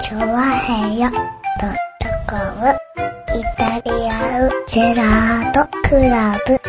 [0.00, 2.76] チョワヘヨドットコム
[3.38, 6.60] イタリアンジェラートクラブ。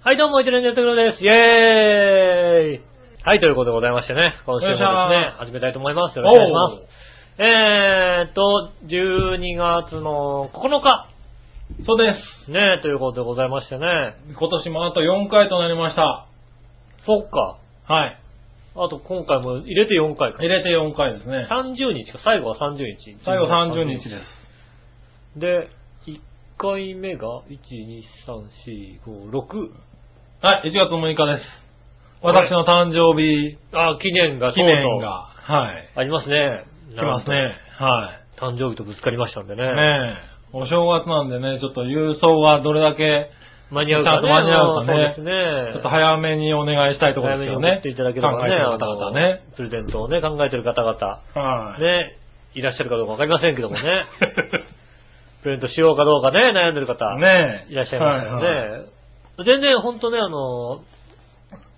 [0.00, 1.22] はい、どうも、一連ネットクロです。
[1.22, 1.34] イェー
[2.76, 2.82] イ
[3.22, 4.90] はい、ということでございましてね、今週もですよい
[5.34, 6.16] し始めたいと思います。
[6.16, 7.42] よろしくお願いします。
[7.42, 11.08] えーっと、12月の9日、
[11.84, 12.14] そうで
[12.46, 12.50] す。
[12.50, 16.26] ね、ということでございましてね、今年もあと4回となりました。
[17.04, 17.58] そっか。
[17.84, 18.18] はい。
[18.80, 20.48] あと今回も入れて4回か入。
[20.48, 21.48] れて4回ですね。
[21.50, 23.18] 30日か、最後は30日。
[23.24, 24.22] 最後30日で
[25.34, 25.40] す。
[25.40, 25.68] で、
[26.06, 26.20] 1
[26.56, 29.70] 回目が、1、2、3、4、5、6。
[30.40, 31.68] はい、1月6日です。
[32.22, 35.88] 私の誕生日あ、記念が、記念が、はい。
[35.96, 36.64] ありますね。
[36.96, 37.56] 来ますね。
[37.78, 39.62] は誕生日とぶつかりましたんでね。
[39.62, 39.66] い。
[39.66, 39.72] ね
[40.24, 40.38] え。
[40.52, 43.30] お正月なんでね、ちょっと郵送がどれだけ、
[43.70, 44.22] 間に合うかね。
[44.22, 45.72] ちゃんと間に合うかねそうですね。
[45.72, 47.88] ちょっと早めにお願いしたいところですけどね早めに送って。
[47.90, 48.38] いただければね。
[48.38, 49.42] 考えてる方々ね。
[49.56, 50.96] プレゼントをね、考えてる方々。
[51.34, 51.82] はい。
[51.82, 52.18] ね、
[52.54, 53.82] いらっしゃるかどうかわかりませんけどもね。
[55.42, 57.16] プレゼントしようかどうかね、悩んでる方。
[57.16, 57.72] ねえ。
[57.72, 58.46] いらっしゃいますよね。
[58.46, 58.80] はいはい
[59.44, 60.82] 全然本当ね、あの、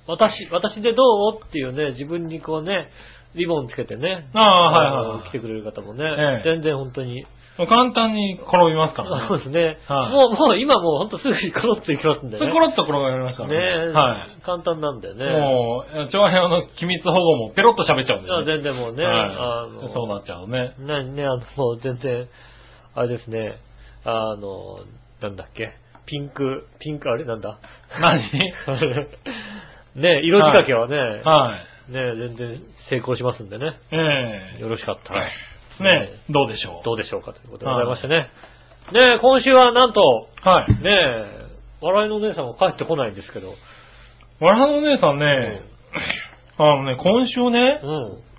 [0.06, 2.88] 私、私でどうっていうね、自分にこうね、
[3.34, 4.28] リボンつけてね。
[4.34, 7.26] ああ、はいはいはいの来てくれる方もね、ええ全然本当に。
[7.66, 9.26] 簡単に転びますからね。
[9.28, 9.78] そうですね。
[9.86, 12.52] はいもう、もう今もう本当すぐにコロッといきますんでね。
[12.52, 13.92] コロッと転がりますからねね。
[13.92, 14.42] はい。
[14.42, 15.24] 簡単なんだよね。
[15.40, 18.44] もう、長編の機密保護もペロッと喋っちゃうんで、あね。
[18.46, 19.92] 全然もうね、あのはい。
[19.92, 20.74] そうなっちゃうね。
[20.78, 22.28] なね、あの、もう全然、
[22.94, 23.58] あれですね、
[24.04, 24.80] あの、
[25.20, 25.72] なんだっけ、
[26.06, 27.58] ピンク、ピンク、あれなんだ？
[28.00, 28.22] 何？
[29.96, 31.92] ね、色仕掛けはね、はい。
[31.92, 35.26] ね、全然成功しますんでね、ええよろしかったら、
[35.80, 36.84] ねどうでしょう。
[36.84, 38.30] どうでしょうかということでございましてね。
[38.92, 40.00] ね、今週はなんと、
[40.42, 40.82] はい。
[40.82, 41.50] ね、
[41.80, 43.54] 笑いのお姉さんが帰ってこないんですけど、
[44.40, 45.62] わらのお姉さんね、
[46.58, 48.30] あのね、今週ねう、ん。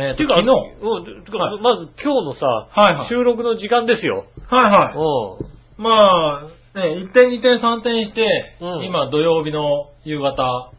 [0.00, 4.26] えっと、ていうか、昨日、うん、てかはいまず今日のさ、はいはい収録の時間ですよ。
[4.48, 4.96] はいはい。
[4.96, 5.82] うん。
[5.82, 6.42] まあ、
[6.74, 10.72] ね、1点2点3点して、うん今土曜日の夕方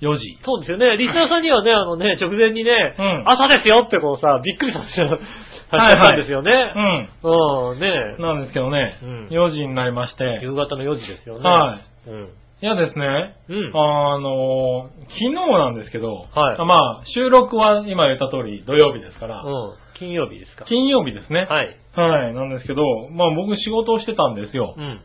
[0.00, 0.38] 4時。
[0.44, 0.96] そうですよね。
[0.96, 5.16] リスナーさんにはね、あのね、直前にね、うん朝ですよってこうさ、びっくりさせさせ
[5.76, 6.52] ちゃったんですよね。
[6.52, 7.72] うん。
[7.72, 11.50] うん、ねなんですけどね、うん4時になりまして、夕方の4時ですよね。
[11.50, 12.10] はい。
[12.10, 12.12] い。
[12.12, 12.28] うん。
[12.62, 13.70] いやですね、うん。
[13.74, 19.72] あの、昨日なんですけど、はいまあ、収録は今言った通り土曜日ですから、うん。
[19.98, 20.64] 金曜日ですか。
[20.64, 21.46] 金曜日ですね。
[21.50, 21.76] はい。
[21.94, 24.80] はい、なんですけど、まあ僕仕事をしてたんですよう。
[24.80, 25.00] ん。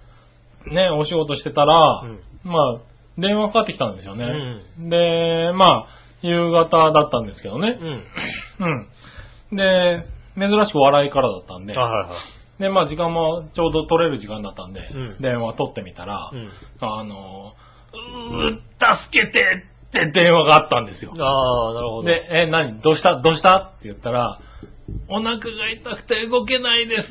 [0.73, 4.25] ね、お仕事してたら、うんまあ、電話かかってきたんですよね。
[4.85, 5.87] うで、まあ、
[6.21, 7.77] 夕方だったんですけどね
[8.59, 8.63] う。
[8.63, 8.87] ん。
[9.51, 9.57] うん。
[9.57, 10.05] で、
[10.37, 16.37] 珍しく笑いからだったんで、はいはいで、まあ時間もちょうど取れる時間だったんで、うん電話取ってみたら、はい。
[16.37, 16.49] うん。
[16.79, 17.53] あの、
[17.91, 19.39] うー、助けて
[19.87, 21.11] って電話があったんですよ。
[21.17, 22.07] ああ、なるほど。
[22.07, 22.79] で、え、何？
[22.81, 23.19] どうした？
[23.19, 23.73] どうした？
[23.77, 24.39] って言ったら、
[25.09, 27.07] お腹が痛くて動けないです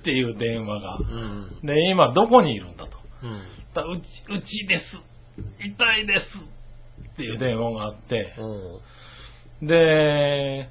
[0.00, 1.02] っていう電話がう。
[1.02, 1.66] ん。
[1.66, 2.98] で、今どこにいるんだと。
[3.22, 3.42] うん。
[3.74, 4.84] だうち、うちです。
[5.58, 6.24] 痛いです。
[7.12, 8.34] っていう電話があって、
[9.60, 9.66] うん。
[9.66, 10.70] で、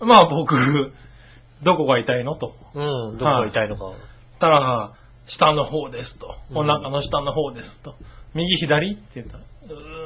[0.00, 0.92] まあ僕、
[1.62, 2.34] どこが痛いの？
[2.36, 2.54] と。
[2.74, 3.18] うん。
[3.18, 3.92] どこが痛いのか。
[4.40, 4.92] たら、
[5.26, 6.36] 下の方ですと。
[6.50, 7.94] うんお腹の下の方ですと。
[8.34, 9.44] 右左って言ったら、う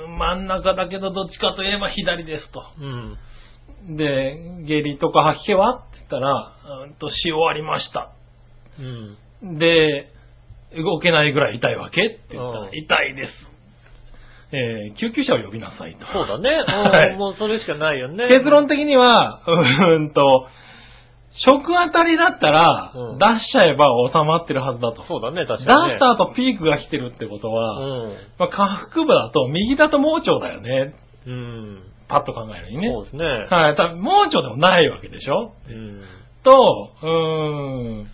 [0.06, 2.64] ーん真ん中だけどどっちかといえば左ですと。
[2.80, 3.96] うん。
[3.96, 5.76] で、下痢とか吐き気は？
[5.78, 8.12] って言ったら、うーんと、し終わりました。
[8.78, 9.58] うん。
[9.58, 10.11] で、
[10.76, 12.06] 動けないぐらい痛いわけ？
[12.06, 13.32] って言ったら、うん痛いです。
[14.54, 16.06] えー救急車を呼びなさいと。
[16.12, 16.50] そうだね。
[16.66, 18.28] はいうんもうそれしかないよね。
[18.28, 20.46] 結論的には、うーんと、
[21.46, 25.02] 食当たりだったら、うん出しちゃえば収まってるはずだと。
[25.04, 25.98] そうだね、確出かに、ね。
[25.98, 28.14] した後ピークが来てるってことは、うん。
[28.38, 30.94] まあ、下腹部だと右だと盲腸だよね。
[31.26, 31.78] うん。
[32.08, 32.88] パッと考えるにね。
[32.88, 33.24] そうですね。
[33.50, 33.76] はい。
[33.76, 35.52] 多分盲腸でもないわけでしょ？
[35.70, 36.02] うん。
[36.44, 38.10] と、うーん、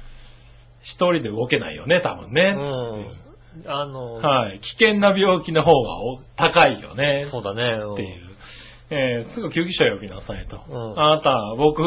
[0.82, 2.54] 一人で動けないよね、多分ね。
[2.56, 3.70] うん。
[3.70, 4.60] あの、はい。
[4.60, 7.26] 危険な病気の方がお高いよね。
[7.30, 7.62] そうだね。
[7.62, 8.28] うんっていう。
[8.90, 10.60] えーすぐ救急車呼びなさいと。
[10.68, 11.82] うんあなた、僕、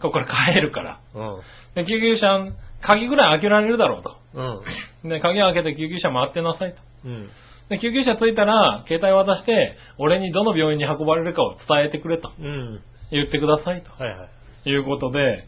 [0.00, 1.00] ここから帰るから。
[1.14, 1.40] うん。
[1.74, 2.52] で、救急車、
[2.82, 4.16] 鍵ぐらい開けられるだろうと。
[4.34, 5.08] うん。
[5.08, 6.80] で、鍵開けて救急車待ってなさいと。
[7.04, 7.28] うん。
[7.68, 12.32] で、救急車着いたら、携帯渡して、俺にどの病院に運ばれるかを伝えてくれと。
[12.38, 12.80] うん。
[13.10, 13.90] 言ってくださいと。
[14.02, 14.28] はいは
[14.66, 14.70] い。
[14.70, 15.46] いうことで、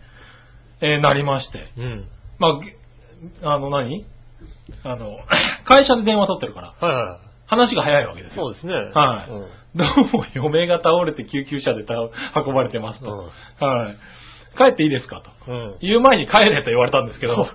[0.81, 1.65] えーなりまして。
[1.79, 2.09] うん。
[2.39, 2.77] まあげ、
[3.43, 4.05] あの何、
[4.85, 5.19] あの、
[5.65, 7.19] 会社で電話取ってるから、はいはい。
[7.47, 8.45] 話が早いわけですよ。
[8.45, 8.75] そうですね。
[8.75, 9.47] はいうん。
[9.77, 13.31] どうも嫁が倒れて救急車で倒運ばれてますと。
[13.61, 13.97] はい。
[14.57, 15.53] 帰っていいですかと。
[15.53, 15.77] うん。
[15.81, 17.35] 言う前に帰れと言われたんですけど。
[17.45, 17.47] っ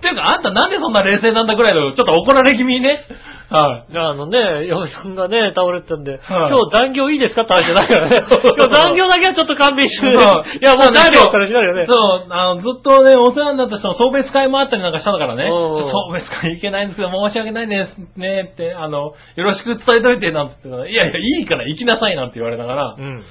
[0.00, 3.04] ていうか、あんたなんでそんな冷静なんだぐらいの、ちょっと怒られ気味にね。
[3.50, 3.96] はい。
[3.98, 6.20] あのね、嫁さんがね、倒れてたんで、はい
[6.50, 7.42] 今日残業いいですか？
[7.42, 8.16] って話じゃないからね。
[8.30, 10.12] 今日残業だけはちょっと勘弁して。
[10.12, 11.86] そういや、もう帰るよって話になるよね。
[11.88, 18.98] そう、あの、ずっとね、お世話になった人の送別会もあったりなんかしたからね、送別会行けないんですけど、申し訳ないですねって、あの、
[19.34, 23.24] よろしく伝えといて、なんつってたら、いやいや、いいから行きなさいなんて言われながら、うん。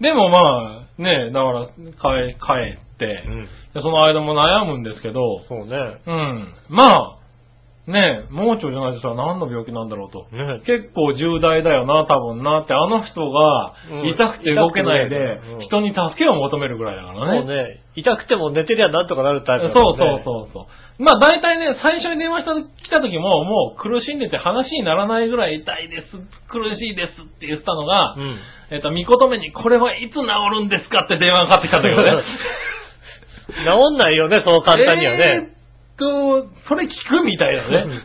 [0.00, 3.48] でもまあ、ね、だから、帰、帰って、うん。
[3.74, 5.76] でその間も悩むんですけど、そうね。
[6.06, 6.54] うん。
[6.68, 7.10] まあ、
[7.86, 10.28] ね、盲腸じゃないとしたら何の病気なんだろうと。
[10.36, 17.40] ね結構重大だよな、多分なって、あの人がうん痛くて動けないでうん、人に助けを求めるぐらいだからね。
[17.40, 20.60] もうね、痛くても寝てりゃなんとかなるタイプそうだもんねそうそうそ
[20.98, 21.02] う。
[21.02, 26.16] まあ大体ね、最初に電話した来た時も、もう苦しんでて話にならないぐらい痛いです、
[26.48, 28.36] 苦しいですって言ってたのが、うん。
[28.70, 30.20] えっと、見事めにこれはいつ治
[30.52, 32.24] るんですかって電話がかかってきたんだけどね。
[33.50, 35.24] 治んないよね、そう簡単にはね。
[35.26, 35.59] えーっ
[36.00, 38.00] と、それ聞くみたいだね。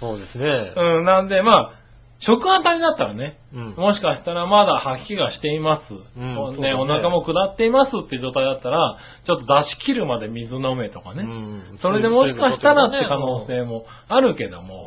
[0.00, 0.72] そうですね。
[0.76, 1.80] うん、なんでまあ、
[2.20, 3.74] 食当たりだったらね、うん。
[3.76, 5.94] もしかしたらまだ吐き気がしています。
[5.94, 11.22] うね、そうだねお腹も下っていますっていう状態だったら、ちょっと出し切るまで水飲めとかね。
[11.22, 14.86] うんそれでもしかしたらって可能性もあるけども、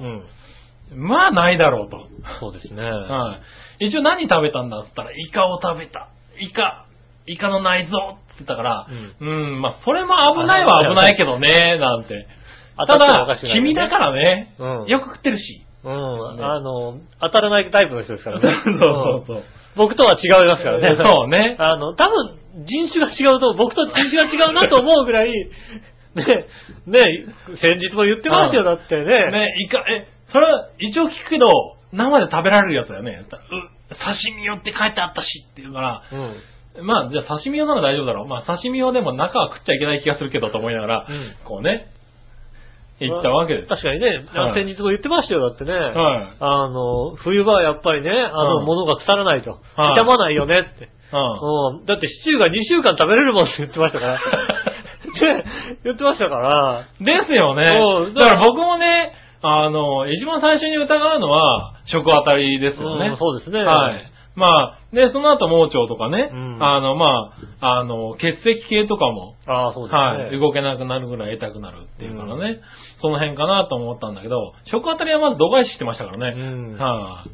[0.92, 1.08] うん。
[1.10, 2.08] まあないだろうと。
[2.40, 2.84] そうですね。
[2.84, 3.40] は
[3.80, 3.88] い。
[3.88, 6.10] 一応何食べたんだって言ったら、イカを食べた。
[6.40, 6.86] イカ、
[7.26, 8.88] イカの内臓ってたから、
[9.20, 12.28] うん、まあそれも危ないは危ないけどね、なんて。
[12.88, 15.66] ただ君だからね、うんよく食ってるし。
[15.84, 16.38] うん。
[16.38, 18.42] ねあの、当たらないタイプの人ですからね。
[18.66, 19.44] そうそうそう。
[19.76, 20.88] 僕とは違いますからね。
[21.04, 21.56] そうね。
[21.60, 25.32] あの、多分、人種が違うと、僕と人種が違うなと思うぐらい、
[26.16, 26.26] ね、
[26.86, 27.26] ね、
[27.62, 29.32] 先日も言ってましたよ、だってね。
[29.32, 31.50] ね、イカ、え、それは一応聞くけど、
[31.92, 33.26] 生で食べられるやつだよね。
[33.26, 36.36] う、刺身用って書いてあったしって言うから、うん。
[36.82, 38.28] まあ、じゃあ刺身用なら大丈夫だろう。
[38.28, 41.94] まあ、刺身用でも中は食っちゃいけない気がするけどと思いながら、うんこうね、
[43.00, 43.68] 行ったわけです。
[43.68, 45.74] 確かにね、はい先日も言ってましたよ、だってね。
[45.74, 45.94] はい
[46.40, 49.60] あの、冬場はやっぱりね、あの、うん物が腐らないと。
[49.76, 50.90] はい傷まないよねって。
[51.14, 51.80] うん。
[51.80, 51.86] うん。
[51.86, 54.20] だってシチューが2週間食べれるもんって言ってましたから。
[55.14, 55.44] ね、
[55.84, 56.86] 言ってましたから。
[57.00, 58.14] ですよねうん。
[58.16, 63.10] だから僕もね、あの、一番最初に疑うのは、食当たりですよね。
[63.10, 63.64] うんそうですね。
[63.64, 64.13] はい。
[64.36, 70.24] まあ、で、その後盲腸とかね、うんあの、まあ、あの、血液系とかも、ああ、そうですね。
[70.26, 72.60] はい、動けなくなるぐらい痛くなるっていうからね、
[73.00, 76.42] その辺かなと思ったんだけど、食当たりはまず度外視してましたからね。
[76.42, 77.26] うんは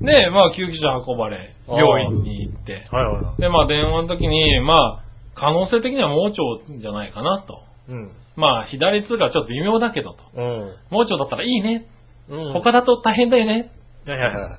[0.00, 3.40] い、で、まあ、救急車運ばれ、病院に行って、はいはいはい。
[3.40, 5.02] で、まあ、電話の時に、まあ、
[5.34, 6.34] 可能性的には盲腸
[6.80, 7.62] じゃないかなと。
[7.88, 8.12] うん。
[8.36, 10.18] まあ、左通がちょっと微妙だけどと。
[10.34, 10.74] うん。
[10.90, 11.86] 盲腸だったらいいね。
[12.28, 12.52] うん。
[12.52, 13.70] 他だと大変だよね。
[14.06, 14.58] はいはいはい。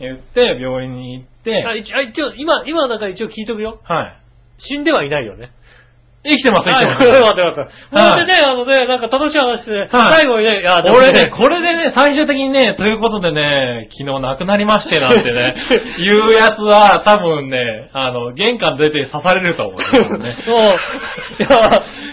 [0.00, 3.80] 言って、病院に行って、あ一あ一応、今、今だから一応聞いとくよ。
[3.84, 4.16] はい。
[4.58, 5.52] 死んではいないよね。
[6.22, 7.06] 生きてます、生きてます。
[7.06, 7.96] はい、よかったよかった。
[7.96, 15.54] はいそれでね、あのね、なんか楽しい話で、はい最後にね、いや、俺ね、これでね、最終的にね、ということでね、昨日亡くなりましてなんてね、
[16.04, 20.36] 言うやつは多分ね、あの、玄関出て刺されると思うよ、ね。
[20.46, 21.48] もう、いや、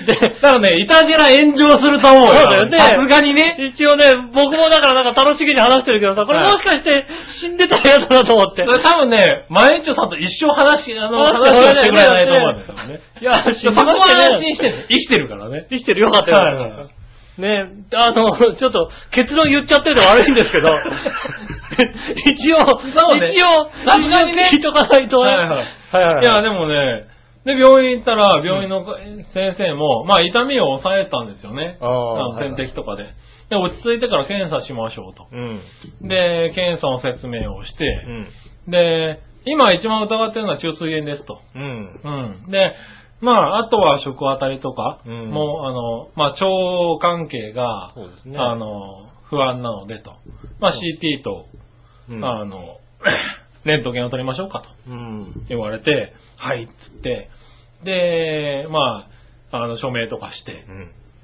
[0.08, 2.38] で、だからね、いたじら炎上すると思うよ。
[2.38, 3.74] そうだよねさすがにね。
[3.76, 7.06] 一応ね、僕もだからなんか楽しげに話してるけどさ、これはいもしかして
[7.42, 8.64] 死んでたやつだと思って。
[8.64, 13.00] 多分ね、マエッチョさんと一生話、あの、話話をしてくれないと思うんですよね。
[13.22, 15.68] いや、死んで安心してね、生きてるからね。
[15.70, 16.38] 生きてるよかったよ。
[16.38, 16.90] はいはいはい
[17.38, 20.70] ねあの、ちょっと結論言っちゃってるの悪いんですけど、
[22.34, 22.58] 一応、
[23.20, 25.36] ね一応、さすがにね聞いとかないとね。
[25.36, 27.06] はいはいはいはいいや、でもね、
[27.48, 28.84] で、病院行ったら、病院の
[29.34, 31.78] 先生も、まあ、痛みを抑えたんですよね。
[31.80, 33.06] あーのはいはい点滴とかで。
[33.50, 35.28] で、落ち着いてから検査しましょうと。
[35.32, 35.62] うん。
[36.02, 38.72] で、検査の説明をしうて、ん。
[38.72, 41.40] で、今一番疑ってるのは中水炎ですと。
[41.56, 42.02] うん。
[42.04, 42.52] うん。
[42.52, 42.74] で、
[43.20, 46.46] まあ、あとは食当たりとか、うんもう、あの、まあ、腸
[47.02, 48.38] 関係が、そうですね。
[48.38, 50.16] あの、不安なのでと。
[50.60, 51.48] まあ、CT と、
[52.10, 52.80] うん、あの、
[53.66, 54.70] レントゲンを取りましょうかと。
[54.88, 55.46] うん。
[55.50, 57.30] 言われて、はい、っつって、
[57.84, 59.08] で、ま
[59.52, 60.66] あ、あの、署名とかして、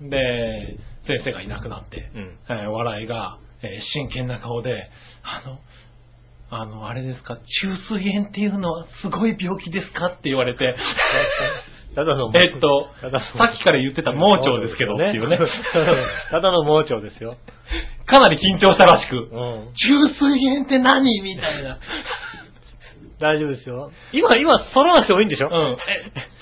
[0.02, 0.10] うん。
[0.10, 2.40] で、先生がいなくなって、うん。
[2.50, 4.90] えー笑いが、えー真剣な顔で、
[5.24, 5.60] あの、
[6.50, 10.76] あの、あれですか、中水炎っていうのはすごい病気ですかって言われて、
[11.96, 12.88] ただの、えっと、
[13.38, 15.38] さっきから言ってた盲腸ですけどっていうね、
[16.32, 17.38] ただの盲腸ですよ。
[18.06, 19.74] かなり緊張したらしく、うん。
[19.76, 21.78] 中水炎って何みたいな。
[23.20, 23.92] 大丈夫ですよ。
[24.12, 25.48] 今、今、揃わなくてもいいんでしょ？
[25.48, 25.54] うん。
[25.54, 25.78] え、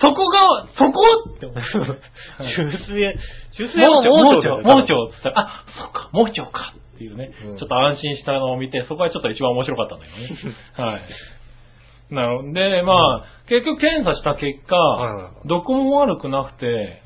[0.01, 0.39] そこが、
[0.77, 1.01] そこ？
[1.35, 1.53] って思。
[1.53, 1.61] 中
[2.71, 3.13] 水炎、
[3.53, 10.55] 中水盲炎盲腸、盲腸って言ったら、あ、そっか、盲腸かっていうね、うんちょっと安心したのを見て、そこはちょっと一番面白かったんだけどね。
[10.77, 11.01] はい。
[12.09, 15.23] なので、まあ、結局検査した結果、はいはい。
[15.23, 17.01] はいどこも悪くなくて、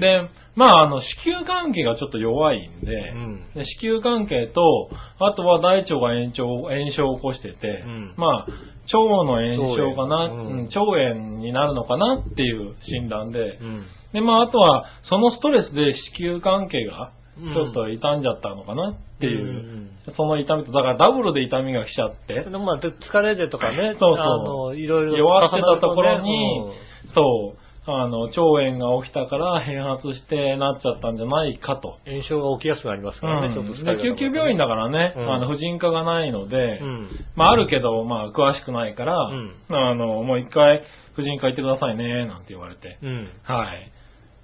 [0.00, 0.22] で、
[0.54, 3.50] まあ、あの、子宮関係がちょっと弱いんで、うん。
[3.54, 8.14] で子宮関係と、あとは大腸が炎症炎症を起こしてて、うん。
[8.16, 10.58] まあ、腸の炎症かな、腸炎うん。
[10.60, 13.86] うん腸炎になるのかなっていう診断で、うん。
[14.14, 20.14] で、まあ、あとは、そのストレスで子宮関係がうんちょっと傷んじゃったのかなっていう、うん。
[20.16, 24.24] その痛みと、だからダブルで痛みが来ちゃって、でもまあ、で疲れでとかね、 そうそう。
[24.24, 26.72] あの、いろいろ弱ってたところに
[27.14, 31.98] そう、あの、腸炎が起きたから併発してなっちゃったんじゃないかと。
[32.06, 35.32] 炎症が起きやすくなりますからね、ちょっと疲れで救急病院だからね、うん。
[35.32, 37.08] あの、婦人科がないので、うん。
[37.36, 39.54] まあ、あるけど、まあ、詳しくないから、うん。
[39.68, 40.82] あの、もう一回、
[41.14, 42.98] 婦人科行ってくださいね、なんて言われて。
[43.02, 43.28] うん。
[43.44, 43.92] はい。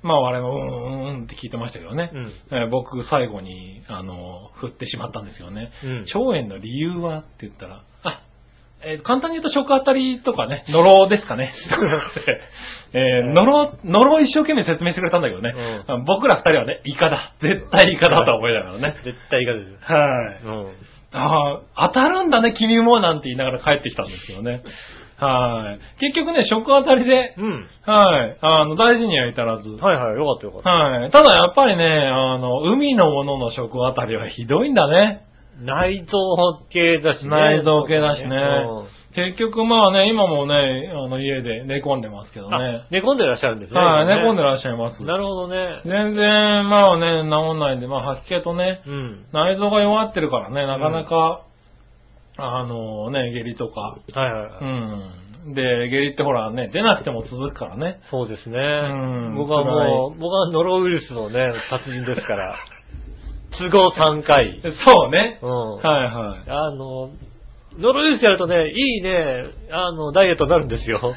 [0.03, 2.11] まあ、我々も、うんうんうんって聞いてましたけどね。
[2.13, 2.33] うん。
[2.51, 5.71] えー僕、最後に、あの、振ってしまったんですよね。
[5.85, 6.01] うん。
[6.03, 8.23] 腸炎の理由はって言ったら、あ、
[8.85, 11.53] えー簡単に言うと食当たりとかね、ノロですかね。
[12.93, 15.55] えー、ノロ、ノ一生懸命説明してくれたんだけどね。
[16.05, 17.33] 僕ら二人はね、イカだ。
[17.41, 18.95] 絶対イカだと思いながらね。
[19.05, 19.77] 絶対いかですよ。
[19.81, 19.97] は
[20.33, 20.45] い。
[20.45, 20.73] うん。
[21.13, 24.63] ああ、当たるんだね、君も、なんて言いながら帰ってきたんですけどね。
[25.23, 26.01] はい。
[26.01, 27.69] 結局ね、食当たりで、うん。
[27.87, 28.39] はい。
[28.41, 29.69] あの、大事には至らず。
[29.69, 30.71] はいはい、よかったよかった。
[30.71, 31.11] はい。
[31.11, 35.25] ただやっぱりね、あの、海のものの食当たりはひどいんだね。
[35.61, 37.29] 内臓系だしね。
[37.29, 42.89] 内臓系だしねうん結局まあね、今もね、あの、家で寝込んでますけどねあ。
[42.91, 43.79] 寝込んでらっしゃるんですね。
[43.79, 44.49] はい、寝込んでる。
[44.49, 45.03] らっしゃいます。
[45.03, 45.83] なるほどね。
[45.85, 49.27] 全然、まあね、治んないんで、まあ吐き気とね、うん。
[49.35, 51.43] 内臓が弱ってるからね、なかなか、
[52.37, 54.65] あのね、下痢とか、はいはいはい。
[55.47, 55.55] うん。
[55.55, 58.01] で、下痢ってほらね、出なくても続くからね。
[58.11, 58.59] そうですね。
[58.59, 62.57] ん僕はもう、僕はノロウイルスのね、達人ですから。
[63.59, 64.61] 都合3回。
[64.63, 65.39] そうね。
[65.43, 65.77] うん。
[65.77, 66.51] はいはい。
[66.51, 67.11] あの、
[67.79, 71.01] ノロウイルスやるとね、いいね、あの、ダイエットになるんですよ。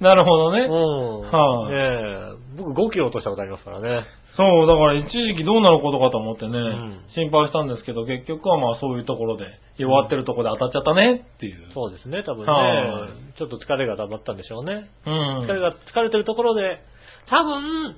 [0.00, 0.64] なるほどね。
[0.64, 1.20] うん。
[1.30, 4.04] はいねえ僕5キロ落としたことありますからね。
[4.36, 9.46] そう、だから一時期どうなることかと思ってね、ん心配したんですけど、結局はまあそういうところで、
[9.78, 11.72] 弱ってるところで当たっちゃったねっていう。
[11.72, 13.12] そうですね、多分はね。
[13.36, 14.90] ちょっと疲れが溜まったんでしょうね。
[15.06, 15.40] うん。
[15.44, 16.80] 疲れが、疲れてるところで、
[17.28, 17.96] 多分、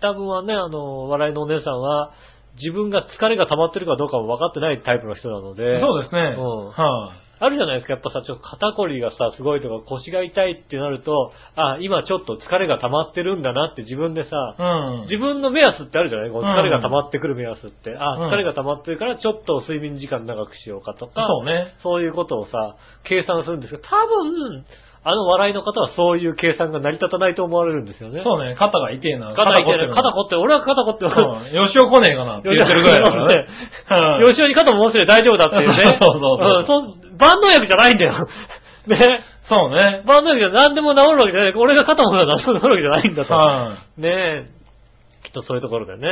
[0.00, 2.12] 多分はね、あの、笑いのお姉さんは、
[2.56, 6.34] 自分が疲れが溜まってるかどうかも分かってないタイプの人なので、そうですね。
[6.36, 15.02] うんはい、あるじゃないですか、やっぱさ、ちょっと肩こりがさ、すごいとか腰が痛いってなると、あ、今ちょっと疲れが溜まってるんだなって自分でさ、うん。
[15.02, 16.30] 自分の目安ってあるじゃない？
[16.30, 17.96] こううん疲れが溜まってくる目安って。
[17.98, 21.74] あ、うん疲れが溜まってるからちょっと睡眠時間長くしようかとか、そうね。
[21.82, 24.64] そういうことをさ、計算するんですけど、多分、
[25.02, 28.20] あの笑いの方はそういう計算が成り立たないと思われるんですよね。
[28.22, 29.32] そうね、肩が痛えな。
[29.32, 29.88] 肩痛いね。
[29.88, 31.10] 肩こ凝ってる、俺は肩凝ってる。
[31.10, 31.56] うん。
[31.56, 33.46] よしお来ねえかなって言ってるぐらいだからね。
[33.88, 35.96] はいよしおに肩ももうすれば大丈夫だっていうね。
[36.04, 38.26] そうそうそうそうん万能薬じゃないんだよ。
[38.86, 39.24] ね。
[39.48, 40.02] そうね。
[40.06, 41.54] 万能薬じゃ何でも治るわけじゃない。
[41.54, 43.34] 俺が肩も治るわけじゃないんだと。
[43.34, 44.60] はねえ。
[45.22, 46.08] きっとそういうところでね。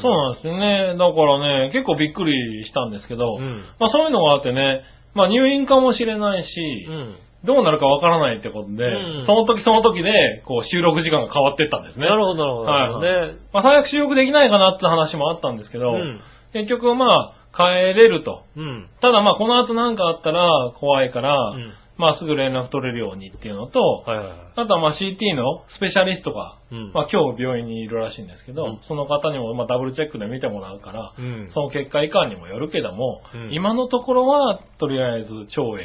[0.00, 0.96] そうなんですよね。
[0.96, 4.82] だからね、結構びっくりしたんですけど、うんまあそういうのがあってね、
[5.14, 7.16] まあ入院かもしれないし、うん。
[7.44, 12.06] どうなるかわからないってことで、うんその時その時で、こう収録時間が変わってったんですね。
[12.06, 12.66] なるほど、なるほど。
[12.66, 13.38] はいなるほどね。
[13.52, 16.20] まあ最悪収録できないかなって話もあったんですけど、うん
[16.52, 18.44] 結局まあ帰れると。
[18.56, 18.88] うん。
[19.00, 24.38] ただまあこの後なんかあったら怖いから、うんまあすぐ連絡取れるようにっていうのと、はいはいはい。
[24.54, 35.78] あとはまあ CT のスペシャリストが、うんまあ今日病院にいるらしいんですけど、うんその方にもまあダブルチェックで見てもらうから、うんその結果以下にもよるけども、うん今のところはとりあえず腸炎っ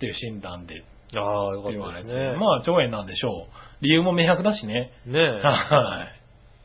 [0.00, 0.82] ていう診断で
[1.14, 2.36] ああ、よかったですね。
[2.36, 3.84] まあ腸炎なんでしょう。
[3.84, 4.92] 理由も明白だしね。
[5.06, 6.08] ね は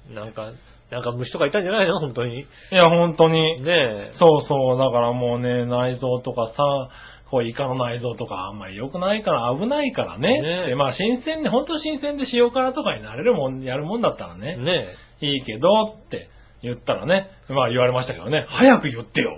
[0.09, 0.11] い。
[0.11, 0.15] え。
[0.15, 0.51] なんか、
[0.91, 1.99] なんか虫とかいたんじゃないの？
[1.99, 2.41] 本当に。
[2.41, 3.61] いや、本当に。
[3.61, 4.11] ねえ。
[4.13, 6.89] そうそう、だからもうね、内臓とかさ、
[7.29, 10.41] こうイカの内臓とかあんまり良くないから危ないからね。
[10.41, 14.87] ねでまあ新鮮で、本当新鮮で塩辛とかになれるもん、やるもんだったらね、ね
[15.19, 16.29] いいけどって
[16.63, 19.37] 言ったらね、まあ言われましたけどね、早く言ってよ。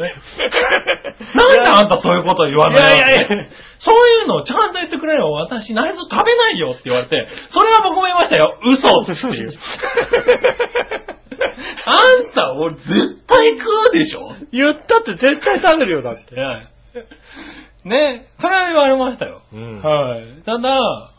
[0.00, 0.14] ね、
[1.34, 2.80] なんであんたそういうこと言わないの？
[2.80, 3.28] いやいやいや
[3.78, 5.30] そういうのをちゃんと言ってくれよ。
[5.32, 8.58] 私内臓食べないよって言われて、それは僕も言いましたよ。
[8.64, 9.50] 嘘っていう。
[11.86, 14.32] あんた、俺絶対食うでしょ？
[14.42, 14.46] え。
[14.52, 16.34] 言ったって絶対食べるよ、だって。
[16.40, 16.68] はい。
[17.84, 19.42] ね、それは言われましたよ。
[19.52, 20.42] うんはい。
[20.44, 20.60] ただ、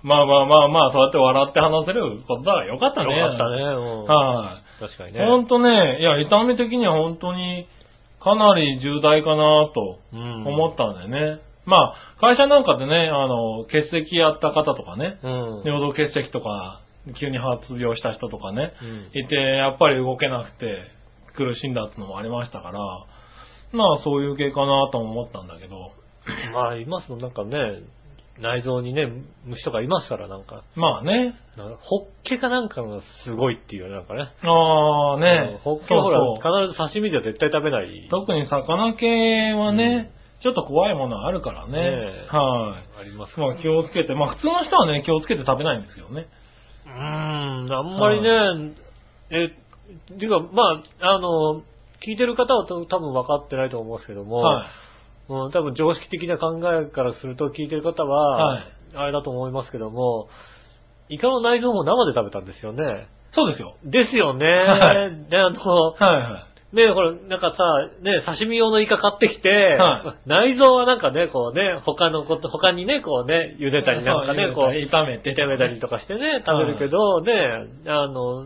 [0.04, 3.18] まあまあまあまあ、そうやって笑って話せることだからよかったね。
[3.18, 3.62] よかったね。
[3.62, 5.14] うんは確かにい。
[5.14, 5.26] ね。
[5.26, 7.68] ほんとね、いや、痛み的には本当に
[8.20, 11.42] かなり重大かなとうん思ったんだよね。
[11.66, 15.32] まあ、会社なんかでね、あの、欠席やった方とかね、うん。
[15.66, 16.82] 尿道結石とか、
[17.20, 20.78] 急に発病した人とかね、うんいて、やっぱり動けなくて
[21.36, 22.80] 苦しんだってのもありましたから、
[23.72, 25.92] まあそういう系かなとも思ったんだけど、
[26.54, 27.82] まあ、いますもん、なんかね、
[28.42, 29.08] 内臓にね、
[29.46, 30.64] 虫とかいますから、なんか。
[30.76, 31.36] まあね。
[31.82, 34.32] ホッケかなんかがすごいっていう、なんかね。
[34.44, 35.58] ああねうん。
[35.60, 38.08] ホッケそうはほら、必ず刺身じゃ絶対食べない。
[38.10, 41.74] 特に魚系はね、ちょっと怖いものあるからね。
[41.74, 43.02] ねえはい。
[43.02, 46.28] ありますまあ気をつけて、まあ普通の人はね、気をつけて食べないんですけどね。
[46.86, 48.74] うーん、あんまりね、
[49.32, 51.62] え、っていうか、まあ、あの、
[52.06, 54.68] 聞いてる方はと多分分かってないと思うんですけども、はい。
[55.30, 60.30] うん、多分常識的な考えからすると聞いてる方は、はいあれだと思いますけども、
[61.10, 63.08] イカの内臓も生で食べたんですよね。
[63.34, 63.78] そうですよ。
[63.84, 64.48] ですよね。
[64.48, 65.60] はいで、あの、
[65.92, 66.76] はいはい。
[66.76, 67.64] ねほら、なんかさ、
[68.02, 75.36] ね刺身用のイカ買ってきて、は内臓はなんかね、こうね、他のこと、他にね、こうね、茹でたりなんかね、こう、炒めて。
[75.36, 77.34] 炒めたりとかしてね、食べるけど、ね、
[77.88, 78.46] あの、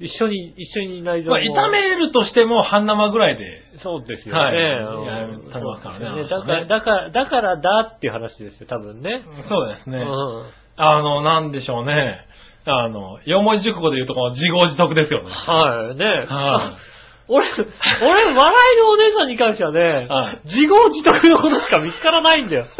[0.00, 3.62] 一緒に、一緒に内臓まあも炒めるとしても半生ぐらいで。
[3.82, 4.40] そうですよね。
[4.40, 9.22] はい食べますからねそうですよだから、だから、だからだっていう話ですよ、多分ね。
[9.48, 9.98] そうですね。
[9.98, 12.26] うんあの、なんでしょうね。
[12.64, 15.30] あの、四文字熟語で言うとこの自業自得ですよね。
[15.30, 16.04] はい、ね。
[16.04, 16.94] はい
[17.26, 22.66] 俺、俺、笑いのお姉さんに関してはね、はい自業自得のことしか見つからないんだよ。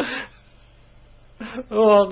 [1.40, 2.09] あの、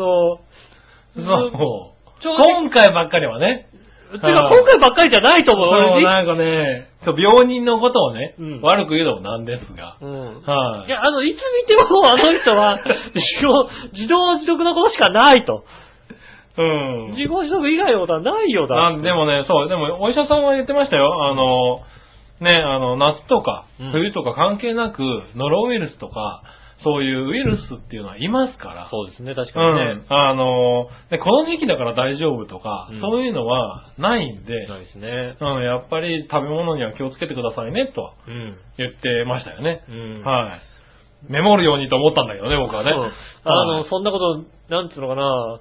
[1.16, 2.36] そう。
[2.36, 3.68] 今回ばっかりはね。
[4.12, 9.96] てか今回ばっかりじゃないと思う、そう俺なんかね、病人のことをね、うん悪く言うのもなんですが。
[10.00, 10.42] うん。
[10.42, 12.78] はいいや、あの、いつ見てもあの人は、
[13.14, 15.64] 自動、自動自得のことしかないと。
[16.56, 17.10] うん。
[17.12, 18.76] 自業自得以外のことはないよだ。
[18.76, 21.24] なんでもね、そう、でもお医者さんは言ってましたよ。
[21.24, 21.80] あの、
[22.40, 25.00] ね、あの、夏とかうん冬とか関係なく、
[25.34, 26.42] ノロウイルスとか、
[26.82, 28.88] そういうウイルスっていうのはいますから。
[28.90, 30.06] そうですね、確うかにねん。。
[30.08, 35.36] あの、でこの時期だから大丈夫とか、うんそういうのはないんで、ないですね。
[35.40, 38.12] うん、やっぱり食べ物には気をつけてくださいね、と。
[38.78, 39.84] 言ってましたよね。
[39.88, 40.22] うん。
[40.24, 40.56] は
[41.28, 41.32] い。
[41.32, 42.90] メモるようにと思ったんだけどね、僕はね。
[43.44, 45.60] あの、はいそんなこと、なんつうのかな、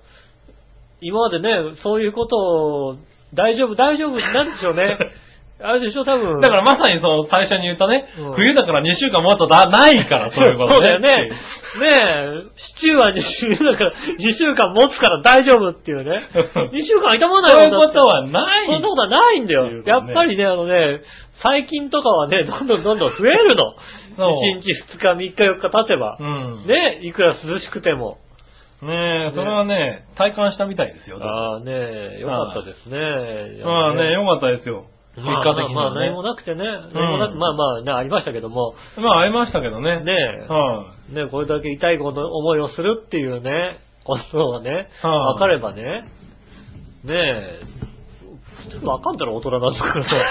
[1.02, 2.96] 今までね、そういうことを、
[3.34, 4.98] 大丈夫、大丈夫、なんでしょうね。
[5.64, 6.42] あれでしょ、多分。
[6.42, 11.08] だからまさにその最初に言ったね、うん冬だから2週間もっとだないから、 そういうことそうだよね。
[11.08, 11.32] ね
[11.84, 12.44] え、
[12.80, 16.28] シチューは2週だから、2週間持つから大丈夫っていうね。
[16.74, 18.66] 2週間痛まないそういうもんだってことはない。
[18.66, 19.68] そんなことはないんだよ。
[19.86, 21.02] やっぱりね、あのね、
[21.44, 23.74] 最近とかはね、どんどんどんどん増えるの。
[24.18, 26.18] そう1日2日3日4日経てば。
[26.20, 26.68] うん。
[26.68, 28.18] ね、いくら涼しくても。
[28.82, 31.20] ねえ、それはね、体感したみたいですよ。
[31.22, 33.64] ああね、よかったですね。
[33.64, 34.86] まあね、よかったですよ。
[35.16, 35.94] 結まあ果的にまあまあ。
[35.94, 36.64] 何もなくてね。
[36.94, 38.76] 何もなくまあまあね、ありましたけども。
[38.98, 40.04] まあ、会いましたけどね。
[40.04, 40.14] ね
[40.48, 46.08] はね、これだけ痛いこと思いをするっていうね、ことがね、はいわかればね、
[47.04, 47.60] ねえ、
[48.70, 50.10] 普通わかんだろ、大人なんだからさ。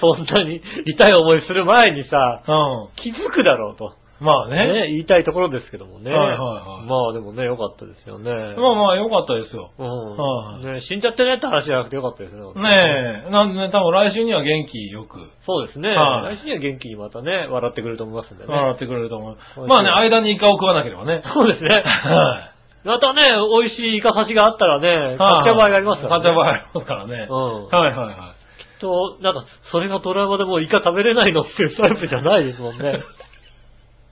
[0.00, 2.50] そんなに痛い思いする前にさ、い。
[2.50, 2.54] う
[2.88, 2.88] ん。
[2.96, 3.94] 気づくだろうと。
[4.22, 4.56] まあね。
[4.56, 6.12] ね、言いたいところですけどもね。
[6.12, 8.30] はいはいはいまあでもね、よかったですよね。
[8.30, 9.72] まあまあ、よかったですよ。
[9.76, 10.16] うん。
[10.16, 12.40] はいね、死んじゃってねって話じゃなくてよかったですね。
[12.40, 15.90] ねえ、なんでね、多分来週には元気よくそうですね。
[15.90, 18.54] はい来週には元気にまたね、笑ってくれると思いますんでね。
[18.54, 19.66] 笑ってくれると思う。
[19.66, 21.22] まあね、間にイカを食わなければね。
[21.34, 21.82] そうですね。
[21.82, 22.52] はい。
[22.86, 23.22] またね、
[23.58, 26.22] 美味しいイカ刺しがあったらね、買っちゃう場合がありますからね。
[26.22, 27.26] 買っちゃう場合ありますからね。
[27.30, 27.64] うん。
[27.66, 28.42] はいはいはい。
[28.82, 33.00] と、なんか、それがトラウマでもうイカ食べれないのっていうタイプじゃないですもんね。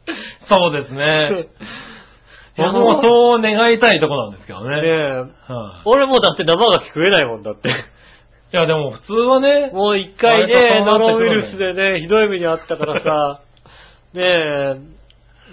[0.49, 1.49] そうですね。
[2.57, 4.83] 僕もそう願いたいとこなんですけどね。
[4.83, 5.29] ねえはい
[5.85, 7.69] 俺もだって生ガキ食えないもんだって。
[7.69, 7.73] い
[8.57, 13.41] やでも普通はね、もう一回ねノロウイルスでね、ひどい目にあったからさ、
[14.13, 14.75] ねえ、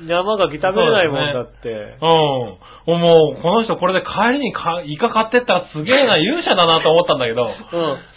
[0.05, 1.97] 生ガキ食べれないもんだって。
[2.01, 3.01] うん。
[3.01, 7.49] もう、この人これで帰りにかイカ買ってったらすげえな、勇者だなと思ったんだけど、うん。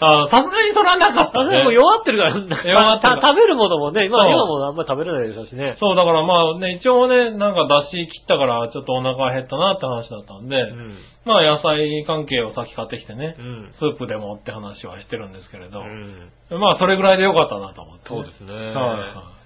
[0.00, 1.58] あのさすがにそれはなかったあね。
[1.58, 5.76] でも弱ってるから、弱ってる食べるものもね、今今もあんまり食べれないでしょうしね。
[5.80, 10.98] そう、だからまあね、一応ね、なんか出し切ったからちょっとお腹減ったなって話だったんで、うん。
[11.24, 13.72] まあ野菜関係を先買ってきてね、うん。
[13.72, 16.30] スープでもって話はしてるんですけれど、うん。
[16.60, 18.52] まあそれぐらいでよかったなと思って、そうですね。
[18.52, 19.39] は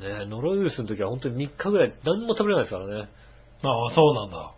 [0.00, 2.94] ねノロウイルスの時は本当に3日ぐらい何も食べれないですからね。
[2.94, 3.66] い。
[3.66, 4.52] ああ、そうなんだ。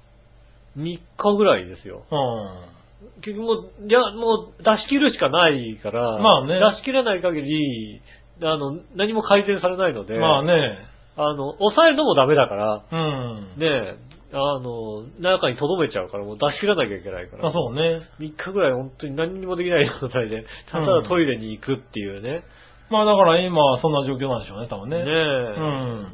[0.77, 2.05] 3日ぐらいですよ。
[2.11, 3.22] うん。
[3.22, 8.03] 結局もう、いや、もう出し切るしかないから、まあね出し切らない限り、
[8.42, 13.59] あの、何も改善されないので、まあね、あの、抑えるのもダメだから、うん。
[13.59, 13.96] ね
[14.31, 17.48] あの、中に留めちゃうから、もう出し切らなきゃいけないから。
[17.48, 18.03] あそうね。
[18.20, 22.44] 3日ぐらい本当に何にもできない状態で、ただトイレに行くっていうね。
[22.90, 24.98] まあだから今はそんな状況なんでしょうね、多分ね。
[24.98, 25.11] ねえ。
[25.11, 26.07] うん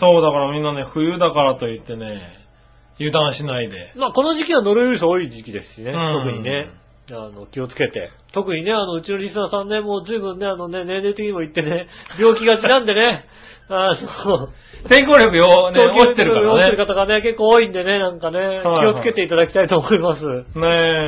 [0.00, 2.22] そう、だからみんなね、冬だからといってね、
[2.98, 3.92] 油断しないで。
[3.96, 6.70] まあ、この時期はノロウイルス多い時期ですしね、うん特にね、
[7.10, 8.10] あの、気をつけて。
[8.32, 13.24] 特にね、あの、うちのリスナーさんね、もう随分ね、あのね、年齢的にも言ってね、病気がちなんでね、
[13.70, 13.94] あ
[14.26, 14.48] の、
[14.88, 16.76] 抵抗力よ、ね、落ちてるか落ちてるらね。
[16.76, 20.22] 方がね、結構多いんでね、なんかね、はいはい気をつけていただきたいと思います。
[20.24, 20.64] ねえ、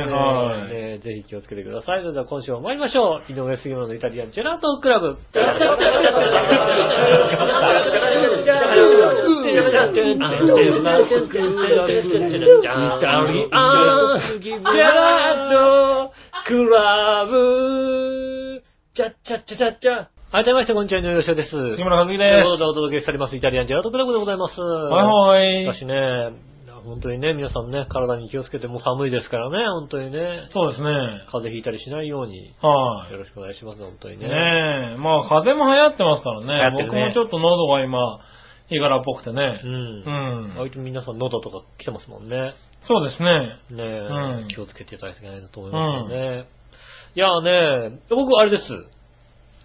[0.09, 0.73] はい。
[0.73, 2.01] ねねぜひ気をつけてください。
[2.01, 3.31] それでは今週も参りましょう。
[3.31, 5.17] 井上杉村のイタリアンジェラートクラブ。
[20.33, 21.51] 改めまして、こんにちは、井上芳です。
[21.51, 22.41] 杉村和樹とです。
[22.41, 24.59] いうことでお届けしております、イタリアンジェラートクラブでございます。
[24.59, 25.61] はいはい。
[25.61, 25.93] しかしね、
[26.83, 30.89] 本当にね、皆さんね、体に気をつけて、もう寒いですからね、本当にね、そうですね。
[31.29, 34.17] 風邪ひいたりしないように、はよろしくお願いします、本当にい。
[34.17, 34.27] ね。
[34.27, 36.77] ねえ、まあ風邪も流行ってますからね。
[36.77, 38.19] ね僕もちょっと喉が今、
[38.71, 39.67] いがらっぽくてねう。
[39.67, 39.69] ん。
[39.69, 40.09] う
[40.49, 40.55] ん。
[40.57, 42.55] 割と皆さん喉とか来てますもんね。
[42.87, 43.59] そうですね。
[43.69, 43.99] ねえ、
[44.41, 46.47] うん気をつけていただきたいなと思いますよね。
[47.13, 48.63] いやーね、僕あれです。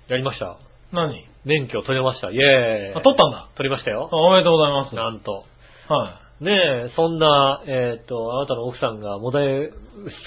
[0.09, 0.59] やりました。
[0.92, 1.27] 何？
[1.44, 2.31] 免許取れました。
[2.31, 2.94] イェーイ。
[2.94, 3.49] あ、取ったんだ。
[3.57, 4.16] 取りましたよあ。
[4.16, 4.94] おめでとうございます。
[4.94, 5.44] なんと。
[5.88, 9.71] はねえ、そんな、えっ、と、あなたの奥さんが、 もだえ、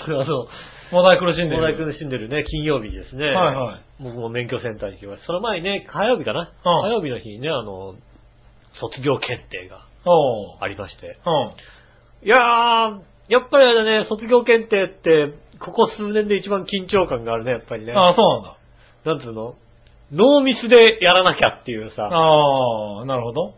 [0.08, 0.48] あの、い。
[0.92, 1.58] 問題苦しんでる。
[1.58, 3.28] もだえ苦しんでるね、金曜日にですね。
[3.32, 4.04] はいはい。
[4.04, 5.28] 僕も免許センターに来ました。
[5.28, 7.96] その前にね、火曜日かな、うん火曜日の日にね、あの、
[8.74, 9.86] 卒業検定が。
[10.60, 11.18] ありまして。
[11.26, 12.28] うん。
[12.28, 17.94] いやー、やっぱりあれだね、卒業検定って、ここ数年で一番緊張感があるね、やっぱりね。
[17.94, 18.58] ああ、そうなんだ。
[19.06, 19.56] なんつうの？
[20.12, 22.04] ノーミスでやらなきゃっていうさ。
[22.04, 23.54] ああ、なるほど。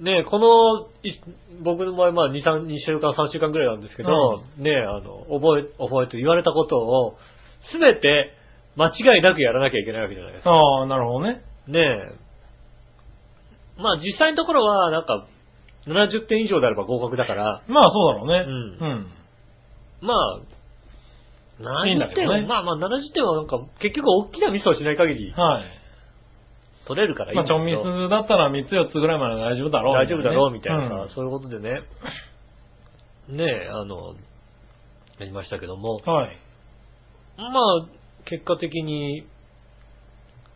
[0.00, 1.12] ねこの、い
[1.62, 7.16] 僕の場合、まあ、2、3、2週間、3週間ぐらいなんですけど、ねあの、覚え、覚えて言われたことを、
[7.70, 8.32] すべて
[8.76, 10.50] 間違いなくやらなきゃいけないわけじゃないですか。
[10.50, 11.42] ああ、なるほどね。
[11.68, 12.24] ねえ。
[13.80, 15.26] まあ、実際のところは、なんか、
[15.86, 18.78] 70点以上であれば合格だから、まあそうだろうね。
[18.80, 19.06] うんうん。
[20.00, 25.83] まあ、いいんだ70点は、けどねまあまあ70点はなんか、結局大きなミスをしない限りはい。
[26.86, 31.82] 取れるからいいまあ、ちょんミスだったら3つ4つぐらいまで大丈夫だろう、大丈夫だろうみたいなさ、うんそういうことでね、
[33.28, 34.14] ねえ、あの、
[35.18, 36.36] やりましたけども、はい。
[37.38, 37.86] まあ、
[38.24, 39.26] 結果的に、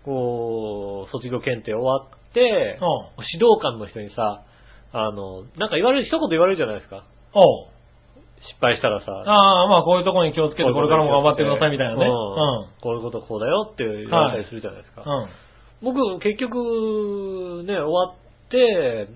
[0.05, 4.45] こう、卒業検定終わって、おう指導官の人にさ、
[4.93, 7.05] あの、なんか言われる、一言言われるじゃないですか。
[8.41, 12.07] 失敗したらさ、ああ、まあこういうとこに気をつけてこれからも頑張ってくださいみたいなね。
[12.07, 12.15] ううんん。
[12.81, 15.03] こういうことこうだよって言われたりするじゃないですか。
[15.05, 15.29] うん。
[15.83, 18.15] 僕、結局、ね、終わっ
[18.51, 19.09] て、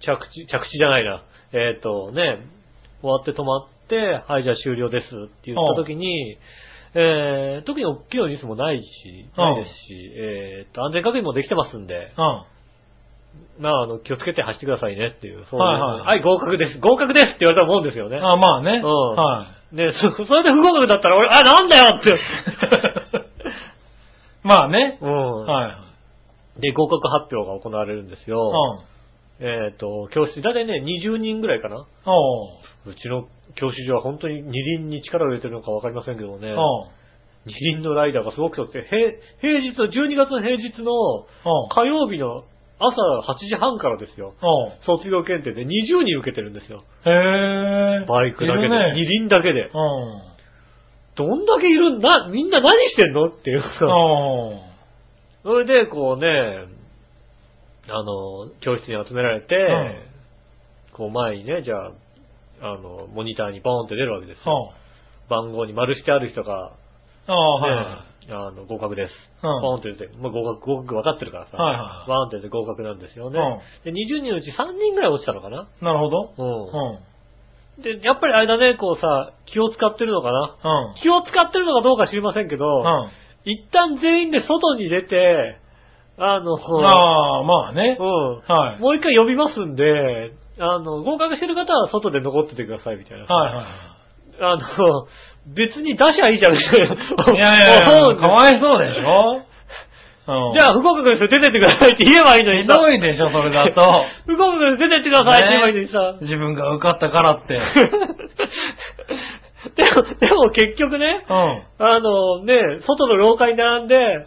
[0.00, 1.22] 着地、着地じゃないな。
[1.52, 2.38] えっ、とね、
[3.00, 6.38] 終わって止まって、はい、じゃあ終了ですって言った時に、
[6.94, 12.44] えー、特に大きなミスもないし、ないですし、えっ、と、安全確認もできてますんで、うん。
[13.58, 16.78] まあ、あの、気をつけて走ってくださいねっていう、そういうはいはいはい、合格です。
[16.78, 18.18] 合格ですって言われたもんですよね。
[18.18, 18.80] ああ、まあね。
[18.82, 19.76] うんはい。
[19.76, 22.18] ね、そ、それで不合格だったら俺、あ、なんだよって。
[24.46, 24.98] まあね。
[25.02, 25.44] うん。
[25.44, 25.86] は
[26.58, 26.62] い。
[26.62, 28.52] で、合格発表が行われるんですよ。
[29.40, 29.46] うん。
[29.46, 31.86] えっ、と、教室、だいたいね、20人ぐらいかな。
[32.06, 36.88] おううちの教習所は本当に二輪に力を入れてるのかわかりませんけどもね、おう
[37.44, 38.84] 二輪のライダーがすごくとって、
[39.40, 41.26] 平平日の、12月の平日のおう
[41.70, 42.44] 火曜日の
[42.78, 42.96] 朝
[43.32, 44.34] 8時半からですよ。
[44.42, 46.84] おう卒業検定で20人受けてるんですよ。
[47.04, 48.04] へえ。
[48.06, 48.66] バイクだけで。
[48.66, 49.28] いる二ね。
[49.28, 49.62] 輪だけで。
[49.62, 50.35] うん。
[51.16, 52.28] どんだけいるんだ？
[52.30, 53.24] みんな何してんの？
[53.24, 53.62] っていう。
[55.42, 56.66] それで、こうね、
[57.88, 61.92] あの、教室に集められて、んこう前にね、じゃあ、
[62.62, 64.72] あの、モニターにボーンって出るわけですよ。
[65.28, 66.72] 番号に丸してある人が、
[67.28, 68.04] あはいは
[68.48, 69.12] あの、合格です。
[69.42, 73.38] うんボーンって出て、まあ、合格、合格分かってるからさ、はいはいバーンって出て合格なんですよね。
[73.38, 73.42] う
[73.90, 75.68] んで、20人のうち3人ぐらい落ちたのかな？
[75.80, 75.84] い。
[75.84, 76.34] なるほど。
[76.36, 76.42] う。
[76.42, 76.98] うんん。
[77.82, 80.56] で、やっぱりあれだね、こうさ、気を使ってるのかな？
[80.64, 80.94] うん。
[81.02, 83.10] 気を使ってるのかどうか知りませんけど、うん。
[83.44, 85.58] 一旦全員で外に出て、
[86.18, 88.02] あの、ああ、まあねう。
[88.02, 88.06] ん。
[88.48, 88.80] はい。
[88.80, 93.24] もう一回呼びますんで、あの、合格してる方は外で残っててくださいみたいな。
[93.26, 93.64] はいはい。
[94.40, 95.06] あの、
[95.54, 97.32] 別に出しゃいいじゃんみたいな。
[97.34, 99.36] いやいやいや、 かわいそうでしょ？
[99.36, 99.42] うん。
[100.26, 102.78] じゃあ、不合格の人出てってくださいって言えばいいのにひさ。
[102.78, 103.72] どいでしょ、それだと。
[104.26, 106.16] 不合格の人出てってくださいって言えばいいのにさ。
[106.22, 107.60] 自分が受かったからって。
[109.76, 111.62] でも、でも結局ね、うん。
[111.78, 114.26] あのね、外の廊下に並んで、うん。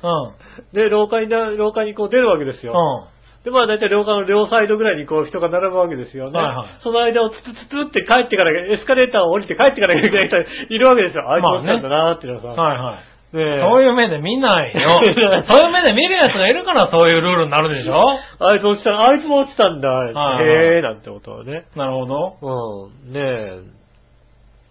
[0.73, 2.73] で、廊下にな、廊下にこう出るわけですよ。
[2.73, 3.19] うん。
[3.43, 6.37] で、まあ大体廊下の両サイドぐらいにこう人が並ぶわけですよね。
[6.37, 10.37] はいはいその間をツツツツって帰ってから、エスカレーターを降りて帰ってからいけない人
[10.73, 11.29] いるわけですよ。
[11.29, 12.61] あいあね落ちたんだなーっていうのはさ。
[12.61, 13.18] はいはい。
[13.31, 14.89] ねえそういう目で見ないよ。
[14.97, 17.99] そういう目で見るやつがいるからそういうルールになるでしょ
[18.39, 19.89] あいつ落ちた、あいつも落ちたんだ。
[19.89, 21.65] はいはいへえーなんてことはね。
[21.75, 22.37] なるほど。
[22.41, 23.13] うん。
[23.13, 23.19] ね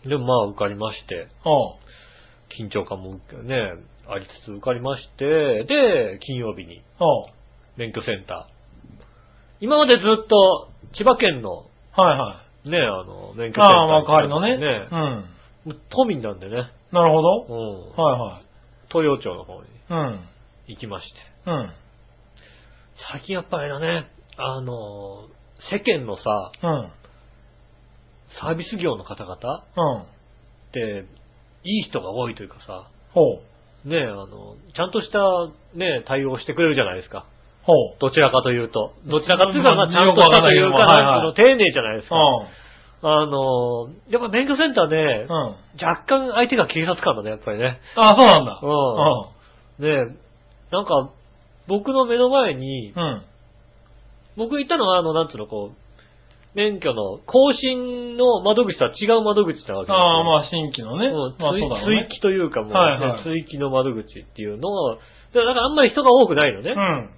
[0.05, 0.09] え。
[0.09, 1.29] でもまあ受かりまして、
[2.59, 3.73] 緊張感もね、
[4.09, 6.83] ありつつ受かりまして、で、金曜日に
[7.77, 8.49] 免許センタ
[9.61, 12.71] 今までずっと千葉県のはいはい。
[12.71, 14.57] ね、あの、免許センターああ、まあ代わりのね。
[14.57, 14.89] ね
[15.67, 15.81] う、ん。
[15.91, 17.47] 都民なんでね、なるほど。
[17.49, 18.03] うん。
[18.03, 18.48] はいはい。
[18.91, 20.21] 東洋町の方にうん。
[20.67, 21.15] 行きまして。
[21.47, 21.71] うん。
[23.13, 25.29] 最近やっぱりだね、あの、
[25.71, 26.93] 世間のさ、うん。
[28.41, 29.39] サービス業の方々っ
[29.77, 30.73] うん。
[30.73, 31.07] て、
[31.65, 33.41] いい人が多いというかさ、ほ
[33.85, 33.89] う。
[33.89, 35.19] ね、あの、ちゃんとした
[35.75, 37.27] ね、対応してくれるじゃないですか。
[37.63, 37.77] ほう。
[38.01, 38.95] どちらかというと。
[39.07, 42.17] どちらかというと、ちゃんとしたというか、よくわかんないけどもなんつうの、丁寧じゃないですか。
[42.17, 42.47] う
[43.01, 45.01] あの、やっぱ免許センターで、ん。
[45.23, 45.31] うん。
[45.81, 47.81] 若干相手が警察官だね、やっぱりね。
[47.97, 48.61] あ、そうなんだ。
[48.63, 50.17] うんね
[50.73, 51.11] なんか、
[51.69, 53.03] 僕の目の前に、うん。
[53.03, 53.23] うん。
[54.37, 55.89] 僕行ったのは、あの、なんつうの、こう、
[56.55, 59.95] 免許の更新の窓口とは違う窓口なわけですよ。
[59.95, 61.07] ああ、まあ、新規のね。
[61.07, 61.69] うんまあ、そうね。
[61.85, 64.99] 追追記というかもう、はいはいね追記の窓口っていうのを、
[65.33, 66.73] でなんかあんまり人が多くないのね。
[66.73, 67.11] うん。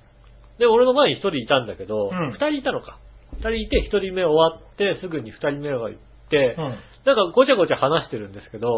[0.59, 2.99] で、俺の前に一人いたんだけど、うん二、人いたのか。
[3.41, 5.99] 二人いて、一人目終わって、すぐに二人目が行っ
[6.29, 6.65] て、うん。
[7.05, 8.69] なんかごちゃごちゃ話してるんですけど、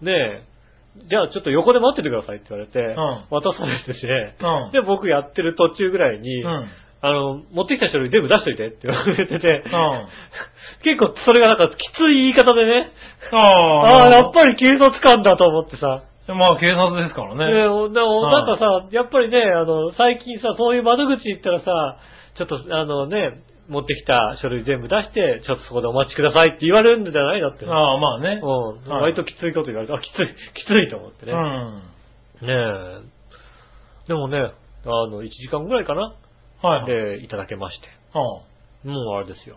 [0.00, 0.06] うん。
[0.06, 2.96] ねえ、じゃあちょっと横で待っててくださいって言われて、ん
[3.30, 4.72] 渡されてて、うん。
[4.72, 6.66] で、僕やってる途中ぐらいに、うん。
[7.04, 10.06] あの、持ってきた書類全部出しといてって言われてて、うん。
[10.84, 12.92] 結構それがなんかきつい言い方でね、
[13.32, 16.34] あああ、やっぱり警察官だと思ってさ、り。
[16.34, 17.52] まあ、警察ですからね、ね。
[17.52, 21.98] でもなんかさ、やっぱりね、あの、最近さ、そういう窓口行ったらさ、
[22.34, 27.66] ちょっとあのね、持ってきた書類全部出して、ちょっとそこでお待ちくださいって言われるんじゃないだって。
[27.66, 28.40] ああ、まあね。
[28.42, 28.90] うん。
[28.90, 31.32] はい割ときついこと言われて、あ、きつい、きついと思ってね。
[31.32, 32.46] うん。
[32.46, 34.08] ねえ。
[34.08, 34.38] でもね、
[34.84, 36.14] あの、1時間ぐらいかな
[36.62, 36.86] はい。
[36.86, 37.88] で、いただけまして。
[38.14, 38.92] うん。
[38.92, 39.56] もうあれですよ。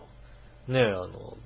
[0.68, 1.36] ねえ、あの、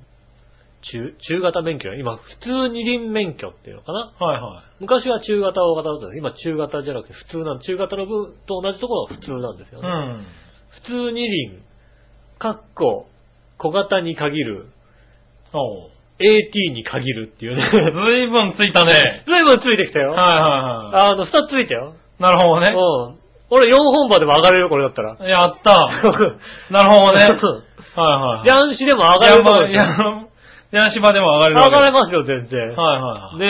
[0.83, 4.65] 中、中型免許今、普通二輪免許っていうのかなはいはい。
[4.81, 9.89] 昔は中型、大型だったんです今、中型じゃなくて普通なん中型の分と同じところは普通なんですよね。
[9.89, 10.27] うん。
[10.71, 11.63] 普通二輪、
[12.41, 13.07] かっこ、
[13.59, 14.67] 小型に限る、
[15.53, 15.91] おう。
[16.19, 17.71] AT に限るっていうね。
[17.71, 17.79] ず
[18.17, 19.25] いぶんついたね。
[19.27, 20.13] 随分ついてきたよ。
[20.13, 21.97] はいはいはあの、二つついたよ。
[22.19, 22.23] い。
[22.23, 22.69] なるほどね。
[22.73, 23.19] うん。
[23.51, 25.17] 俺4本場でも上がれるよ、これだったら。
[25.29, 25.81] やった。
[26.73, 27.25] なるほどね。
[27.25, 28.49] はいはい。
[28.49, 30.29] ジャンシでも上がれると思うんですよ
[30.73, 32.69] いや、ヤンシバでも上がれる上がれますよ、全然。
[32.71, 33.39] はいはい。
[33.39, 33.47] ね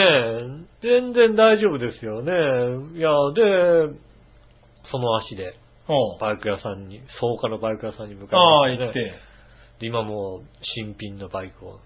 [0.83, 2.33] え、全然大丈夫ですよね。
[2.99, 3.95] いや、で、
[4.91, 5.55] その足で。
[6.21, 8.85] バイク屋さんに、草加のバイク屋さんに向かいああ、まして、ね。
[8.87, 9.31] 行って。
[9.81, 11.81] で今もう新品のバイクを。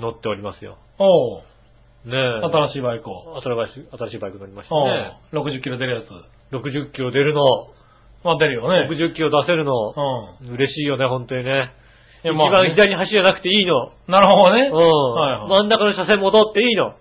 [0.00, 0.78] 乗っておりますよ。
[0.98, 1.42] おう。
[2.08, 2.44] ねえ。
[2.44, 3.40] 新しいバイクを。
[3.40, 5.18] 新しい新しいバイク乗りましたね。。
[5.32, 6.54] 60キロ出るやつ。
[6.54, 7.42] 60キロ出るの、
[8.22, 8.88] まあ出るよね。
[8.88, 10.54] 60キロ出せるの、うん。
[10.54, 11.72] 嬉しいよね、本当にね。
[12.22, 13.92] 一番左に走らなくていいの。
[14.06, 14.70] なるほどね。
[14.72, 14.76] うん。
[14.76, 16.88] はいはい真ん中の車線戻っていいの。
[16.88, 16.92] う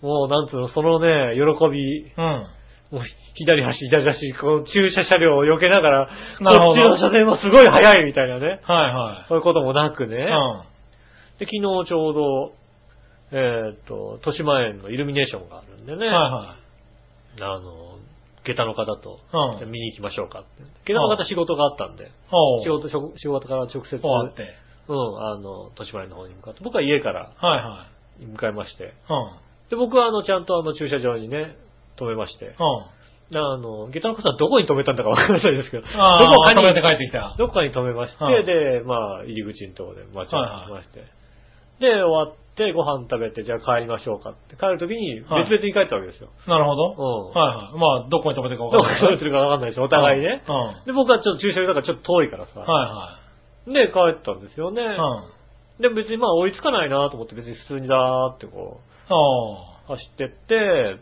[0.00, 2.12] もう、なんつうの、そのね、喜び、ん。
[2.16, 2.46] うん。
[2.90, 3.02] もう
[3.34, 8.46] 左走、左走、この駐車車両を避けながら、こっちの車線はすごい速いみたいなね。
[8.46, 10.16] はいはそういうこともなくね。
[10.16, 10.18] い。
[10.20, 10.28] うん。
[11.38, 12.52] で、昨日ちょうど、
[13.30, 16.06] えーっと、豊島園のイルミネーションがあるんでね。
[16.06, 16.56] はいは
[17.40, 17.98] あの、
[18.44, 19.20] 下駄の方と、
[19.60, 20.48] うん見に行きましょうかって。
[20.86, 22.10] 下駄の方仕事があったんで。
[22.64, 23.96] 仕事、仕仕事から直接。
[23.96, 27.86] うん、あの、豊島園の方に向かって、僕は家からはいは
[28.22, 28.26] い。
[28.26, 28.90] 向かいまして、うん。
[29.68, 31.56] で、僕はあの、ちゃんとあの、駐車場にね、
[31.98, 32.54] 止めまして、うん。
[33.36, 37.34] あの、下駄の方はどこに止めたんだかわからないですけど、ああ、どこかに止めて帰ってきた。
[37.36, 41.04] どこかに止めまして、はいで、まあ、入り口のところで待ち合わせしまして、
[41.80, 46.30] で、終わってご飯食べて、じゃあ帰りましょうかって、帰るときに別はい々に帰ったわけですよ。
[46.48, 47.30] なるほど。
[47.30, 47.38] うん。
[47.38, 47.78] はいはい。
[47.78, 49.02] まあ、どこに止めてるか分どこかんない。
[49.02, 50.42] に止めてるかわかんないし、お互いね。
[50.48, 50.54] うん。
[50.54, 52.52] はで、僕はちょっと駐車場だからちょっと遠いからさ。
[52.56, 53.20] いは
[53.66, 54.82] で、帰ったんですよね。
[54.82, 54.86] い。
[54.86, 55.38] うん。
[55.82, 58.80] で、別にまあ追いつかないなと思って別に普通にだーってこ。
[59.86, 60.96] う、走ってって、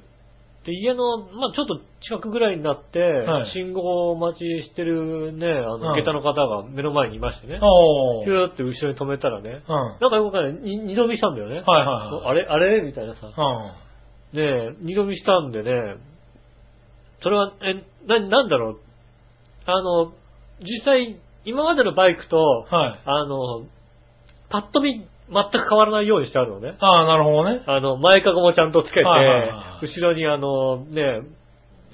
[0.67, 7.61] で、家の、まあちょっと近くぐらいになって、はい信号待ちしてるね、あの、うん下駄の方が目の前にいましてね。
[7.63, 8.25] おう。
[8.25, 9.63] ヒューって後ろに止めたらね、
[10.01, 10.63] なんかよくわかんない。
[10.63, 11.63] に二度見したんだよね。
[11.65, 12.83] はいあれあれ？
[12.83, 13.27] みたいなさ。
[13.29, 13.73] は
[14.35, 14.37] い。
[14.37, 15.97] ねえ、二度見したんでね、
[17.23, 17.75] それは、え、
[18.07, 18.81] な、なんだろう。
[19.67, 20.13] あの、
[20.61, 22.77] 実際、今までのバイクと、うん。
[22.77, 23.01] はい。
[23.05, 23.65] あの、
[24.51, 26.75] パッと見、全く変わらないようにしてあるのね。
[26.79, 27.63] ああ、なるほどね。
[27.67, 31.23] あの、前かごもちゃんとつけて、はいはいはい後ろにあの、ね、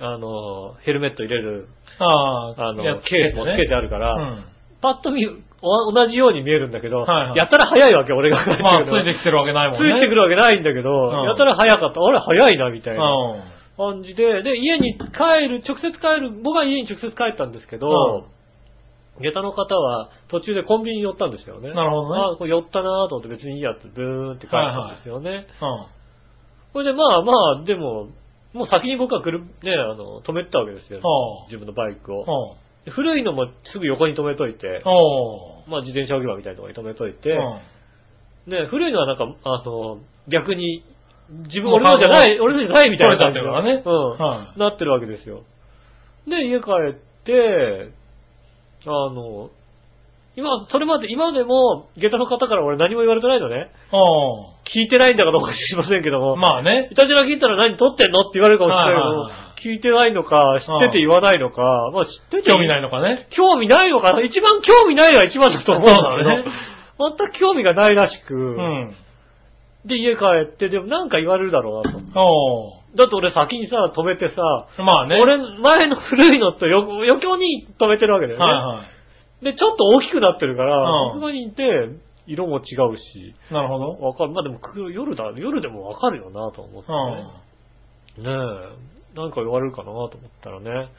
[0.00, 1.68] あの、ヘルメット入れる、
[1.98, 4.44] ああ、あの、ケースもつけてあるかうら、ん。
[4.80, 5.26] パッと見、
[5.62, 8.44] お同じように見えるんだけど、はいはいやたら早いわけ、俺が。
[8.46, 9.98] まあ、ついてきてるわけないもんつね。
[9.98, 12.00] いてくるわけないんだけど、んやたら早かった。
[12.00, 13.96] あれ、早いな、みたいなうん。
[13.96, 18.31] 感じで、で、家に帰る、直接帰る、僕は家に直接帰ったんですけど、うん
[19.22, 21.72] 下駄の方は途中でコンビニに寄ったんですよね。
[21.72, 25.46] なるほどねあ、これ寄ったなと思って別にいいやつ、ブーンって帰ったんですよね。
[25.60, 25.86] うん。
[26.72, 27.32] これでまあま
[27.62, 28.08] あ、でも、
[28.52, 31.00] もう先に僕は来る、ね、あの、止めてたわけですよ。
[31.00, 32.24] は自分のバイクを。
[32.56, 32.90] あ。
[32.90, 34.82] 古いのもすぐ横に止めといて。
[35.68, 38.52] まあ自転車置き場みたいなところに止めといて、うん。
[38.52, 40.84] ね、古いのはなんか、あの、逆に、
[41.46, 45.44] 自分、俺のじゃない、俺のじゃないみたいな感じ取れちゃってるからねうん、はなってるわけですよ。
[46.26, 47.92] で、家帰って、
[48.86, 49.50] あの、
[50.34, 53.70] 今、それまで、今でも、下駄の方から俺何も言われてないのね。
[53.92, 56.36] お聞いてないんだかどうか知りませんけども。
[56.36, 56.36] ー。
[56.38, 56.88] まあね。
[56.90, 61.60] いたじら聞いたら何撮ってんのって言われるかもしれないけど、聞いてないのか、知ってて言わないのか、
[61.92, 63.28] まあ知ってて興味ないのかね。
[63.30, 66.44] 興味ないのかな一番興味ないのが一番だと思うんだけど、そうだね
[66.98, 68.94] 全く興味がないらしく、うん。
[69.84, 72.20] で、家帰って、でもなんか言われるだろうなと。
[72.20, 74.82] おだって俺先にさ、止めてさ、ー。
[74.84, 75.18] まあね。
[75.20, 78.44] 俺、前の古いのとよ余興に止めてるわけだよね。
[78.44, 78.84] はいは
[79.42, 79.44] い。
[79.44, 81.64] で、ちょっと大きくなってるから、うんさすがにいて、
[82.26, 83.98] 色も違うし、なるほど。
[83.98, 84.30] わかる。
[84.30, 86.92] まあでも、く夜だ、夜でもわかるよなと思って
[88.18, 88.24] うん。
[88.24, 88.30] ね。
[88.30, 88.74] ね
[89.14, 90.08] え、なんか言われるかなと思っ
[90.42, 90.90] たらね、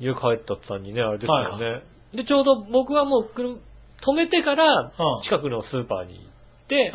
[0.00, 1.66] 家帰った途端にね、あれですよね。
[1.66, 1.80] は
[2.14, 6.22] で、ちょうど僕はもう車、止めてからうん、近くのスーパーに行っ
[6.68, 6.92] て。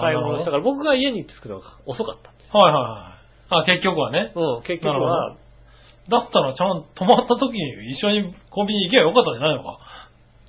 [0.00, 2.50] 買い物したかから、僕が家に着くのが遅かったんです。
[2.52, 2.60] ら。
[2.60, 3.15] はいはいはい。
[3.50, 4.32] あ、結局はね。
[4.34, 5.36] うん、結局なるは、
[6.08, 9.78] だったらちゃんと泊まった時に一緒にコンビニ行けばよかったんじゃないのか？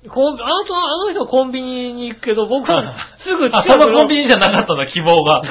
[0.08, 2.78] コンビあの人、あの人コンビニに行くけど、僕は
[3.18, 5.42] すぐあ、近くのそのコン、ビニじゃなかったんだ、希望が。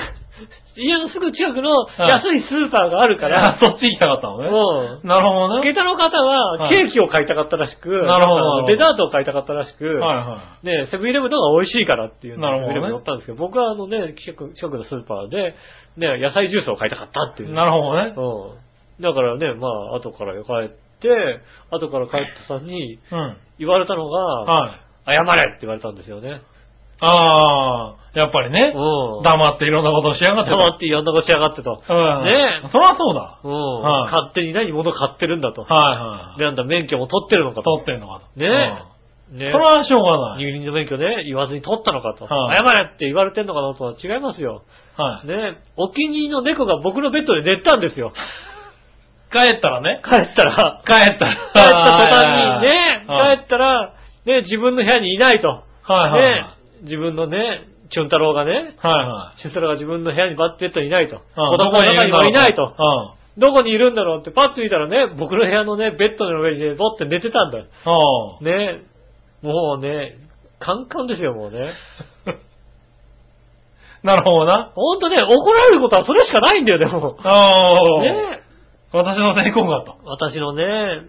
[0.77, 4.47] 家のすぐ近くの安いスーパーがあるかあら、 そっち行きたかったのね。
[4.47, 5.07] うん。
[5.07, 5.67] なるほどね。
[5.67, 15.55] 下駄の方ははいケーキを買いたかったらしく、なるほどデザートを買いたかったらしく、はいはね、セブンイレブンの方が美味しいからっていうなるほどねセブンイレブンに乗ったんですけど、僕はあのね、近く近くのスーパーで、
[15.97, 17.49] ね、野菜ジュースを買いたかったっていい。
[17.49, 17.53] う。
[17.53, 18.13] なるほどね。
[18.15, 19.03] うん。
[19.03, 23.37] だからね、まあ、後から帰って、後から帰ったさんにうん。
[23.59, 24.75] 言われたのが、は
[25.07, 25.15] い。
[25.15, 26.41] 謝れって言われたんですよね。
[26.99, 28.73] ああ、やっぱりね。
[28.75, 29.23] うん。
[29.23, 31.83] 黙っていろんなことをしやがって黙っていろんなことしやがってと。
[31.87, 32.25] うん。
[32.25, 33.39] ねそりゃそうだ。
[33.43, 33.81] うん。
[33.81, 35.61] はい勝手に何物買ってるんだと。
[35.61, 36.39] はいはい。
[36.39, 37.77] で、あんた免許も取ってるのかと。
[37.77, 38.39] 取ってんのかと。
[38.39, 38.47] ね
[38.91, 38.97] うん
[39.29, 40.45] ねそれはしょうがない。
[40.45, 42.25] 二輪の免許ね、言わずに取ったのかと。
[42.25, 44.63] はい謝れって言われてんのかなとは違いますよ。
[44.95, 45.27] はい。
[45.27, 48.13] ねお気に入りの猫が僕のベッドで寝たんですよ。
[49.31, 50.01] 帰ったらね。
[50.03, 50.81] 帰ったら。
[50.87, 51.35] 帰ったら。
[51.53, 53.93] 帰った途端にね、はい帰ったら、
[54.25, 55.49] ね、自分の部屋にいないと。
[55.49, 55.63] は
[56.07, 56.21] いはい。
[56.21, 56.45] ね、
[56.83, 59.41] 自分のね、チュン太郎がね、はいはい。
[59.41, 61.15] チュン太郎が自分の部屋にバッベッドにいないと。
[61.15, 62.63] うん子供の中にもいないと。
[62.63, 63.41] うん。
[63.41, 67.65] どこにいるんだろうってパッと見たらね、僕の部屋のね、ベッドの上にね、ボって寝てたんだよ。
[68.39, 68.45] うん。
[68.45, 68.83] ね、
[69.41, 70.17] もうね、
[70.59, 71.73] カンカンですよ、もうね。
[74.03, 74.71] なるほどな。
[74.73, 77.17] ほんとね、怒られることはそれしかないんだよ、でも。
[77.23, 78.01] ああ。
[78.01, 78.41] ね
[78.91, 79.97] 私の猫がと。
[80.05, 81.01] 私のね、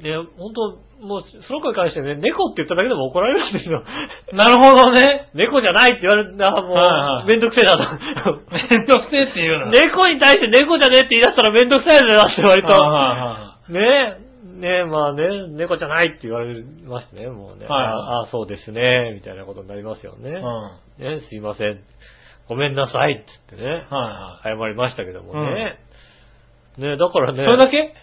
[0.00, 3.84] ね、ほんと、もう、その子に関してね、猫って言っただけでも怒られるんですよ。
[4.32, 5.28] なるほどね。
[5.34, 8.40] 猫じゃないって言われたら、もう、はいはいめんどくせえなと。
[8.50, 9.66] めんどくせえって言うな。
[9.70, 12.68] 猫に対して猫じゃねえって言い出したらめんどくさいなって割と。
[12.72, 17.66] はねねまあね、猫じゃないって言われましてね、もうね。
[17.66, 20.30] はいはいああ、そうですね、みたいなことになりますよね。
[20.30, 21.18] いはいはい。
[21.18, 21.80] ね、すいません。
[22.48, 25.78] ごめんなさいって言ってねうん。、は謝りましたけどもね。
[26.78, 27.40] ね、だからいね。
[27.40, 27.50] はい。
[27.50, 27.94] それだけ？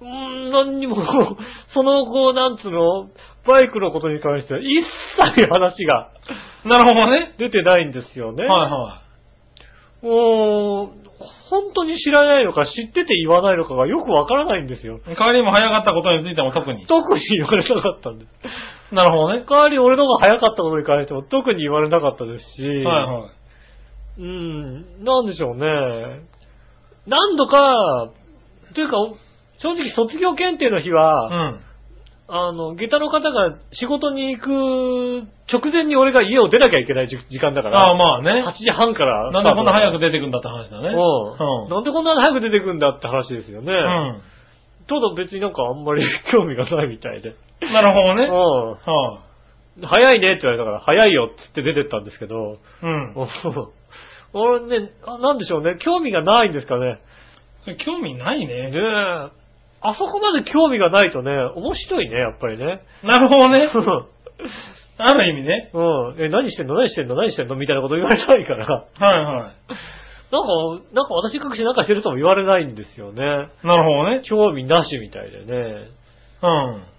[0.00, 0.96] うーん、何にも、
[1.74, 3.08] その後、なんつうの、
[3.46, 4.84] バイクのことに関しては一
[5.36, 6.10] 切話が
[6.64, 7.34] なるほどね。
[7.38, 8.44] 出てないんですよね。
[8.44, 9.02] はいは
[10.00, 11.08] もう、
[11.50, 14.98] 本当に知らないのか知ってて言わないのかがよくわからないんですよ。
[14.98, 15.16] い。
[15.16, 16.86] 帰りも早かったことについても特に。
[16.86, 18.94] 特に言われなかったんです。
[18.94, 19.44] なるほどね。
[19.48, 24.20] 代わりに俺の方が早かったことに関しても特に言われなかったですし、はいはい。
[24.20, 25.64] うん、なんでしょうね。
[27.06, 28.10] 何度か、
[28.74, 28.96] というか、
[29.62, 31.60] 正直卒業検定の日うは、ん。
[32.30, 34.48] あの、下駄の方が仕事に行く
[35.50, 38.44] 直前に俺が家を出なきゃいけない時時間だから、ああ、まあね。
[38.46, 40.88] 8時半からなんでこんな早くく出てくんだって話だね。
[40.90, 41.64] うん。
[41.64, 43.72] うんなんでこんな早く出てくんだって話ですよね。
[43.72, 44.20] うん。
[44.86, 46.04] ただ別になんかあんまり
[46.36, 47.34] 興味がないみたいで。
[47.62, 48.26] なるほどね。
[48.26, 49.20] うは
[49.80, 49.86] ん。
[49.86, 52.58] 早いねって言われたから、早いよって言って出てったんですけど、い。
[52.82, 53.14] うん。
[54.34, 56.98] 俺ね、あなんでしょうね、興味がないんですかね。
[57.62, 58.72] それ興味ないねね。
[58.74, 59.37] え。
[59.80, 62.82] あそこまで興味がないとね、面白いね、やっぱりね。
[63.02, 63.70] なるほどね。
[63.72, 64.06] う
[64.98, 65.70] ある意味ね。
[65.72, 66.24] ん。
[66.24, 66.74] え、何してんの？
[66.74, 67.14] 何してんの？
[67.14, 67.54] 何してんの？
[67.54, 68.66] みたいなこと言われないから。
[68.66, 69.52] はいは
[70.30, 70.48] なんか、
[70.92, 73.22] なんか私隠しなんかしてるとも言われないんですよね。
[73.22, 73.66] い。
[73.66, 74.22] なるほどね。
[74.28, 75.88] 興味なしみたいでね。
[76.42, 76.46] う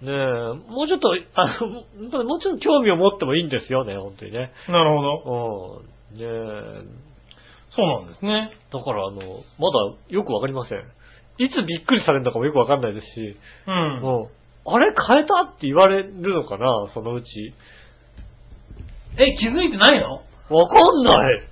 [0.04, 0.06] ん。
[0.06, 4.50] ねえ、もうちょっと、あの、もうちょっと興味を持ってもいいんですよね、本当にね。
[4.68, 5.82] なるほど。
[6.12, 6.18] うん。
[6.18, 6.26] ねえ、
[7.74, 8.50] そうなんですね。
[8.72, 10.78] だからあの、まだよくわかりません。
[11.40, 13.36] いつびっくりされるのかもよくわかんないですし、
[13.66, 14.00] うん。
[14.02, 14.28] も
[14.66, 17.54] う、あれ変えたって言われるのかな、そのうち。
[19.16, 20.22] え、気づいてないの？
[20.54, 21.48] わかんない。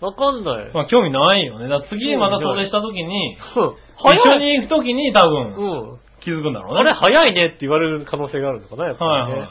[0.00, 0.70] わかんない。
[0.72, 1.68] まあ興味ないよね。
[1.68, 4.38] だ次また遠出した時に、うん一緒。
[4.38, 5.98] に行く時に多分、うん。
[6.20, 6.80] 気づくんだろうね。
[6.80, 9.38] あれ早いねって言われる可能性があるのかな、やっぱりね。
[9.38, 9.50] はいはい。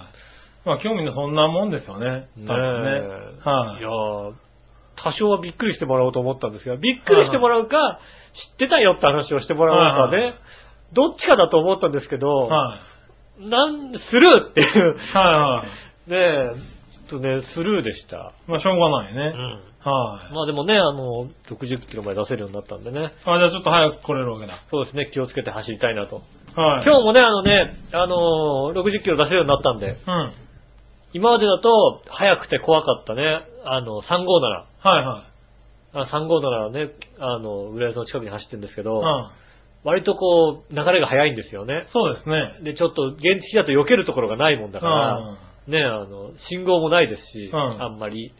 [0.65, 2.27] まあ興味のそんなもんですよね。
[2.35, 2.89] ね多分ね。
[3.45, 3.49] え。
[3.49, 4.33] はいいやー
[5.03, 7.99] 多少はびっくりしてもらおうと思ったんですが、びっくりしてもらうか、
[8.33, 10.35] 知ってたよって話をしてもらおうかはいはね、
[10.93, 12.77] どっちかだと思ったんですけど、は
[13.39, 13.49] い。
[13.49, 15.65] なん、スルーっていう、はいは
[16.07, 16.09] い。
[16.09, 18.33] ねえ、ちょっとね、スルーでした。
[18.47, 19.29] まあしょうがないうね。
[19.29, 19.71] ん。
[19.83, 20.33] はい。
[20.33, 24.53] まあでもね、あの、60キロまで出せるようになったんでね、あ、じゃあちょっと早く来れるわけだ。
[24.69, 26.21] そうですね、気をつけて走りたいなと。
[26.55, 26.85] はい。
[26.85, 30.33] 今日もね、あのね、あのー60キロ出せるようになったんで、うん。
[31.13, 34.11] 今までだと、速くて怖かったね、あの、357。
[34.83, 35.30] はいはい。
[35.93, 39.29] あ357はね、あの、浦安の近くに走ってるんですけど、うん。
[39.83, 41.85] 割とこう、流れが速いんですよね。
[41.91, 42.59] そうですね。
[42.63, 45.21] で、ちょっと、現地だと避けるところがないもんだから、う
[45.69, 48.33] んね、あの、信号もないですし、うんあんまり。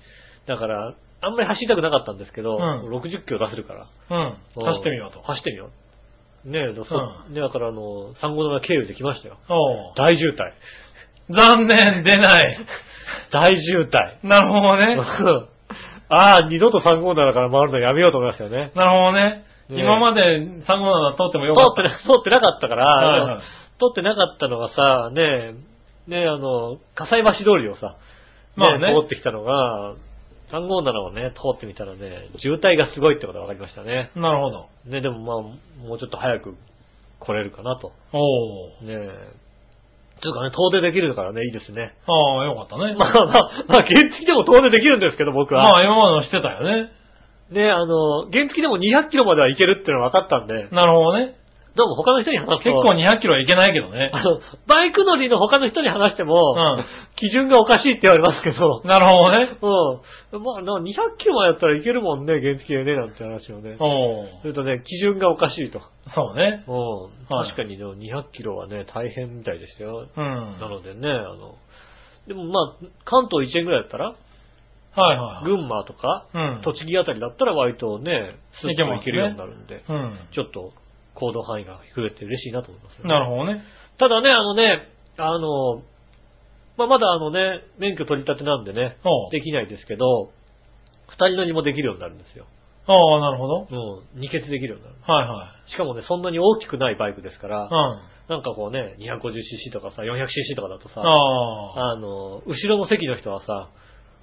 [0.47, 3.88] だから、あんまり走りたくなかったんですけど、うん60キロ出せるから。
[4.10, 4.18] うん。
[4.18, 5.22] うん走ってみようと。
[5.22, 5.70] 走ってみよ
[6.45, 6.49] う。
[6.49, 9.38] ねだそうんねだからあの、357経由できましたよ。
[9.95, 10.38] 大渋滞。
[11.30, 12.58] 残念、出ない。
[13.32, 14.28] 大渋滞。
[14.28, 14.95] なるほどね。
[16.12, 18.72] ああ、二度と357から回るのやめようと思いましたよね。
[18.76, 19.45] なるほどね。
[19.70, 21.84] ね今まで357通ってもよかった。
[21.84, 23.41] 通ってな、通ってなかったから、はいはい
[23.82, 25.55] 通ってなかったのがさ、ね
[26.07, 27.97] え、ねえ、あの、火災橋通りをさ、
[28.55, 29.95] まあね通ってきたのが、
[30.51, 34.12] 357をね、通ってみたらね、渋滞がすごいってことが分かりましたね。
[34.16, 34.68] なるほど。
[34.86, 36.55] ね、でもまあ、もうちょっと早く
[37.20, 37.93] 来れるかなと。
[38.14, 38.84] おお。
[38.84, 39.51] ねえ。
[40.22, 41.95] というかね、遠出できるからね、いいですね。
[42.05, 42.93] ああ、よかったね。
[42.97, 43.26] まあまあ、
[43.67, 45.63] まあ、原付でも遠出できるんですけど、僕は。
[45.63, 46.91] まあ、今までのしてたよね。
[47.49, 51.36] ね、あの、原付でも200キロまでは行けるっていうのは分かったんで、なるほどね。
[51.74, 54.11] どうも他の人に話すと、結構200キロはいけないけどね。
[54.13, 59.57] あの、バイク乗りの他の人に話しても、うん基準がおかしいって言われますけど、なるほどね。
[59.61, 60.43] うん。
[60.43, 63.78] まあ、な200キロまでやったらいけるもんね、原付でね、なんて話をね。
[63.80, 64.28] おお。
[64.41, 65.82] それとね、基準がおかしいと。
[66.15, 66.65] そうね。
[66.67, 66.76] うん。
[67.30, 70.07] はい確かにね、200キロはね、大変みたいでしたよ。
[70.15, 70.26] うん。
[70.59, 71.55] なのでね、あの、
[72.28, 74.15] でもまあ、関東1円ぐらいだったら、
[74.93, 75.45] はいはい。
[75.45, 76.61] 群馬とか、うん。
[76.63, 80.17] 栃木あたりだったら割とね、スッと行けるようになるんで、うん。
[80.34, 80.74] ちょっと
[81.16, 83.64] 行動範囲が増えて嬉しいなと思いますよねなるほどね。
[83.99, 84.88] ただね、あのね、
[85.18, 85.84] あの、
[86.78, 88.97] まあ、まだあのね、免許取り立てなんでね、
[89.32, 90.32] できないですけど、
[91.09, 92.45] 二人乗りもできるようになるんですよ。
[92.88, 93.68] ああ、なるほど。
[93.70, 94.95] うん、二欠できるようになる。
[95.01, 95.72] はいはい。
[95.72, 97.70] しかもね、そんなに大きくないバイクですから、うん。
[98.28, 103.70] なんかこうね、250cc とかさ、400cc とかだとさ、あの、後ろの席の人はさ、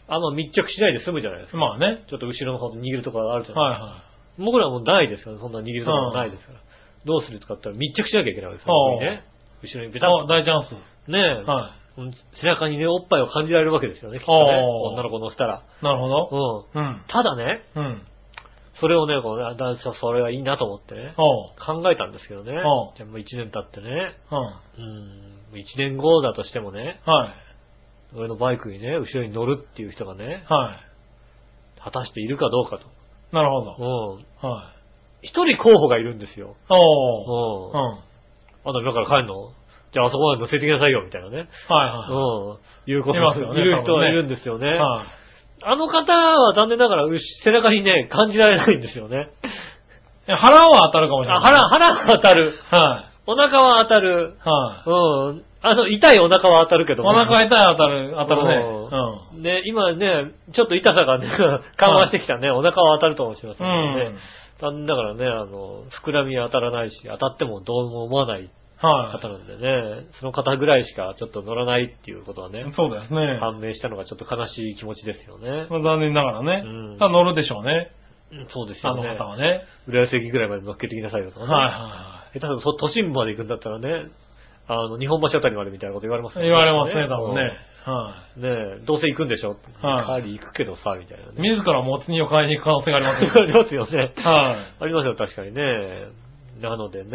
[0.09, 1.59] あんま密着しないで済むじゃないですか。
[1.59, 2.05] まあね。
[2.09, 3.85] ちょっと後ろの方で握るところあるじゃないですか。
[3.85, 4.09] はいは
[4.39, 6.61] 僕らはもうないですから、そんな握るところもないですから。
[7.09, 9.25] どうするとかって言ったら密着しなきゃいけないわけですよ、ね。
[9.65, 10.03] 後ろにベい。
[10.05, 10.27] あ、タッと。
[10.29, 11.11] 大チャンス。
[11.11, 14.63] ねえ、はうん背中にね、おっぱいを感じられるわけですよね、きっとね。
[14.95, 15.65] 女の子乗せたら。
[15.83, 15.85] い。
[15.85, 16.69] なるほど。
[16.73, 16.85] うん。
[16.85, 17.01] うん。
[17.09, 18.03] ただね、うん。
[18.81, 21.15] それをね、こうね、だそれがいいなと思ってね。
[21.17, 22.53] 考えたんですけどね。
[22.53, 24.85] じゃあもう1年経ってね、うん。
[24.85, 24.87] う
[25.51, 27.31] ん、1年後だとしてもね、はい。
[28.15, 31.83] 俺のバイクにね、後ろに乗るっていう人がね、はい。
[31.83, 32.87] 果たしているかどうかと。
[33.33, 34.21] なるほど。
[34.43, 34.49] うん。
[34.49, 34.78] はい。
[35.23, 36.57] 一人候補がいるんですよ。
[36.69, 37.77] おう。
[37.77, 37.91] うん。
[37.93, 37.99] うん。
[38.65, 39.35] あと今から帰るの
[39.93, 41.37] じゃああそこまで乗せてきなさいよ、みたいなね。
[41.37, 42.91] はいはうん。
[42.91, 44.69] いうこといますよね言う人はいるんですよね。
[44.69, 44.71] い。
[44.71, 45.19] はい。
[45.63, 49.31] あの方は残念ながら、うし背中にね、感じられないんですよね。
[50.29, 51.43] いや腹は当たるかもしれない。
[51.43, 52.59] あ腹、腹は当たる。
[52.71, 53.09] はい。
[53.27, 54.37] お腹は当たる。
[54.39, 54.91] はい。
[54.91, 55.45] うん。
[55.61, 58.55] あの、痛いお腹は当たるけどもお腹痛い当たる、当たるね。
[59.35, 59.43] うん。
[59.43, 61.27] ね、今ね、ちょっと痛さがね、
[61.77, 63.95] 緩和してきたね、お腹は当たるともしれませうんん。
[63.97, 64.19] けうん。。
[64.61, 73.39] 残念ながらね、あの、膨らみは当たらないし、当たってもどうも思わないは方なんでね、その方ぐらいしかちょっと乗らないっていうことはねい。、そうですね。
[73.41, 75.67] 判明したのがちょっと悲しい気持ちですよね。
[75.69, 76.63] まあ残念ながらね。
[76.65, 77.91] うんただ乗るでしょうね。
[78.31, 79.03] うんそうですあの。
[79.03, 79.63] 方はね。
[79.89, 81.53] 浦安駅ぐらいまで乗っけてきなさいよとかね。
[81.53, 84.11] はいは下手するとそ都心部まで行くんだったらね、
[84.69, 86.49] あの、日本橋あたりまでみたいなこと言われますいはい。
[86.51, 87.53] 言われますね、多分ね。
[87.93, 88.43] はうん。
[88.43, 88.49] ね
[88.83, 89.57] え、どうせ行くんでしょ？
[89.83, 91.33] はい帰り行くけどさ、みたいなね。
[91.37, 91.41] い。
[91.57, 93.31] 自らもつ煮を買いに行く可能性がありますよ。
[93.43, 94.13] ありますよね。
[94.17, 96.09] はありますよ、確かにね。
[96.61, 97.11] なのでね、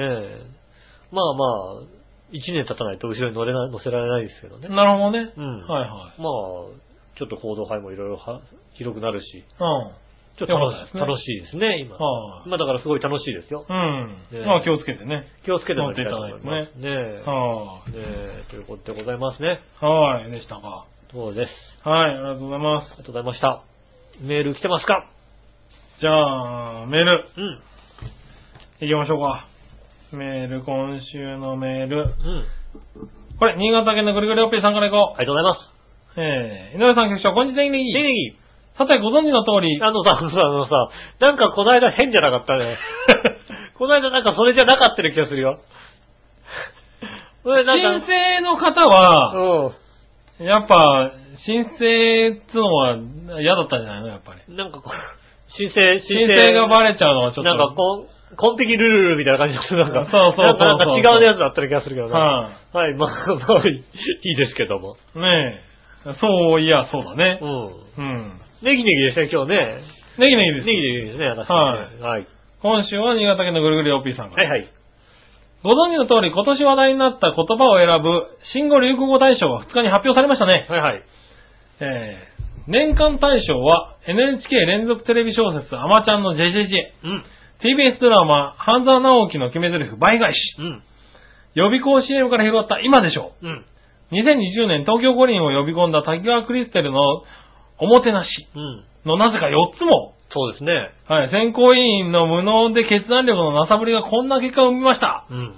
[1.11, 1.45] まあま
[1.81, 1.83] あ、
[2.31, 4.71] 一年経たないと後ろに乗れな乗せられないですけどねい。。
[4.71, 5.31] なるほどね。
[5.37, 6.21] うんはいはい。
[6.21, 6.83] まあ、
[7.15, 8.41] ちょっと行動範囲もいろいろは
[8.73, 10.02] 広くなるし、うん。
[10.37, 10.57] ちょっと
[10.99, 11.95] 楽しいですね、今。
[11.95, 12.47] はい。
[12.47, 13.65] 今だからすごい楽しいですよ。
[13.69, 14.45] うんね。
[14.45, 15.27] まあ気をつけてね。
[15.45, 17.23] 気をつけてもらいたいと思いまねえ。
[17.25, 19.59] はねえ、ということでございますね。
[19.81, 19.85] い。
[19.85, 20.31] はい。
[20.31, 20.87] でしたか。
[21.11, 21.51] そうです。
[21.87, 22.05] はい。
[22.05, 22.85] ありがとうございます。
[22.85, 23.63] ありがとうございました。
[24.21, 25.07] メール来てますか？
[25.99, 27.25] じゃあ、メール。
[27.37, 27.61] うん。
[28.81, 29.47] 行きましょうか。
[30.13, 32.01] メール、今週のメール。
[32.01, 32.07] うん。
[33.37, 35.73] これ、新潟県のぐりぐりおっぴーさんから行こありがとうございます。
[36.17, 36.21] う。
[36.21, 37.63] えー、井上さん局長、こんにちは。
[37.63, 38.42] ネネギギ
[38.77, 42.77] さて、ご存知の通り、あのさ、あのさ、なんかこの間変じゃなかったね。
[43.77, 45.59] この間なんかそれじゃなかった気がするよ。
[47.43, 49.69] 申か、請の方は、
[50.39, 51.11] うやっぱ、
[51.45, 52.97] 申請っつうのは
[53.39, 54.07] 嫌だったんじゃないの？
[54.07, 54.53] やっぱり。
[54.53, 54.57] ん。
[54.57, 57.55] なんかこう、申請、申請がバレちゃうのはちょっと。
[57.55, 62.13] なんかこう、コンペキルルルみたいな感じですなんか、そうそうそうなんかなんか違うやつだったら気がするけどね。
[62.13, 63.83] ははい、まあ、まあ、い
[64.23, 64.97] いですけども。
[65.15, 65.19] い。
[65.19, 65.61] ね
[66.07, 66.13] え。
[66.19, 67.45] そういや、そうだねう。
[67.45, 67.49] ん。
[67.97, 68.41] うん。
[68.63, 69.83] ネギネギですね、今日ね。
[70.17, 70.65] ネギネギです。
[70.67, 71.55] ネギネギですね、私ね。
[71.55, 72.27] はいはい。
[72.61, 74.35] 今週は新潟県のぐるぐる OP さんが。
[74.35, 74.71] はいはい。
[75.63, 80.65] ご存知の通り、今年話題になった言葉を選ぶ新語・流行語大賞が2日に発表されましたね。
[80.69, 81.03] はいはい。
[81.81, 87.23] えー、年間大賞は NHK 連続テレビ小説アマちゃんのジェジェジェ、うん。
[87.59, 90.83] TBS ドラマ半沢直樹の決め台詞倍返し、うん。
[91.55, 93.51] 予備校 CM から広がった今でしょうん。
[93.51, 93.65] う。
[94.13, 97.23] 2020年東京五輪を呼び込んだ滝川クリステルの
[97.83, 98.83] おもてなしうん。
[99.05, 100.89] のなぜか4つも、そうですね。
[101.07, 105.27] はい、選考委員の無能で決断力のなさぶりがこんな結果を生みました。
[105.29, 105.53] うん。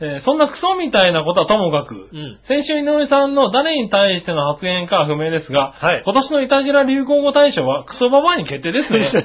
[0.00, 2.38] えーそんなクソみたいなことはともかく、うん。
[2.48, 9.12] 先週井上さんの誰に対しての発言かは不明ですが、はい今年のいたじら流行語大賞はクソババアに決定ですね。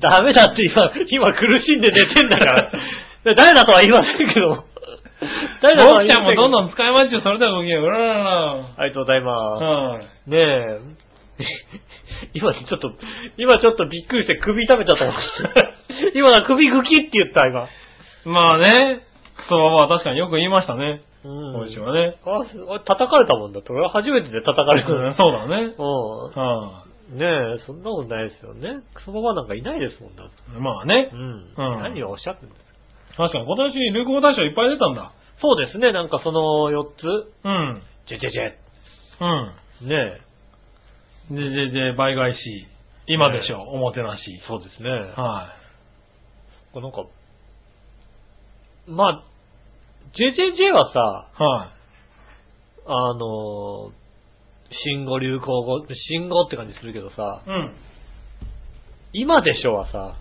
[0.00, 2.72] だダメだって今、今苦しんで寝てんだから。
[3.36, 4.64] 誰だとは言いませんけど。
[5.62, 6.42] 誰だとは僕ちゃんもど。
[6.42, 7.20] どんどん使いましょう。
[7.20, 7.84] それではごきげんよう。
[7.84, 9.64] うらららありがとうございます。
[9.64, 10.30] はい。
[10.30, 11.12] ねえ。
[12.34, 12.92] 今ちょっと、
[13.36, 16.12] 今ちょっとびっくりして首痛めたと思って。
[16.14, 17.68] 今だ首グキって言った、今。
[18.24, 19.02] まあね、
[19.36, 21.02] クソババア確かによく言いましたね。
[21.24, 22.16] うん今週はね。
[22.24, 23.72] あ、俺叩かれたもんだって。
[23.72, 24.92] 俺は初めてで叩かれた。
[24.92, 25.74] うんそうだね。
[25.78, 26.82] うは
[27.14, 27.18] ん。
[27.18, 28.80] ねえ、そんなことないですよね。
[28.94, 30.56] クソババアなんかいないですもんだって。
[30.56, 30.60] い。
[30.60, 31.16] まあねう。
[31.16, 31.20] ん。
[31.20, 32.61] うん何をおっしゃってるんですか
[33.16, 35.12] 確かに今年流行語大賞いっぱい出たんだ。
[35.40, 37.04] そうですね、なんかその4つ。
[37.44, 37.82] うん。
[38.06, 38.52] ジェジェジェ。
[39.20, 39.88] うん。
[39.88, 40.20] ね
[41.30, 41.34] え。
[41.34, 42.66] で、で、で、倍返し。
[43.06, 44.40] 今でしょ、おもてなし。
[44.46, 44.90] そうですね。
[44.90, 45.48] は
[46.74, 47.04] なんか、
[48.86, 49.24] まあ、
[50.14, 51.42] ジェジェジェはさ、い。
[51.42, 51.82] はい。
[52.86, 53.92] あの、
[54.70, 57.74] 新語・流行語、新語って感じするけどさ、うん。
[59.12, 60.14] 今でしょはさ、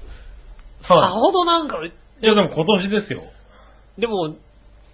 [0.87, 1.77] さはほどなんか、
[2.21, 2.25] い。
[2.25, 3.23] いや、でも今年ですよ。
[3.97, 4.35] でも、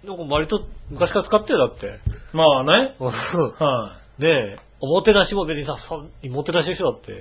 [0.04, 2.00] なんか割と昔から使ってるよだって。
[2.32, 2.72] まあね。
[2.88, 7.12] ね はえ、おもてなしも別にさ、さおもてなしでしょだって。
[7.12, 7.14] い。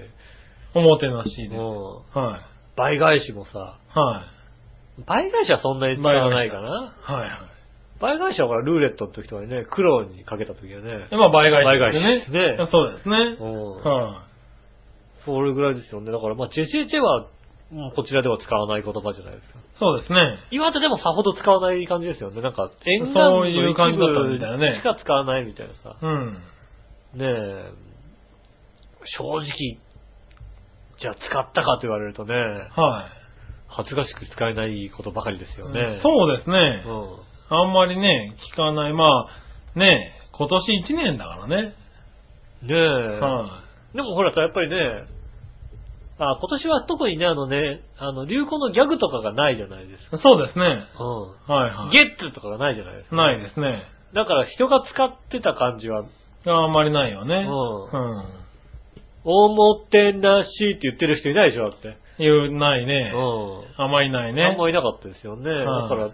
[0.76, 1.56] おもてなしです。
[1.56, 2.14] うん。
[2.14, 2.42] はい。
[2.76, 4.22] 倍返しもさ、は
[5.00, 5.04] い。
[5.06, 6.70] 倍返しはそんなに使わないかな。
[6.70, 7.30] はいはい。
[8.00, 11.08] 倍返しはほら、ルーレットの時とかにね、黒にかけた時はね。
[11.10, 12.58] でまあ倍返しです倍返しね。
[12.58, 13.38] ねそうですね。
[13.40, 13.84] うん。
[13.84, 14.24] は
[15.26, 16.12] それぐらいですよね。
[16.12, 17.28] だから、まあ、ジェジェジェは、
[17.72, 19.60] もうこちらでは使わない言葉じゃないですか。
[19.60, 19.62] い。
[19.78, 20.20] そうですね。
[20.52, 22.42] 岩手でもさほど使わない感じですよね。
[22.42, 25.98] なんか、沿岸そうのいう感じだったみ一たいなね部しか使わないみたいなさ。
[26.02, 26.34] うん。
[27.16, 27.72] ねえ、
[29.04, 29.44] 正直、
[31.00, 33.28] じゃあ使ったかと言われるとね、はい。
[33.68, 36.00] 恥ずかしく使えないことばかりですよね。
[36.02, 36.84] そうですね。
[36.86, 37.58] うん。
[37.58, 38.94] あんまりね、聞かない。
[38.94, 41.76] まあ、ね、今年1年だからね。
[42.64, 43.62] ねえ、は
[43.94, 45.06] でもほらさ、やっぱりね、
[46.20, 50.18] あ、今年は特にね、あのね、あの、流行のギャグとかがないじゃないですか。
[50.18, 50.20] い。
[50.20, 50.66] そうですね。
[51.00, 51.54] うん。
[51.54, 51.92] はいはい。
[51.92, 53.16] ゲッツとかがないじゃないですか。
[53.16, 53.84] ないですね。
[54.14, 56.06] だから人が使ってた感じは、
[56.46, 57.48] あんまりないよね。
[57.48, 58.48] ううん。
[59.26, 61.98] おもてなしって言ってる人いないでしょ、だって。
[62.18, 63.12] 言う、ないね。
[63.14, 64.36] うあんまりないん。
[64.36, 64.46] ね。
[64.46, 65.52] あんまいなかったですよね。
[65.52, 66.12] はいだから、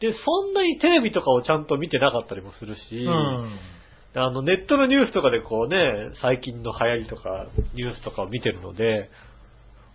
[0.00, 3.58] で、そんなにテレビとかをちゃんと見てなかったりもするし、うん。
[4.14, 9.10] あの、ネットのニュースとかでこうね、最近の流行りとか、ニュースとかを見てるので、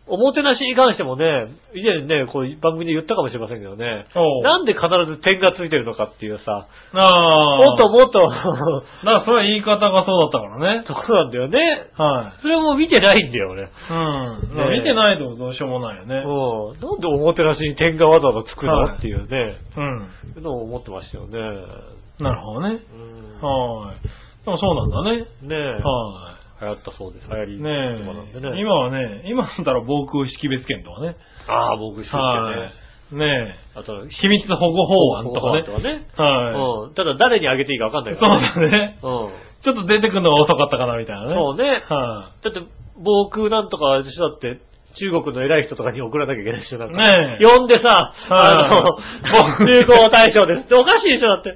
[0.06, 4.06] おもてなしに関してもね、以前ね、こう番組で言ったかもしれませんけどね、
[4.44, 7.58] なんで必ず点がついてるのかっていうさ、ああ。
[7.58, 10.84] もっともっと、 だからそれは言い方がそうだったからね。
[10.84, 11.88] とこなんだよね。
[11.96, 12.42] はい。
[12.42, 13.64] それも見てないんだよ、俺。
[13.64, 14.72] うん。
[14.74, 16.16] 見てないとどうしようもないよね。
[16.16, 16.20] う
[16.76, 16.80] ん。
[16.82, 19.58] なんでおもてなしに点がわざわざつくの、はいっていうね、
[20.36, 20.44] うん。
[20.44, 21.40] のを思ってましたよね。
[22.20, 22.80] なるほどね。
[22.94, 23.42] うん。
[23.42, 23.96] はい。
[24.46, 25.18] でもそうなんだね。
[25.42, 27.28] ねえ、は流行ったそうです。
[27.30, 27.70] 流行りね
[28.06, 28.52] 葉なんでえ。
[28.52, 28.60] ね。
[28.60, 31.16] 今はね、今だったら防空識別圏とかね。
[31.48, 32.54] ああ、僕一緒はし
[33.10, 33.26] てね。
[33.26, 33.44] い。
[33.46, 34.10] ねあと、え。
[34.10, 35.74] 秘密保護法案とかねと。
[35.74, 36.08] かね。
[36.16, 36.94] はうん。
[36.94, 38.18] ただ誰にあげていいか分かんないい。
[38.18, 38.72] そうからね。
[38.72, 39.00] だね。
[39.02, 39.30] うん。
[39.64, 41.36] ちょっと出てくるのが遅かったかなみたいなね。
[41.36, 41.84] そうね。
[41.88, 42.62] はだって、
[42.98, 44.30] 防空なんとかでしょ？
[44.30, 44.60] だって、
[44.96, 46.98] 中国の偉い人とかに送らなきゃいけないでしょなんか。
[46.98, 51.50] ねえ呼んでさ、あはいの、流行大賞ですっておかしいでしょだって。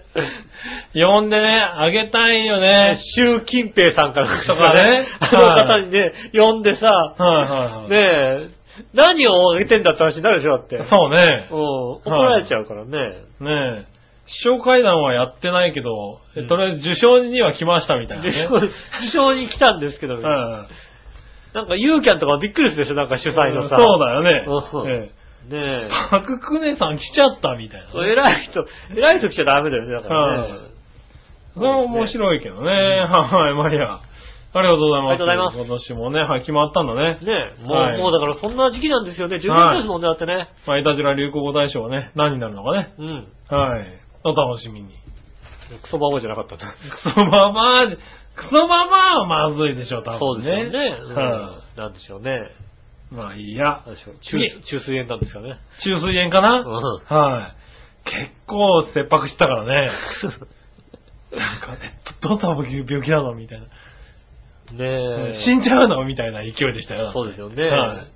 [0.96, 1.04] い。
[1.06, 3.00] 呼んでね、あげたいよね。
[3.16, 7.90] 習近平さんからとかねあの方にね、呼んでさ、はいはいはい。
[7.90, 8.50] ねえ、
[8.94, 10.84] 何をあげてんだって話になるでしょだって。
[10.86, 11.48] そうね。
[11.52, 11.60] うん。
[11.60, 12.90] 怒られちゃうからね。
[13.40, 13.98] ねえ。
[14.44, 16.20] 首相会談はやってないけど、
[16.50, 18.30] とりあえず受賞には来ましたみたいなね。
[18.30, 18.72] 受賞受
[19.14, 20.68] 賞に来たんですけど、うん
[21.58, 23.78] なんかユーキャンとかびっくりするでしょなんか主催のさ。
[23.80, 24.46] そうだよね。
[24.46, 25.12] うんえ
[25.50, 25.90] ねえ。
[26.12, 27.92] パククネさん来ちゃったみたいなね。
[27.92, 30.54] そう偉い人、偉い人来ちゃダメだよね、だからね。
[31.56, 32.70] それは面白いけどね。
[32.70, 34.02] はい、まあいいや。
[34.54, 35.24] ありがとうございます。
[35.24, 37.18] ありがとうございます今年もね、はい、決まったんだね。
[37.22, 39.38] ねえ、もう、はいもうだからそんな時期なんですよね。
[39.38, 40.50] 10月ですもんね、だってね。
[40.68, 42.94] まあ、いたじら流行語大賞はね、何になるのかね。
[43.00, 43.28] うん。
[43.50, 43.88] はい。
[44.24, 44.94] お楽しみに。
[45.84, 46.56] クソババじゃなかった。
[46.58, 46.64] ク
[47.04, 47.84] ソババア、
[48.38, 50.98] クソババアはまずいでしょ、多分そうですよね。
[51.02, 52.52] うんはなんでしょうね。
[53.12, 53.16] い。
[53.16, 53.82] まあいいや。
[53.86, 55.58] なんでしょう中次中水炎なんですかね。
[55.84, 56.74] 中水炎かな、うん
[57.06, 57.56] は
[58.06, 58.10] い。
[58.10, 59.92] 結構切迫してたからね。
[61.36, 63.34] なんか、えどんな病気なの？
[63.34, 63.66] みたいな。
[63.66, 63.70] ね
[65.40, 65.42] え。
[65.44, 66.06] 死んじゃうの？
[66.06, 67.12] みたいな勢いでしたよ。
[67.12, 67.70] そうですよね。
[67.70, 68.08] はい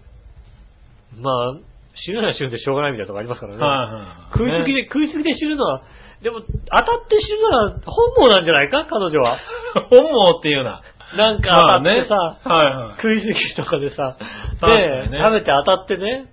[1.19, 1.57] まあ、
[1.95, 3.59] 死ぬなら死ぬでしょうがないみたいなとこありますからね。
[3.61, 5.81] はいはいね食いすぎで、食いすぎで死ぬのは、
[6.21, 6.51] でも、当た
[6.83, 8.85] って死ぬのは本望なんじゃないか？
[8.85, 9.37] 彼女は。
[9.89, 10.81] 本望っていうな。
[11.17, 13.01] なんか当たってさ、はいはい。
[13.01, 14.15] 食いすぎとかでさ、
[14.61, 16.27] 確かね食べて当たってね、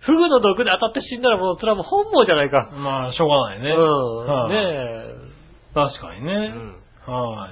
[0.00, 2.70] フグの毒で当たって死んだらもう、それはもう本望じゃないか。
[2.72, 3.70] まあ、しょうがないね。
[3.72, 4.26] うん。
[4.26, 5.14] はいねえ。
[5.74, 6.54] 確かにね。
[7.06, 7.12] うん。
[7.12, 7.50] はい。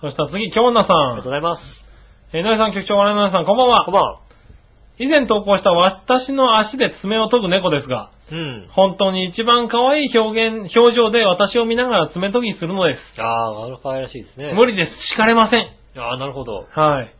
[0.00, 1.30] そしたら次、京奈さんありがとうご。
[1.30, 1.62] ざいます。
[2.32, 3.84] えー、井上さん、局長、我々の皆さん、こんばんは。
[3.84, 4.16] こんばんは。
[4.98, 8.66] 以前投稿した私の足で爪を研ぐ猫ですが、うん。
[8.70, 13.20] 本当に一番可愛い表現、表情で私を見ながら爪研ぎするのです。
[13.20, 14.54] ああ、可愛らしいですね。
[14.54, 14.92] 無理です。
[15.14, 15.68] 叱れません。
[16.00, 16.66] ああ、なるほど。
[16.70, 17.12] はい。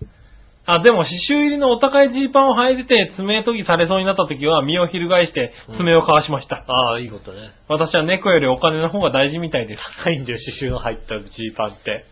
[0.66, 6.64] あ、でも刺繍入りのお高いジーパンを履いてて爪研ぎされそうになった時は身を翻して爪をかわしました。
[6.66, 7.52] ああ、いいことね。
[7.68, 9.82] 私は猫よりお金の方が大事みたいです。
[10.02, 12.06] 高いんだよ、刺繍の入ったジーパンって。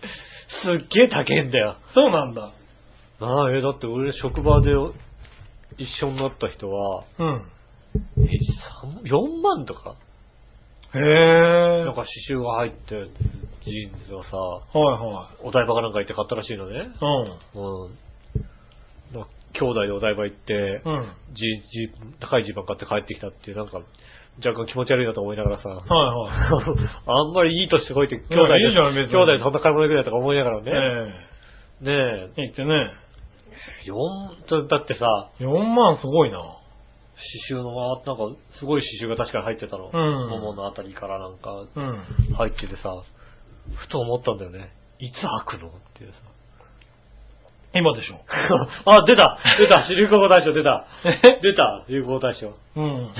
[0.62, 1.76] すっげえ高いんだよ。
[1.94, 2.52] そうなんだ。
[3.20, 4.70] ああ、え、だって俺職場で
[5.78, 7.42] 一緒になった人は、うん。
[7.94, 8.00] え、
[8.82, 9.96] 三4万とか？
[10.94, 11.84] へえ。
[11.84, 13.06] なんか刺繍が入って
[13.64, 16.78] ジーンズをさ、はいはお台場かなんか行って買ったらしいのね。
[16.78, 16.78] い。
[16.78, 17.90] うん。
[19.14, 20.92] なんか兄弟でお台場行って、うん。
[20.94, 21.06] うん。
[21.34, 23.80] ジジー高いジーパン買って帰ってきたっていう、なんか、
[24.44, 26.88] 若干気持ち悪いなと思いながらさ、はいはい。
[27.06, 28.80] あんまりいい年してこいって、兄弟で、いい兄
[29.16, 30.72] 弟でそんな買い物行くなとか思いながらね。
[31.82, 32.30] えねえ、え。
[32.36, 32.92] 言ってね。
[33.84, 36.38] 四だってさ、4万すごいな。
[37.48, 39.90] 刺繍の、なんか、すごい刺繍が確かに入ってたの。
[39.92, 39.96] う
[40.26, 42.34] んもものあたりからなんか、うん。
[42.34, 43.02] 入っててさ、
[43.74, 44.72] ふと思ったんだよね。
[44.98, 46.18] いつ履くのっていうさ。
[47.74, 48.20] 今でしょ。
[48.84, 51.40] あ、出た出た流行語大賞出たえ？
[51.40, 52.52] 出た流行語大賞。
[52.76, 53.12] うん。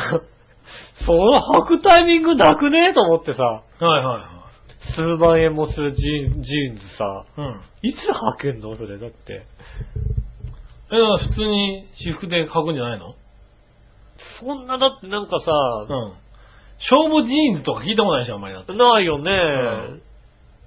[1.07, 4.93] その履くタイミングなくねえと思ってさ、はいはいはい。
[4.95, 7.61] 数万円もするジーンジーンズさ、うん。
[7.83, 8.77] いつ履けんの？
[8.77, 9.47] それだって。
[10.91, 10.97] え、
[11.29, 13.15] 普通に私服で履くんじゃないの？
[14.41, 15.53] そんなだってなんかさ、
[15.89, 16.13] うん。
[16.91, 18.75] 勝負ジーンズとか聞いたことないでしょ、あんまりだって。
[18.75, 20.03] ないよね。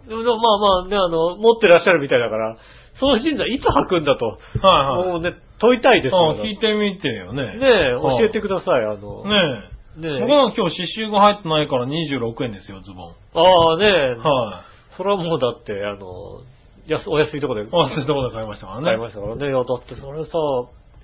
[0.08, 2.58] でもまあまあね、あの、持ってらっしゃるみたいだから、
[2.99, 4.26] そのジーンズはいつ履くんだと。
[4.26, 5.10] はいはい。
[5.10, 6.32] もうね、問いたいですよ。
[6.32, 7.58] あ聞いてみてよね。
[7.58, 9.24] ねえ、はい教えてください、あの。
[9.26, 10.20] ねねえ。
[10.22, 13.16] 僕は今日刺繍が入ってないから26円ですよ、ズボン。
[13.34, 14.64] ああねえ、は
[14.97, 16.43] それはもうだって、あの、
[16.88, 17.74] 安お安いところでい。
[17.74, 18.86] あ、そういうところで買いましたからね。
[18.86, 19.47] 買いましたからね。
[19.47, 20.32] いや、だってそれさ、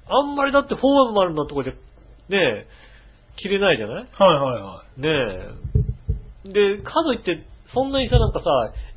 [0.07, 1.73] あんまりだってフォーマルなとこじゃ、
[2.31, 2.67] ねえ、
[3.37, 3.95] 着れないじゃない？
[3.95, 5.09] はいはいはね
[6.45, 6.77] え。
[6.77, 8.45] で、かといって、そんなにさ、なんかさ、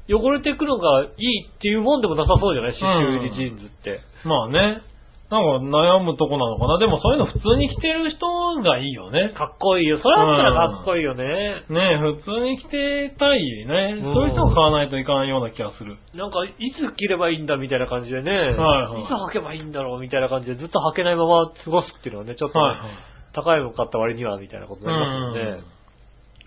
[0.09, 2.73] 汚れてくのがいいっていうもんでもなさそうじゃない？
[2.73, 4.01] 刺繍入りジーンズって。
[4.25, 4.29] い。
[4.29, 4.83] まあね。
[5.31, 6.79] なんか悩むとこなのかな？
[6.79, 8.27] でもそういうの普通に着てる人
[8.63, 9.33] がいいよね。
[9.35, 9.99] かっこいいよ。
[9.99, 11.65] それだったらかっこいいよね。
[11.71, 14.03] ねえ、普通に着てたいね。
[14.05, 15.97] うんそういう人が買わないといかないような気がする。
[16.15, 18.31] なんか、いつ着ればいいんだみたいな感じでね。
[18.31, 22.89] はいいつ履けばいいんだろうみたいな感じでずっと履けないまま過ごすっていうのはね、ちょっとね、はいはい。
[23.35, 25.51] 高いの買った割にはみたいなことになりますよね。
[25.51, 25.65] うん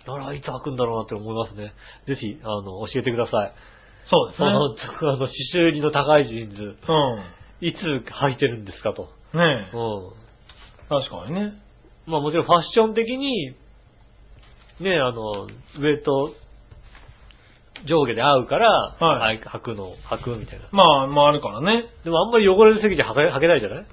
[0.06, 1.74] だからいつ履くんだろうなって思いますね。
[2.06, 3.52] ぜひ、あの、教えてください。
[4.06, 4.48] そうですね。
[4.48, 6.76] その、 あの、刺繍入りの高いジーンズ、う
[7.60, 7.78] いつ
[8.10, 9.10] 履いてるんですかと。
[9.34, 9.38] ん。
[9.38, 9.76] ねえ。
[9.76, 10.12] うん。
[10.88, 11.52] 確かにね。
[12.06, 13.54] まあもちろんファッション的に、
[14.80, 15.46] ね、あの、
[15.78, 16.32] 上と
[17.84, 20.68] 上下で合うから、はい履くの、履くみたいな。
[20.72, 21.86] まあ、まああるからね。
[22.04, 23.86] でもあんまり汚れすぎて履け履けないじゃない？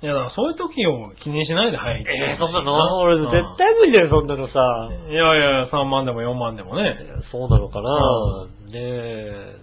[0.00, 4.60] いや、だからそういう時を気にしないで入ってえー、そんなの俺絶対無理だよ、そんなのさ。
[5.10, 6.96] いやいや、3万でも4万でもね。
[7.32, 7.90] そうなのかな、
[8.46, 9.56] うねえ。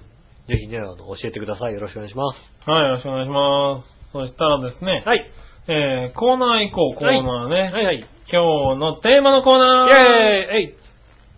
[0.48, 1.74] ぜひね、あの、教えてください。
[1.74, 2.70] よろしくお願いします。
[2.70, 4.12] はい、よろしくお願いします。
[4.12, 5.32] そしたらですね、はい。
[5.68, 7.72] えー、コーナー行こう、コーナーね。
[7.72, 8.10] はいはい。
[8.32, 10.76] 今日のテーマのコーナーイェーイえい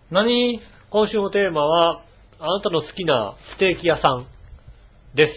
[0.10, 0.60] 何？
[0.90, 2.02] 今週のテーマは、
[2.40, 4.26] あなたの好きなステーキ屋さん
[5.16, 5.34] です。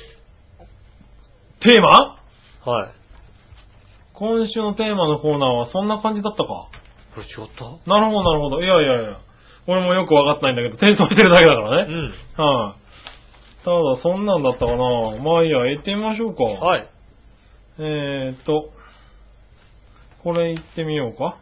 [1.61, 2.19] テーマ？
[2.65, 3.00] はい。
[4.21, 6.47] 今週のテーマのコーナーはそんな感じだったか？
[6.47, 6.71] こ
[7.17, 7.65] れ違った？
[7.91, 8.63] なるほど、なるほど。
[8.63, 9.19] いやいやいや。
[9.67, 11.93] 俺もよくわかってないんだけど、転送してるだけだからね。
[11.93, 12.45] うん。
[12.45, 14.79] はい、ただ、そんなんだったかな。
[15.23, 16.45] まあいいや、行ってみましょうか。
[16.45, 16.89] はい。
[17.79, 18.71] えーっと、
[20.23, 21.39] これ行ってみようか。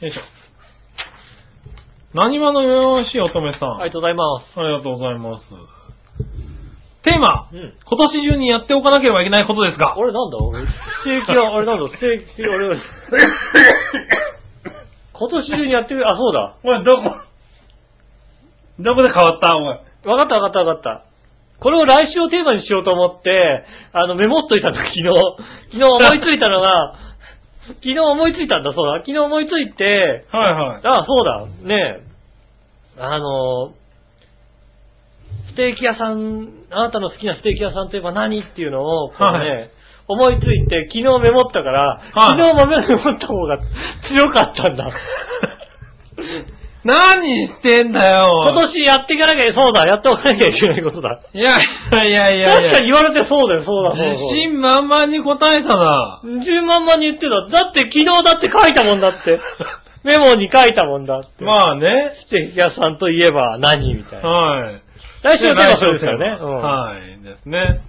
[0.00, 0.20] よいしょ。
[2.12, 3.74] 何話のよよしい乙女さん。
[3.76, 4.58] ありがとうございます。
[4.58, 5.44] ありがとうございます。
[7.02, 10.38] テーマ、うん今年中にやっておかなければいけないことですが、あれなんだ？
[10.38, 10.68] 俺、ス
[11.04, 11.88] テーキは、 あれなんだ？
[11.88, 12.76] ステーキ、俺、
[15.12, 16.56] 今年中にやってくれ、あ、そうだ。
[16.64, 17.16] おい、どこ、
[18.78, 19.56] どこで変わった？
[19.56, 19.66] おい。
[20.08, 21.04] わかったわかったわかった。
[21.60, 25.02] これを来週をテーマにしようと思って、あの、メモっといたんだ、昨日。
[25.72, 26.94] 昨日思いついたのが、
[27.68, 28.94] 昨日思いついたんだ、そうだ。
[29.00, 30.80] 昨日思いついて、はいはい。
[30.84, 32.00] あ、そうだ、ね
[32.98, 33.72] え、あの、
[35.52, 39.70] ステーキ屋さん、あなたの好きなステーキ屋さんといえば何っていうのを、こうね、はい
[40.10, 43.58] 思いついて、昨日メモったから、昨日もメモった方が
[44.08, 44.90] 強かったんだ。
[46.82, 48.22] 何してんだよ。
[48.50, 51.20] 今年やっていかなきゃ、そうだ、やっておかなきゃいけないことだ。
[51.32, 51.60] いやい
[51.92, 54.04] やいやいや確かに言われてそうだよ、そうだ、そうだ。
[54.14, 56.22] 自信満々に答えたな。
[56.42, 57.62] 順万々に言ってた。
[57.62, 59.38] だって昨日だって書いたもんだって。
[60.02, 61.44] メモに書いたもんだって。
[61.44, 62.12] まあね。
[62.26, 64.28] ステーキ屋さんといえば何みたいな。
[64.28, 64.82] はい。
[65.22, 66.38] 来週のテーマはそれですね。
[66.40, 67.22] うんはい。
[67.22, 67.80] ですね。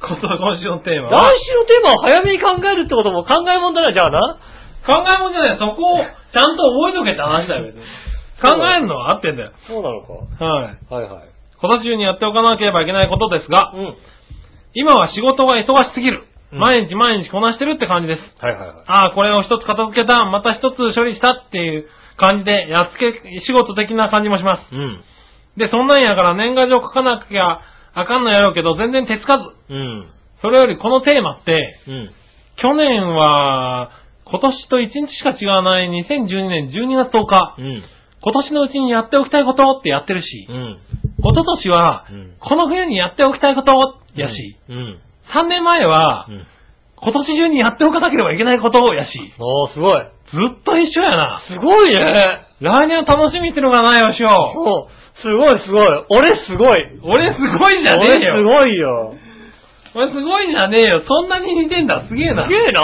[0.00, 1.32] 今今週のテーマ来は。
[1.36, 4.40] 週のテーマを早めに考えるってことも考えもんだな、じゃあな。
[4.86, 5.58] 考えもんじゃない。
[5.58, 7.66] そこをちゃんと覚えとけって話だよ。
[7.66, 7.82] 別に
[8.40, 9.52] 考えるのは合ってんだよ。
[9.68, 10.44] そうなのか。
[10.44, 10.78] はい。
[10.88, 11.28] はいはい。
[11.60, 13.96] 今年中にやっておかなければいけないことですが、うん。
[14.72, 16.24] 今は仕事が忙しすぎる。
[16.52, 18.22] うん毎日毎日こなしてるって感じです。
[18.42, 18.76] はいはいはい。
[18.88, 23.12] ああ、これを一つ片付けた、また一つ処理したっていう感じで、やっつけ
[23.46, 24.74] 仕事的な感じもします。
[24.74, 25.04] うん。
[25.56, 27.60] で、そんなんやから年賀状書かなきゃ
[27.92, 29.38] あかんのやろうけど、全然手つか
[29.68, 29.74] ず。
[29.74, 30.06] うん。
[30.40, 32.10] それよりこのテーマって、うん。
[32.56, 33.90] 去年は、
[34.24, 37.82] 今年と1日しか違わない2012年12月10日、うん。
[38.22, 40.78] 今年のうちにやっておきたいことってやってるし、うん。
[41.22, 43.72] 一昨年はうん、この冬にやっておきたいこと
[44.14, 44.98] やし、うん。
[45.36, 46.46] 3年前はう、ん。
[47.02, 50.04] 今年中にやっておかなければいけないことやし、おー、すごい。
[50.32, 51.42] ずっと一緒やな。
[51.48, 51.98] すごいね。
[52.60, 54.28] 来年を楽しみにしてるのがないよしよ。
[54.28, 54.99] そう。
[55.22, 56.04] すごいすごい。
[56.08, 57.00] 俺すごい。
[57.02, 58.34] 俺すごいじゃねえよ。
[58.34, 59.14] 俺すごいよ。
[59.94, 61.02] 俺すごいじゃねえよ。
[61.06, 62.06] そんなに似てんだ。
[62.08, 62.42] すげえな。
[62.44, 62.80] すげえな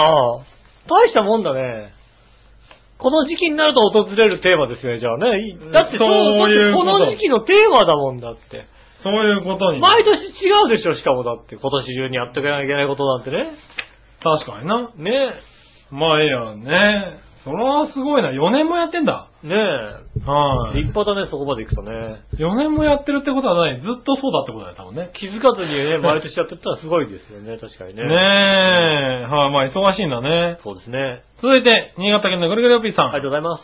[0.89, 1.93] 大したもんだね。
[2.97, 5.39] この時期になると訪れるテーマですよね、じゃあね。
[5.39, 8.65] いだってそう、そういうこの時期のテーマだもんだって。
[9.03, 9.79] そういうことに。
[9.79, 11.55] 毎年違うでしょ、しかもだって。
[11.55, 13.51] 今年中にやっておかなきゃいけないことなんてね。
[14.23, 14.91] 確かにな。
[14.97, 15.33] ね
[15.91, 17.19] まあいいやね。
[17.43, 18.31] それはすごいな。
[18.31, 19.29] 4年もやってんだ。
[19.43, 19.47] え。
[19.47, 19.55] ね
[20.25, 20.81] はい、え。
[20.81, 22.21] 立派だね、そこまで行くとね。
[22.37, 23.81] 4年もやってるってことはない。
[23.81, 25.11] ずっとそうだってことだよ、多分ね。
[25.13, 28.03] 気づかずにね、 毎年やってったらすごいですよね、確かにね。
[28.03, 28.09] ね
[29.21, 29.25] え。
[29.25, 30.57] はい、まあ忙しいんだね。
[30.63, 31.21] そうですね。
[31.41, 33.09] 続いて、新潟県のぐるぐるおっぴーさん。
[33.09, 33.63] ありがとうございます。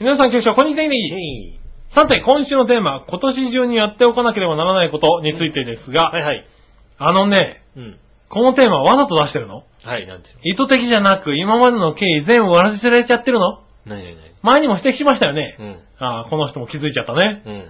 [0.00, 0.84] 皆さん、局長、こんにちは。
[0.84, 1.62] へい
[1.94, 6.44] さて、今週のテーマ、今年中にやっておかなければならないことについてですが、はいはい。
[6.98, 7.98] あのね、うん。
[8.30, 9.64] このテーマわざと出してるの？
[9.84, 13.50] はい、なんていう意図的じゃなく、今までの経緯全部忘れちゃってるの？
[13.50, 15.56] の何何前にも指摘しましたよね。
[15.58, 17.42] 何ああ、この人も気づいちゃったね。
[17.46, 17.52] うん。
[17.52, 17.64] うん。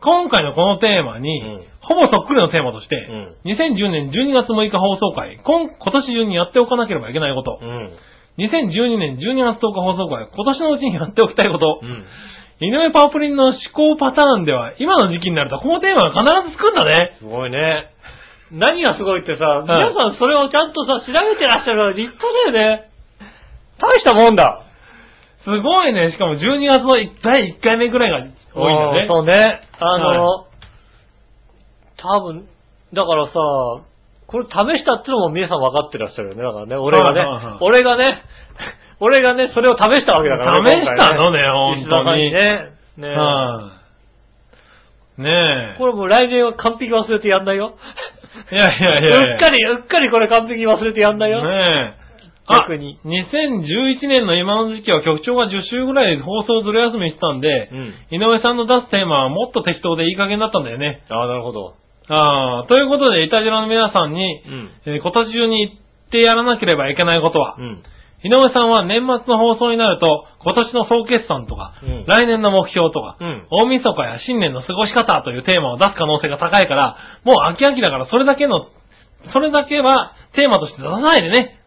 [0.00, 3.08] 今回のこのテーマに、うんほぼそっくりのテーマとして、
[3.46, 7.90] 2010年12月6日放送回、今今年中にやっておかなければいけないこと、うん。
[8.36, 12.04] 2012年12月10日放送回、今年のうちにやっておきたいこと、うん。
[12.60, 17.16] 井上パワープリンの思考パターンでは、今の時期になるとこのテーマが必ずつくんだね。
[17.18, 17.94] すごいね。
[18.52, 22.90] 何がすごいってさ、い皆さんそれをちゃんとさ、調べてらっしゃるから立派だよね。
[23.80, 24.67] 大したもんだ。
[25.44, 26.10] すごいね。
[26.12, 29.00] しかも12月の第1回目ぐらいが多いんだね。
[29.02, 29.60] うんそうね。
[29.78, 30.46] あの、は
[31.96, 32.48] 多分、
[32.92, 33.32] だからさ、
[34.26, 36.42] これ試したってのも皆さん分かってらっしゃるよね。
[36.42, 38.22] だからね、俺がね、はいはいはい俺がね、
[39.00, 40.72] 俺がね、それを試したわけだからね。
[40.72, 42.70] 試したのね今回本当に石田さんにね。
[42.98, 43.72] ねは
[45.18, 45.34] いね
[45.74, 45.78] え。
[45.78, 47.74] これもう来年は完璧忘れてやんないよ。
[48.52, 51.44] いやいやいやうっかり、うっかりこれ完璧に忘れてやんないよ。
[51.44, 52.07] ねえ。
[52.48, 52.98] あ逆に。
[53.04, 57.94] 2011年の今の時期は局長が10週ぐらい放送ずる休みしてたんで、うん。
[58.10, 61.04] 井上さんの出すテーマはもっと適当でいい加減だったんだよね。
[61.10, 61.74] ああ、なるほど。
[62.08, 64.70] ああ、ということで、イタジラの皆さんに、うん。
[64.86, 67.82] えー今年中に言ってやらなければいけないことは、うん。
[68.24, 78.68] 井上さんは年末の放送になると、今年の総決算とか、うん来年の目標とか、うん大晦日や新年の過ごし方というテーマを出す可能性が高いから、もう秋秋だからそれだけの、
[79.32, 81.57] それだけはテーマとして出さないでね。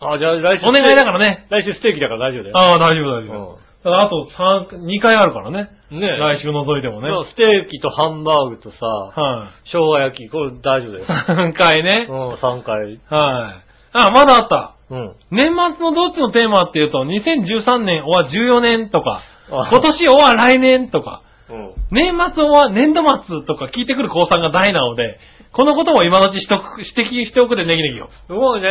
[0.00, 0.66] ああ、じゃあ来週。
[0.66, 1.46] お願いだからね。
[1.50, 2.56] 来週ステーキだから大丈夫だよ。
[2.56, 3.70] ああ、大丈夫大丈夫。
[3.82, 5.70] あと三2回あるからね。
[5.90, 6.18] ねえ。
[6.18, 7.08] 来週除いてもね。
[7.30, 11.04] ステーキとハンバーグとさ、はい、生姜焼き、これ大丈夫だよ。
[11.06, 12.06] 3回ね。
[12.08, 13.00] うん、3回。
[13.08, 13.70] はい。
[13.92, 14.76] あ、まだあった。
[14.90, 15.14] うん。
[15.30, 21.74] 年末のどっちのテーマっていうと、2013年おは14年とか、あ今年おは来年とか、うん。
[21.90, 25.18] 年末おは年度末とか聞いてくる高さんが大なので、
[25.52, 28.10] このことも今のうち指摘指摘しておくでネギネギよ。
[28.28, 28.68] すごいね。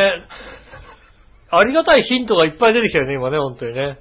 [1.52, 4.00] ありがたいヒントがいっぱい出てきたよね、今ね、本当にね。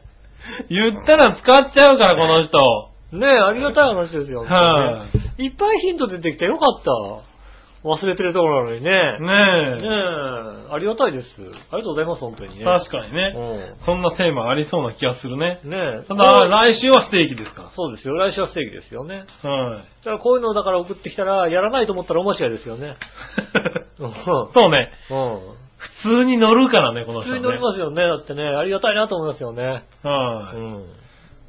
[0.68, 2.58] 言ったら使っちゃうから、この人。
[3.12, 4.40] ねえ、ありがたい話ですよ。
[4.44, 5.06] は
[5.38, 7.28] ねいっぱいヒント出てきてよかった。
[7.84, 8.90] 忘れてるところなのにね。
[8.90, 9.82] ねい。
[9.82, 10.68] ねえ。
[10.68, 11.26] え、ありがたいです。
[11.70, 12.64] ありがとうございます、本当にね。
[12.64, 13.34] 確かにね。
[13.80, 15.60] うそんなテーマありそうな気がするね。
[15.64, 15.70] ん。
[15.70, 16.08] ねえ。
[16.08, 18.14] ただ、来週はステーキですかそうですよ。
[18.16, 19.24] 来週はステーキですよね。
[19.44, 19.50] ら。
[19.50, 19.78] はい。
[19.78, 22.96] だからこういうのをだから送ってきたら、やらないと思ったら大間違いですよね。
[24.00, 24.12] うん。
[24.12, 24.92] そうね。
[25.10, 25.67] うん。
[26.02, 27.38] 普通に乗るからね、この人、ね。
[27.38, 28.02] 普通に乗りますよね。
[28.02, 29.84] だってね、ありがたいなと思いますよね。
[30.02, 30.56] はい。
[30.56, 30.86] うん。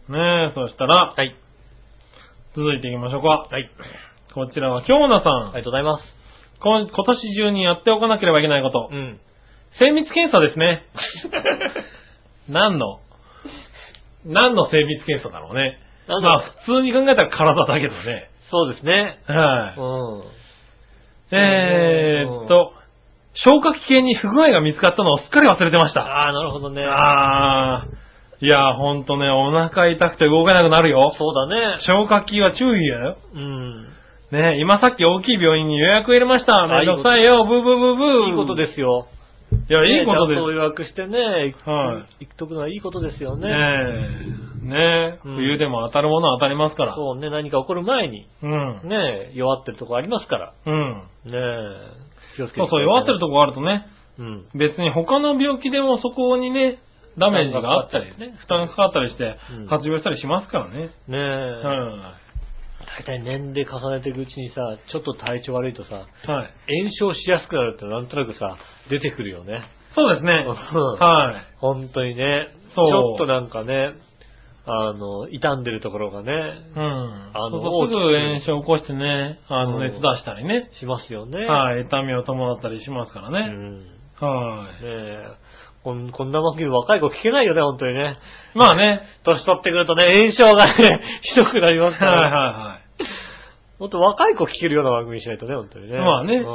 [0.10, 1.36] ねえ、そしたら、はい。
[2.56, 3.48] 続いていきましょうか。
[3.50, 3.70] はい。
[4.34, 5.34] こちらは、京奈さん。
[5.34, 6.04] ありがとうございます。
[6.62, 8.90] 今年中にやっておかなければいけないこと。
[8.92, 9.20] うん。
[9.80, 10.86] 精密検査ですね。
[12.50, 13.00] 何の
[14.26, 15.80] 何の精密検査だろうね。
[16.08, 18.30] まあ、普通に考えたら体だけどね。
[18.50, 19.20] そうですね。
[19.28, 19.80] はい。
[19.80, 20.40] うん。
[21.32, 22.74] えーっと、
[23.44, 26.02] 消化器系に不具合が見つかったのをすっかり忘れてました。
[26.02, 26.84] ああ、なるほどね。
[26.86, 28.46] あー。
[28.46, 31.14] いや、ほんとね、お腹痛くて動けなくなるよ。
[31.18, 31.78] そうだね。
[31.82, 33.18] 消化器は注意やよ。
[33.36, 33.86] うん。
[34.32, 36.64] ね今さっき大きい病院に予約入れました。
[36.64, 38.30] あめんどくさいよ、ブーブーブーブー。
[38.30, 39.08] いいことですよ。
[39.52, 40.52] いや、いいことですねちゃんと。
[40.52, 41.18] 予約してね、
[41.54, 43.50] 行くはい行くとくのはいいことですよね。
[43.50, 43.56] ね
[44.64, 44.68] え。
[44.68, 45.20] ねえ。
[45.26, 46.96] うん冬でも当たるものは当たりますから。
[46.96, 48.82] そうね、何か起こる前に、うん。
[48.84, 50.54] ね、弱ってるとこありますから。
[50.66, 51.04] うん。
[51.26, 52.09] ねえ、
[52.40, 53.34] 気をつけてそうそう、弱ってるとこ。
[53.34, 53.86] こあるとね、
[54.18, 54.46] うん。
[54.56, 56.80] 別に他の病気でもそこにね、
[57.18, 60.80] ダメージがあったり負担がかかったりね負担がかかったりしてうん、発病したりしますからね。
[60.80, 62.14] ねえ、うん。
[63.00, 66.08] 大体年齢重ねていくうちにさ、ちょっと体調悪いとさ、はい。
[66.82, 68.58] 炎症しやすくなるってなんとなくさ、
[68.90, 69.64] 出てくるよね。
[69.96, 70.34] そうですね。
[70.46, 71.58] うんはい。
[71.58, 72.50] 本当にね。
[72.76, 73.94] そうちょっとなんかね、
[74.72, 76.32] あの、傷んでるところがね、
[76.76, 76.84] うん。
[77.34, 80.70] あのそうすぐ炎症を起こしてね、あの、うん熱出したりね。
[80.80, 81.46] しますよね。
[81.46, 81.82] はい。
[81.84, 83.48] 痛みを伴ったりしますからうね。
[83.48, 83.80] ん。
[83.82, 83.90] ね
[84.22, 84.84] はい。
[84.84, 85.28] え
[85.84, 88.18] こんこんな番組若い子聞けないよね、本当にね。
[88.54, 89.02] まあね。
[89.24, 90.74] 年取ってくるとね、炎症がね、
[91.24, 92.40] ひどくなりますかはいら。
[92.40, 92.80] は
[93.80, 95.98] もっと若い子聞けるような番組にしないとね、本当にね。
[95.98, 96.52] まあねういは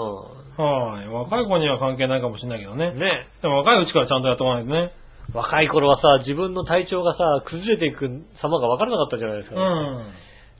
[0.58, 0.62] い。
[0.62, 1.08] はい。
[1.08, 2.90] 若い子には関係ないかもしれないけどね。
[2.90, 2.98] ん。
[2.98, 4.92] ねでも若いうちからちゃんとやっておかないとね。
[5.32, 8.08] 若い頃はさ、自分の体調がさ、崩れていく
[8.42, 9.56] 様が分からなかったじゃないですか。
[9.56, 10.12] うん。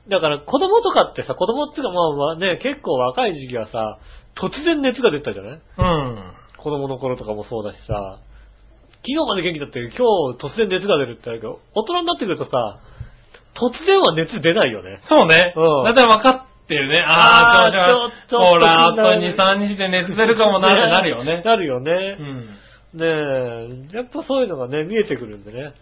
[0.09, 3.99] だから子供とかってさ、子供っていうかまあまあね、結構若い時期はさ、
[4.37, 5.61] 突然熱が出たじゃない？
[5.77, 6.33] うん。
[6.57, 8.19] 子供の頃とかもそうだしさ、
[9.05, 12.79] 昨日まで元気だったけど今日突然熱が出るってあるけど、大人になってくるとさ、
[13.55, 14.99] 突然は熱出ないよね。
[15.07, 15.53] そうね。
[15.55, 17.05] うんだいたい分かってるね。
[17.07, 21.41] あーちょっとほら、あとちょっと2、3日で熱出るかもななるよね。
[21.45, 22.23] なるよねう。
[22.23, 22.49] ん。
[22.95, 25.73] ねえ、やっぱそういうのがね、見えてくるんでね、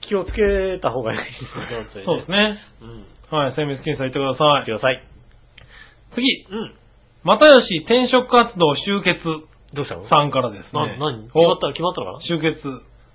[0.00, 2.04] 気をつけた方がいいですよね、本当に、ね。
[2.04, 2.58] そうですね。
[2.80, 3.38] うん。
[3.38, 4.64] はい、精密検査行ってください。
[4.64, 5.02] ください。
[6.14, 6.46] 次。
[6.50, 6.74] うん。
[7.24, 9.24] 又吉転職活動終結
[9.72, 10.08] どうしたの？
[10.08, 10.96] さんからですな、ね。
[11.00, 12.24] 何決おまった決まったのかな？
[12.26, 12.60] 終結。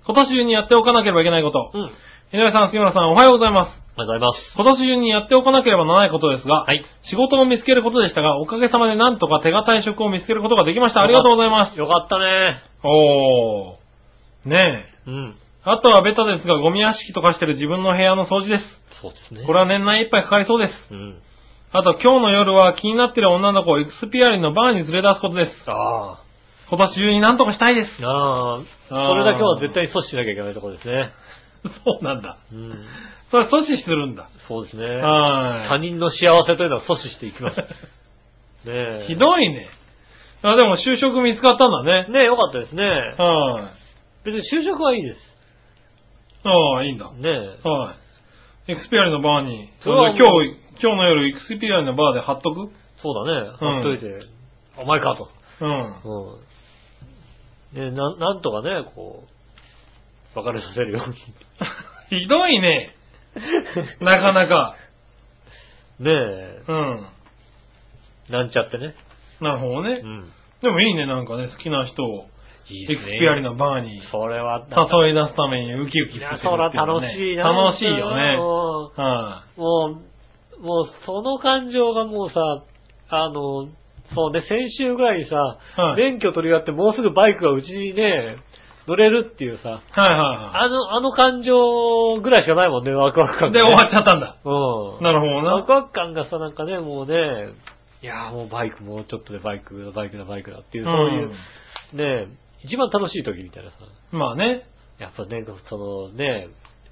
[0.04, 1.70] 今年中にやっておかなければいけないこと。
[1.72, 1.90] うん。
[2.32, 3.89] 井上さん、杉村さん、おはようございます。
[4.00, 4.54] がとうございます。
[4.56, 6.84] 今年中にやっておかなければならないことですが、はい。
[7.08, 11.02] 仕事を見つけることでしたが、おかげさまでなんとか手堅い職を見つけることができました。
[11.02, 11.78] ありがとうございます。
[11.78, 12.62] よかったね。
[12.82, 13.80] おー。
[14.44, 15.10] ねえ。
[15.10, 15.34] うん。
[15.62, 18.64] あとはベタですが、ゴミ屋敷とかしてる自分の部屋の掃除です。
[19.02, 19.46] そうですね。
[19.46, 20.74] これは年内いっぱいかかりそうです。
[20.90, 21.18] うん。
[21.72, 25.52] あと今日の夜は気になってる女の子をエクスピアリのバーに連れ出すことです。
[25.66, 26.22] あ
[26.68, 27.90] 今年中に何とかしたいです。
[28.02, 28.08] あ。
[28.08, 28.58] あ
[28.90, 29.06] あ。
[29.08, 31.12] それだけは絶対に阻止しなきゃいけないところですね。
[31.84, 32.36] そうなんだ。
[32.52, 32.86] うん。
[33.30, 34.28] それ阻止するんだ。
[34.48, 34.86] そうですね。
[34.86, 37.60] は他人の幸せというのは阻止していきます。
[38.66, 39.00] ねえ。
[39.04, 39.06] い。
[39.06, 39.68] ひどいね。
[40.42, 42.06] あ、でも就職見つかったんだね。
[42.08, 42.86] ねえ、よかったですね。
[42.86, 43.70] は
[44.24, 44.24] い。
[44.24, 45.20] 別に就職はいいです。
[46.44, 47.10] ああ、いいんだ。
[47.12, 47.20] ね
[47.64, 47.68] え。
[47.68, 47.94] は
[48.68, 48.72] い。
[48.72, 49.68] エクスピアリのバーに。
[49.82, 52.70] それはもう今日、今日の夜エクスピアリのバーで貼っとく？
[53.02, 53.50] そうだね。
[53.60, 54.20] うん貼っといて、
[54.76, 55.28] お前かと。
[55.60, 56.40] うん。
[57.74, 57.84] うん。
[57.84, 59.39] ねな、なんとかね、こう、
[60.34, 61.16] 別れさせるように。
[62.20, 62.90] ひどいね。
[64.00, 64.74] なかなか。
[66.00, 67.06] ねえ、うん。
[68.30, 68.94] なんちゃってね。
[69.40, 70.06] なるほどねう。
[70.06, 70.32] ん。
[70.62, 72.26] でもいいね、なんかね、好きな人を
[72.68, 72.96] いいね。
[72.96, 77.52] クスピアリのバーにそれは、誘い出すためにウキウキいや、させるっていうそら楽しいな。
[77.52, 78.36] 楽しいよね。
[78.36, 80.00] もはう、も
[80.58, 82.40] う、もうその感情がもうさ、
[83.10, 83.68] あの、
[84.14, 88.36] そうね、先週ぐらいにさ、はい免許取り終わってもうすぐバイクがうちにね、
[88.90, 89.72] 乗れるっていうさ、い。
[89.72, 93.38] はいはいはあの、あの感情ぐらいしかないもんね、ワクワクい。
[93.38, 93.70] 感が、で、ね。
[93.70, 94.36] 終わっちゃったんだ。
[94.44, 95.04] うん。
[95.04, 95.54] なるほどな。
[95.54, 97.50] ワクワク感がさ、なんかね、もうね、
[98.02, 101.30] いやーもうバイクもうちょっとでバイクだ、バイクだ、バイクだっていう、そういう、
[101.92, 102.26] ね、
[102.64, 103.76] 一番楽しい時みたいなさ、
[104.12, 104.18] うん。
[104.18, 104.66] まあね。
[104.98, 106.48] やっぱね、そのね、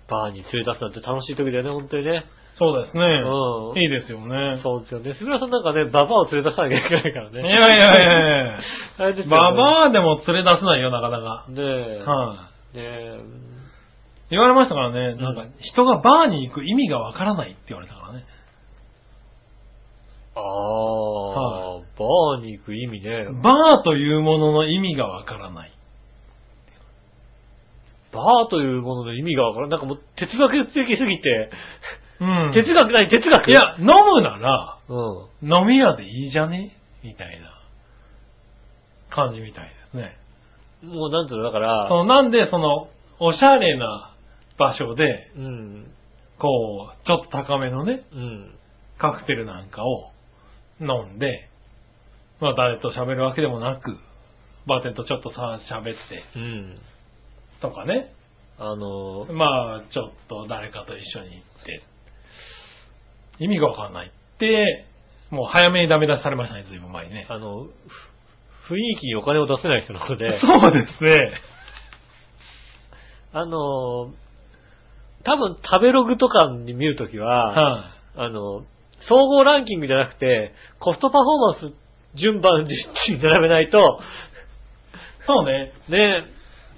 [0.08, 2.26] バーに連れ出すなんて楽しい時だよね、本当にね。
[2.58, 3.02] そうですね。
[3.02, 4.60] うんいいですよね。
[4.62, 5.14] そうですよね。
[5.14, 7.40] 杉村さんなんかね、ババアを連れ出さなきゃいけないからね。
[7.40, 8.58] いやいやいやいや
[8.98, 9.30] あれですよね。
[9.30, 11.44] ババアでも連れ出せないよ、なかなか。
[11.48, 12.02] ねえ。
[12.04, 13.18] はい、ねえ。
[14.30, 18.24] 言われましたからね、んなんか人がバーに行く意味がわからないって言われたからね。
[20.34, 23.26] ああ、はバーに行く意味ね。
[23.42, 25.72] バーというものの意味がわからない。
[28.12, 29.70] バーというものの意味がわからん。
[29.70, 31.50] なんかもう哲学的すぎて、
[32.20, 32.52] うん。
[32.52, 33.50] 哲学ない、哲学？
[33.50, 35.48] いや、飲むなら、うん。
[35.48, 36.76] 飲み屋でいいじゃね？
[37.04, 37.48] みたいな
[39.10, 40.16] 感じみたいですね。
[40.82, 42.88] もうなんていうの、だから、そのなんで、その、
[43.20, 44.14] おしゃれな
[44.58, 45.92] 場所で、うん。
[46.38, 48.54] こう、ちょっと高めのね、うん。
[48.98, 50.10] カクテルなんかを
[50.80, 51.48] 飲んで、
[52.40, 53.96] まあ誰と喋るわけでもなく、
[54.66, 56.78] バーテンとちょっとさ、喋って、うん。
[57.60, 58.12] とかね。
[58.60, 61.82] あの、まあ、ちょっと誰かと一緒に行って、
[63.38, 64.86] 意味がわかんないって、
[65.30, 67.26] もう早めにダメ出しされましたね、ずいぶん前にね。
[67.28, 67.66] あの、
[68.62, 71.32] ふ雰囲気にお金を出せない人なので、そうですね。
[73.32, 74.12] あの、
[75.24, 78.64] 多分食べログとかに見るときは、はあの、
[79.08, 83.80] 総合ランキングじゃなくて、コストパフォーマンス順番順に並べないと、い。
[85.26, 85.72] そうね。
[85.88, 86.24] ね、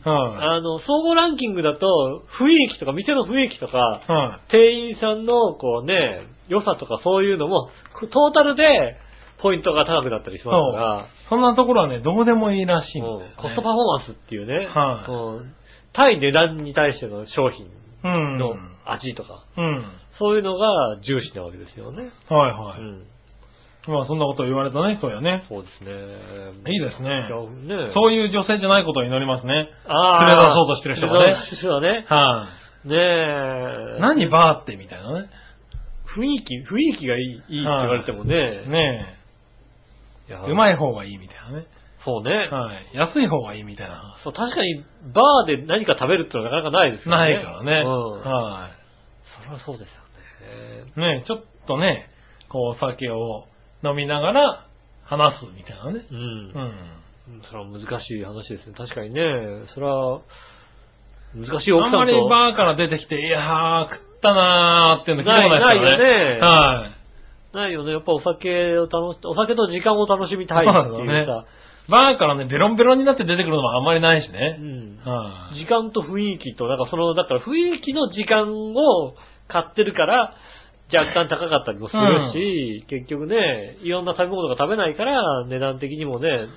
[0.05, 4.13] はあの、総合ランキングだと、雰囲気とか、店の雰囲気とか、い。
[4.13, 4.51] はい。
[4.51, 7.71] 店員さんの、こうね、良さとかそういうのも、
[8.13, 8.97] トータルで、
[9.43, 15.55] ポイントが高くなったりしますから、そんなところはね、どうでもいいらしいんだよねうんコストパフォーマンスっていうね、はいうん
[15.93, 17.67] 対値段に対しての商品
[18.05, 18.39] うん。
[18.39, 18.55] の
[18.87, 19.85] 味とか、うん。
[20.19, 22.11] そういうのが重視なわけですよね。
[22.29, 22.81] はいはい。
[22.81, 23.07] うん。
[23.89, 25.45] まあそんなこと言われたね、そうやね。
[25.49, 25.91] そうですね。
[26.71, 27.09] いいですね。
[27.09, 29.71] いやねそういう女性じゃないことを祈りますね。
[29.87, 32.07] あー連れ出そうとしてる人がねそうとしてる人がね。
[32.09, 32.49] は
[32.85, 32.97] ね
[33.95, 33.99] え。
[33.99, 34.01] い。
[34.01, 35.29] 何バーってみたいなね。
[36.15, 38.67] 雰囲気、雰囲気がいい、いいって言われてもね。
[38.67, 39.17] ね
[40.29, 40.51] いやえ。
[40.51, 41.67] うまい方がいいみたいなね。
[42.05, 42.49] そうね。
[42.49, 42.97] はい。
[42.97, 44.17] 安い方がいいみたいな。
[44.25, 47.19] そう、確かに、バーで何か食べるってのはなかなかないですよね。
[47.19, 47.83] ないからね。
[47.85, 48.21] うん。
[48.21, 48.71] は
[49.37, 50.01] それはそうですよ
[50.87, 50.93] ね。
[50.97, 51.01] い。
[51.01, 52.09] ねえ、ちょっとね、
[52.49, 53.45] こう、お酒を
[53.85, 54.67] 飲みながら
[55.05, 56.07] 話すみたいなね。
[56.11, 56.19] うん。
[56.19, 56.55] うん。
[56.57, 58.75] うんそれは難しい話ですね。
[58.77, 59.23] 確かにね。
[59.75, 60.21] それは、
[61.35, 62.01] 難しい奥さんと。
[62.01, 65.99] あんまりバーから出てきて、いやー、食ったなーっていうの聞いたことないですからね。
[65.99, 66.87] ないよねは
[67.53, 67.57] い。
[67.57, 67.93] ないよね。
[67.93, 71.45] やっぱお酒を楽し、お酒と時間を楽しみたいっていうさ。
[71.89, 74.59] バーからね、ベロンベロンになって出てくるのもあんまりないしうね。
[74.59, 74.99] ん。
[75.05, 75.59] はい。
[75.59, 79.15] 時間と雰囲気と、なんかその、だから雰囲気の時間を
[79.49, 80.35] 買ってるから、
[80.93, 86.49] 若干高かったりもするし、結局ね、いろんな食べ物が食べないから、値段的にもね、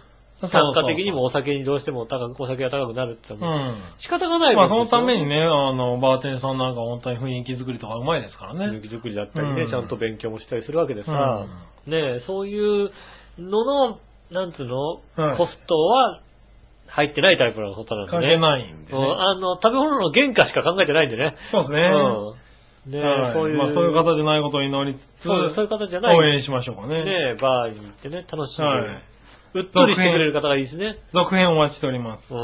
[0.41, 3.75] 単価的にもお酒にどうしても高く、お酒が高くなるってもう、ん。
[3.99, 8.65] 仕方がないまあそのためにね、あの、バーテンさんなんか本当に雰囲気作りとかうまいですからね。
[8.65, 11.47] 雰囲気作りだったりね、うんちゃんと勉強もしたりするわけでさ、
[11.85, 12.91] ねそういう
[13.37, 13.99] のの、
[14.31, 16.21] なんつうの、はいコストは
[16.87, 18.21] 入ってないタイプのことなんでね。
[18.21, 19.15] 関係ないんでうんね。
[19.17, 21.35] あの、食べ物の原価しか考えてないんでね。
[21.51, 21.79] そうですね。
[21.79, 22.42] うん。
[22.85, 26.17] ねはいそういう、まあそういう方じゃないことを祈りつつ、そうそういう方じゃない。
[26.17, 27.03] 応援しましょうかね。
[27.03, 29.03] ねバーに行ってね、楽しんで、はい。
[29.55, 30.97] うっとりしてくれる方がいいですね。
[31.13, 32.33] 続編お待ちしております。
[32.33, 32.39] うん。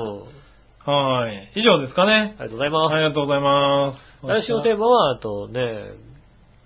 [0.85, 1.51] はい。
[1.55, 2.35] 以上ですかね。
[2.39, 2.95] ありがとうございます。
[2.95, 3.99] ありがとうございます。
[4.23, 5.93] 来週のテーマは、あとね、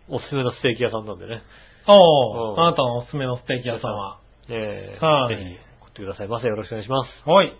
[0.07, 1.41] おすすめのステーキ屋さんなんでね。
[1.87, 4.19] おー、うんあなたのおすすめのステーキ屋さんは。
[4.49, 6.47] ねはいぜひ送ってくださいませ。
[6.47, 7.29] よろしくお願いします。
[7.29, 7.53] はい。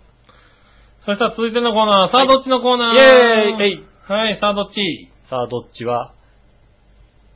[1.06, 2.94] そしたら続いてのコーナー、さあどっちのコーナー？
[2.94, 5.10] イェーイえいはい、さあどっち？
[5.30, 6.12] さあ、どっちは、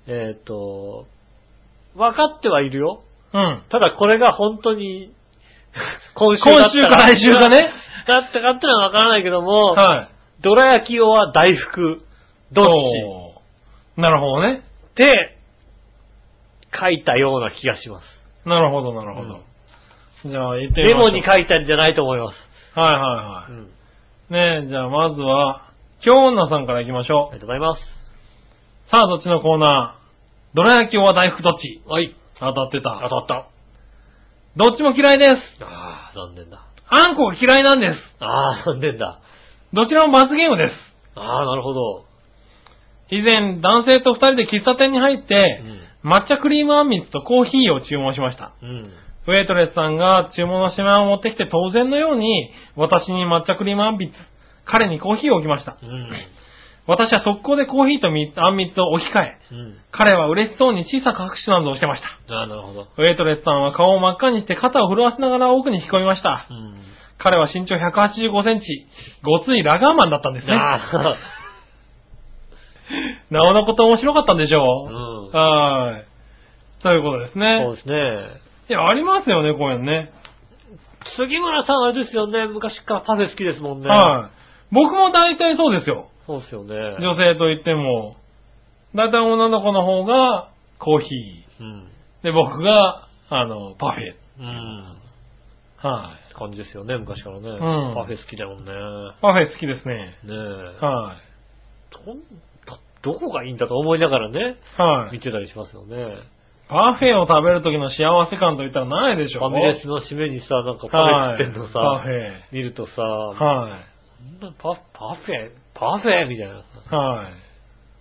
[0.06, 1.06] えっ、と、
[1.96, 3.02] 分かってはいるよ。
[3.32, 3.62] うん。
[3.70, 5.12] ただこれが本当に、
[6.14, 7.70] 今週今週から来週がね。
[8.06, 10.42] だったかってのは分からないけども、はい。
[10.42, 12.02] どら焼き用は大福、
[12.52, 12.64] どっ
[13.96, 14.00] ち？
[14.00, 14.62] なるほどね。
[14.90, 15.36] って
[16.78, 18.04] 書いたような気がします。
[18.48, 19.40] なるほど、なるほど。
[20.24, 21.10] じゃあ、言ってみましょう。
[21.10, 22.36] メモに書いたんじゃないと思います。
[22.78, 24.62] はいはうんいはい。
[24.62, 25.67] ねえ、じゃあまずは、
[26.00, 27.80] 京女さんから行きましょありがとうございます。
[27.80, 28.90] う。
[28.90, 30.56] さあ、どっちのコーナー？
[30.56, 31.82] どら焼きは大福どっち？
[31.86, 32.14] はい。
[32.38, 33.00] 当たってた。
[33.02, 33.48] 当たった。
[34.56, 35.32] どっちも嫌いです。
[35.60, 36.66] ああ、残念だ。
[36.88, 37.98] あんこが嫌いなんです。
[38.20, 39.20] ああ、残念だ。
[39.72, 40.74] どちらも罰ゲームです。
[41.16, 42.04] ああ、なるほど。
[43.10, 45.62] 以前、男性と二人で喫茶店に入って
[46.04, 46.10] う、ん。
[46.10, 48.52] 抹茶クリームあんみつとコーヒーを注文しました。
[48.62, 48.92] うん。
[49.26, 54.14] ウェイトレスさんが注文の品を持ってきて当然のように、私に抹茶クリームあんみつ、
[54.68, 55.78] 彼にコーヒーを置きました。
[55.82, 56.10] うん。
[56.86, 59.76] 私は速攻でコーヒーとみあんみつを置き換え、うん。
[59.90, 62.08] 彼は嬉しそうに小さく拍手などをしてました。
[62.32, 62.88] なるほど。
[62.96, 66.54] ウェイトレスさんは顔を真っ赤にして肩を震わせながら奥に引き込みましたう。
[66.54, 66.84] ん。
[67.18, 68.86] 彼は身長185センチ、
[69.24, 70.54] ごついラガーマンだったんですね。
[73.30, 74.92] なおのこと面白かったんでしうょう。
[74.92, 75.32] ん。
[75.32, 76.04] はい。
[76.82, 77.70] ということですそうね。
[77.76, 78.40] ですね。
[78.70, 80.12] いや、ありますよね、こういうのね。
[81.16, 83.88] 杉村さんあれですよね、昔からパフェ好きですもんね。
[83.88, 84.37] はい。
[84.70, 86.08] 僕も大体そうですよ。
[86.26, 86.74] そうですよね。
[87.00, 88.16] 女性と言っても、
[88.94, 91.62] 大体女の子の方がコーヒー。
[91.62, 91.88] うん。
[92.22, 94.14] で、僕が、あの、パフェ。
[94.40, 94.96] うん。
[95.76, 97.48] は感じですよね、昔からね。
[97.48, 98.72] んパフェ好きだもんね。
[98.72, 99.20] い。
[99.20, 99.94] パフェ好きですね。
[100.24, 100.84] ねえ。
[100.84, 101.28] はい。
[103.02, 105.12] どどこがいいんだと思いながらね、はい。
[105.12, 105.96] 見てたりしますよね。
[106.68, 112.32] パフェを食べる時の幸せ感といったらないでしょファミレスの締めにさ、なんかパフェ食ってんのさ、はいパフェ。
[112.52, 113.87] 見るとさ、はい。
[114.18, 117.32] こんなパパフェパフェみたいなさ、はい。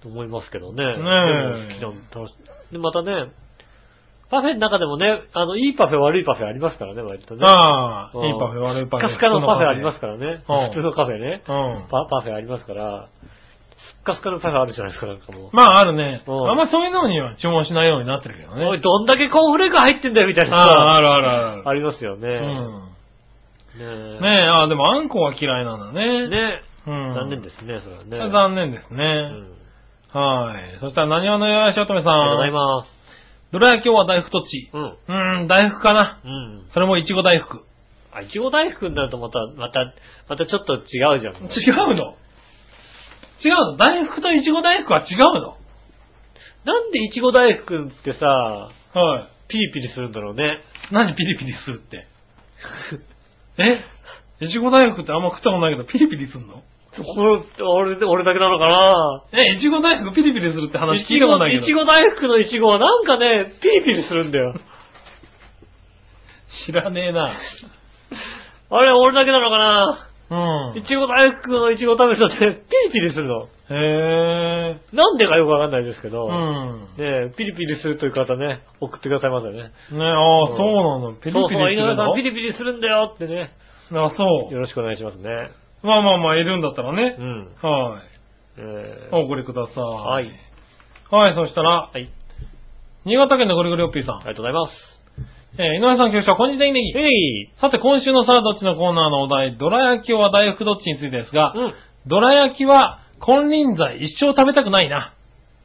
[0.08, 0.84] 思いますけどね。
[0.84, 1.14] えでも好
[1.68, 2.36] きなの楽し
[2.72, 3.32] で、またね、
[4.30, 7.42] パフェの中でもね、あの、いいパフェ悪いパフェありますからね、割とね。
[7.44, 9.10] ああ、うんいいパフェ、悪いパフェ。
[9.10, 10.44] スカスカのパフェありますかからね。
[10.48, 11.44] うん普通のカフェね。
[11.48, 11.88] うん。
[11.90, 13.10] パパフェありますから、
[13.78, 15.50] スッカスカのパフェあるじゃないですか、なんかもう。
[15.54, 16.24] まあ、あるね。
[16.28, 18.66] うんあんまそういうのには注文しないようになってるけどね。
[18.66, 20.96] おい、どんだけコーンフレーク入ってんだよ、みたいなああ、さ。
[20.96, 21.70] あるあるある。
[21.70, 22.28] ありますよね。
[22.28, 22.97] うん。
[23.78, 26.28] ねねえ、ああ、でもあんこは嫌いなんだね。
[26.28, 27.14] ねうん。
[27.14, 28.32] 残念ですね、それはね。
[28.32, 29.04] 残念ですね。
[30.14, 30.20] うん。
[30.20, 30.78] はい。
[30.80, 32.12] そしたら、何話のよしおとめさん。
[32.12, 32.98] ありがとうございます。
[33.52, 34.70] どら焼きは大福とち。
[34.74, 34.84] うん。
[34.84, 36.20] うーん、大福かな。
[36.24, 36.66] うん。
[36.74, 37.64] それもいちご大福。
[38.12, 39.94] あ、いちご大福になるとまた、また、
[40.28, 41.36] またちょっと違うじゃん。
[41.36, 42.16] 違うの？
[43.44, 43.78] 違うの？
[43.78, 45.58] 大福といちご大福は違うの？
[46.66, 48.70] なんでいちご大福ってさ、は
[49.22, 49.28] い。
[49.50, 50.62] ピリピリするんだろうね。
[50.92, 52.08] 何ピリピリするって？
[53.58, 54.46] え？
[54.46, 56.62] いちご大福ってあんま食ったことないけど、ピリピリすんの？
[56.98, 59.24] これ、俺、俺だけなのかな？
[59.34, 61.64] え、いちご大福ピリピリするって話いちご、聞いたことないけど。
[61.64, 64.54] いちご大福のいちごはなんかね、ピリピリするんだよ。
[66.66, 67.34] 知らねえな。
[68.70, 70.10] あれ、俺だけなのかな？
[70.30, 70.78] うん。
[70.78, 73.48] いちご大福のいちご食べるとね、ピリピリするの。
[73.70, 74.96] へえ。
[74.96, 76.88] なんでかよくわかんないですけど、うん。
[76.98, 79.58] ねピリピリするという方ね、送ってくださいませね。
[79.58, 81.14] ねああ、そうなの。
[81.16, 81.48] ピリピリするの？
[81.48, 83.52] そうそう、井上さんピリピリするんだよってね、
[83.92, 84.54] あ、そう。
[84.54, 85.30] よろしくお願いしますね。
[85.84, 87.24] まあまあまあ、いるんだったらねう。
[87.24, 87.46] ん。
[87.62, 88.02] はい。
[88.60, 89.84] えお送りください。
[89.84, 90.32] はい。
[91.12, 92.10] はい、そしたら、はい。
[93.06, 94.16] 新潟県のゴリゴリおっぴーさん。
[94.16, 94.74] ありがとうございます。
[95.60, 96.94] えー井上さん、局長、こんにちは、ネギ。
[96.96, 101.74] えいさて、今週のさあどっちのコーナーのお題、どら焼きは大福どっちについてですが、うん。
[102.08, 105.14] どら焼きは金輪際一生食べたくないな。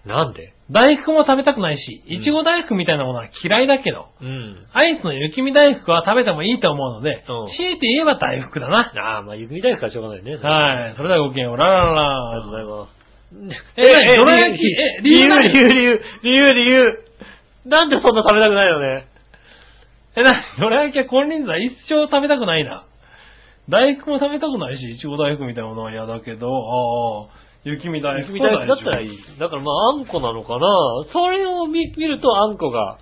[0.04, 0.52] なんで？
[0.68, 4.66] 大福も食べたくないし、うんいちご大福みたいなものは嫌いだけど、うん。
[4.72, 8.92] アイスの雪見大福は食べてもいいと思うので、うん強いて言えば大福だな。
[8.96, 10.36] ああ、まあ、雪見大福はしょうがないね。
[10.36, 10.94] はい。
[10.96, 12.30] それではごきげんよう、ララララ。
[12.32, 13.02] ありがとうございます。
[13.76, 17.04] え何どら焼きえ理由何理由、理由、理由、理由。
[17.64, 19.06] なんでそんな食べたくないのね？
[20.16, 22.86] え、な、どら焼きは金輪際一生食べたくないな？
[23.68, 27.28] 大福も食べたくないし、いちご大福みたいなものは嫌だけど、ああ、
[27.64, 29.18] 雪見大福雪見大福だったらいい。
[29.38, 30.66] だからまあ、あんこなのかな。
[31.12, 32.98] それを見見るとあんこが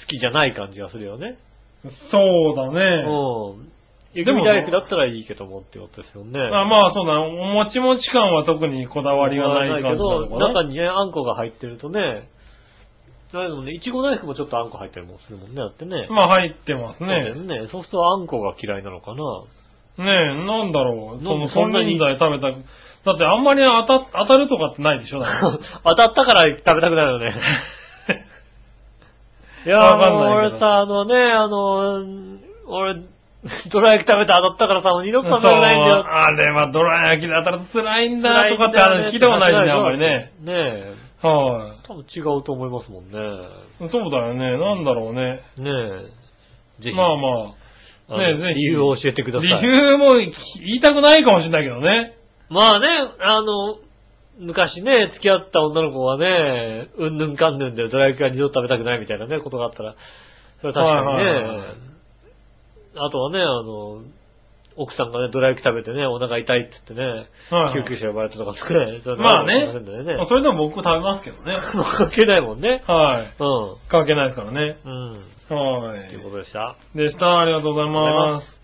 [0.00, 1.38] 好きじゃない感じがするよね。
[2.10, 3.04] そうだね。
[3.08, 3.72] うん。
[4.12, 6.40] 雪見大福だったらいいけどもってことですよね。
[6.40, 10.48] あまあそうだ、おもちもち感は特にこだわりがない感じなのけど、かな。
[10.48, 12.28] 中にね、あんこが入ってるとね、
[13.32, 16.08] だけどね、いちご大福もちょっとあんこ入ってるもんするもんね、だってね。
[16.10, 17.60] まあ入ってますそうだよね。
[17.62, 17.68] ね。
[17.70, 19.22] そうするとあんこが嫌いなのかな。
[20.04, 20.14] ねえ、
[20.46, 21.24] なんだろう。
[21.24, 22.36] その、そんなに食べた、だ
[23.12, 25.22] ってあんまり当た当たるとかってないでしょ
[25.84, 27.34] 当たったから食べたくなるよね。
[29.66, 31.92] いやわかんない俺さ、あのね、あの、
[32.66, 32.96] 俺、
[33.70, 36.04] ドラ焼き食べて当たったからさ、もう二度と食べれないんだよ。
[36.06, 40.32] あれはどら焼きで当たると辛いんだとかってあの聞いたことないしね、あんまりね。。
[40.40, 41.09] ねえ。
[41.28, 43.18] は多分違うと思いますもんね。
[43.86, 43.88] い。
[43.90, 44.58] そうだよね。
[44.58, 45.42] なんだろうね。
[45.58, 45.70] ね
[46.80, 46.82] え。
[46.82, 46.96] ぜひ。
[46.96, 47.54] まあま
[48.08, 49.42] あのねえぜひ理由を教えてくだあ。
[49.42, 49.50] さい。
[49.62, 50.32] 理由も言
[50.76, 52.16] いたくないかもしれないけどね。
[52.48, 52.86] まあね、
[53.20, 53.78] あの、
[54.38, 59.94] 昔ね、付き合った女の子がね、うんぬんかんぬんでドラ焼きは二度と食べたくないみたいなね、ことがあったら、
[60.60, 61.90] それは確かにね、はいはいはい
[62.96, 64.02] あとはね、あの、
[64.80, 67.04] 奥さんがね、ドラ焼き食べてね、お腹痛いって言ってね、
[67.50, 71.58] はいはい救急車呼ばれたとかってね、それまあねまねまあそれでも僕食べますけどね。
[71.98, 72.82] 関係ないもんね。
[72.86, 73.26] はい。
[73.38, 74.78] う関係ないですからね。
[74.84, 74.88] ん。
[74.88, 75.82] うん。
[75.82, 76.08] はい。
[76.08, 76.76] ということでした。
[76.94, 77.40] でした。
[77.40, 78.60] ありがとうございます。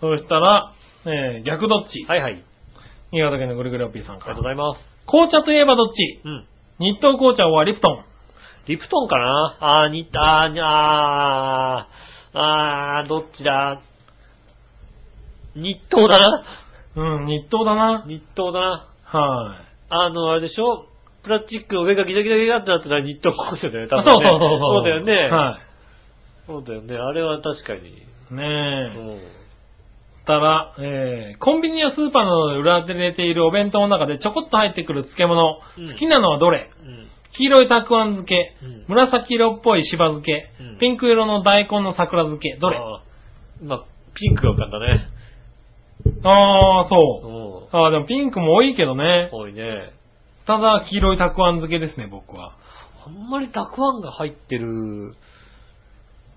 [0.00, 0.72] そしたら、
[1.06, 2.32] えー、逆どっちはいはい。
[2.32, 2.42] あり
[3.12, 4.48] 新潟県のぐるぐるおっぴーさんからがとうご。
[4.48, 4.80] ざいます。
[5.06, 6.46] 紅茶といえばどっちうん。
[6.78, 8.04] 日東紅茶はリプトン。
[8.68, 9.56] リプトンかな？
[9.60, 13.80] あー、に、あー、にあー、あー、どっちだ？
[15.56, 16.44] 日東だな
[16.96, 18.04] うん、日東だな。
[18.06, 18.88] 日東だな。
[19.04, 19.64] はい。
[19.88, 20.86] あの、あれでしょ？
[21.22, 24.28] プラスチックの上がギザギザギザってなってたら日東高生だよね、多あ分ね。
[24.28, 24.74] そうそうそうそう。
[24.74, 25.12] そうだよね。
[25.30, 25.58] は
[26.46, 26.96] そうだよね。
[26.96, 27.88] あれは確かに。
[27.88, 28.02] い。
[28.30, 28.42] うね
[28.94, 29.14] え。
[29.16, 29.18] ん。
[29.18, 29.20] っ
[30.26, 36.68] たら、えー、コンビニやスーパーなどで売られているお弁当の中でちょこっと入ってくる漬物、うん好きなのはどれ？
[36.80, 37.08] うん。
[37.36, 42.78] 黄色いたくあん漬け、うん紫色っぽいしば漬け、うんピンク色の大根の桜漬け、どれ？
[43.62, 43.84] まあ、
[44.14, 45.06] ピンクが浮かんだね。
[46.28, 47.78] あー、そうう。
[47.78, 47.80] ん。
[47.84, 49.30] あー、でもピンクも多いけどね。
[49.32, 49.90] 多いね。
[50.46, 52.52] ただ、黄色いたくあん漬けですね、僕は。
[53.06, 55.14] あんまりたくあんが入ってる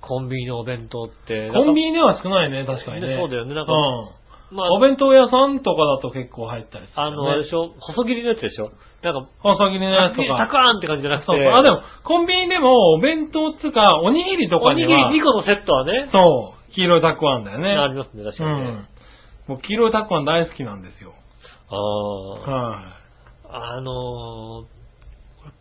[0.02, 1.52] コンビニのお弁当って。
[1.54, 3.08] コンビニニでは少ないね、確かにね。
[3.10, 4.10] ねそうだよねなんかうん。
[4.52, 7.08] まあ、お弁当屋さんとかだと結構入ったりする、ね。
[7.08, 7.70] あの、あれでしょ？
[7.80, 8.72] 細切りのやつでしょ？
[9.04, 10.38] なんか、細切りのやつとか。
[10.38, 11.26] たくあんって感じじゃなくて。
[11.28, 11.54] そうそう。
[11.54, 17.70] あ、でも、コンビニでも、お弁当っつうか、おにぎりとおにぎりかには、2個のセットはね、そう、黄色いたくあんだよね。
[17.70, 18.72] ありますね、確うかにね。
[18.72, 18.88] ん。
[19.50, 21.16] もう黄色いたくあん大好きなんですよ。
[21.70, 22.30] ああ。
[22.40, 23.00] は
[23.52, 24.66] あのー、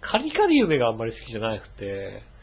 [0.03, 1.89] カリカリ梅があんまり好きじゃなくて、い。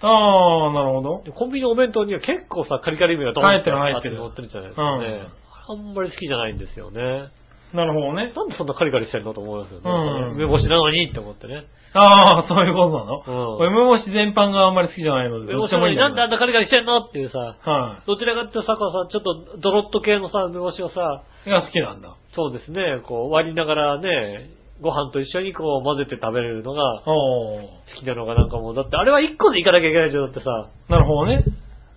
[0.02, 1.22] あー、なるほど。
[1.24, 5.28] でコンビニのお弁当には結構さ、カリカリ梅がドン入ってる入ってる乗ってるじゃないですかね。
[5.68, 7.30] あんまり好きじゃないんですよね。
[7.74, 8.34] なるほどね。
[8.36, 9.84] なんでそんなカリカリしてんのと思いますよね。
[9.86, 11.66] うん梅干しなのにって思ってね。
[11.98, 13.58] あー、そういうことなの？
[13.58, 21.50] うん梅干し全般があんまり好きじゃないので、梅どっち干しなのになんもいいんだけどであんなカリカリしてんのっていうさ、はどちらかっていうとさ、こうさ、ちょっとドロッと系のさ、梅干しをさ、い。
[21.50, 22.18] が好きなんだ。
[22.36, 24.50] そうですね、こう割りながらね、
[24.82, 27.62] ご飯と一緒にこう混ぜて食べれるのがおー。
[27.62, 31.46] 好きなのがなんかもう、だってあれは1個でいかなきゃいけないじゃん、だってさ、なるほどね。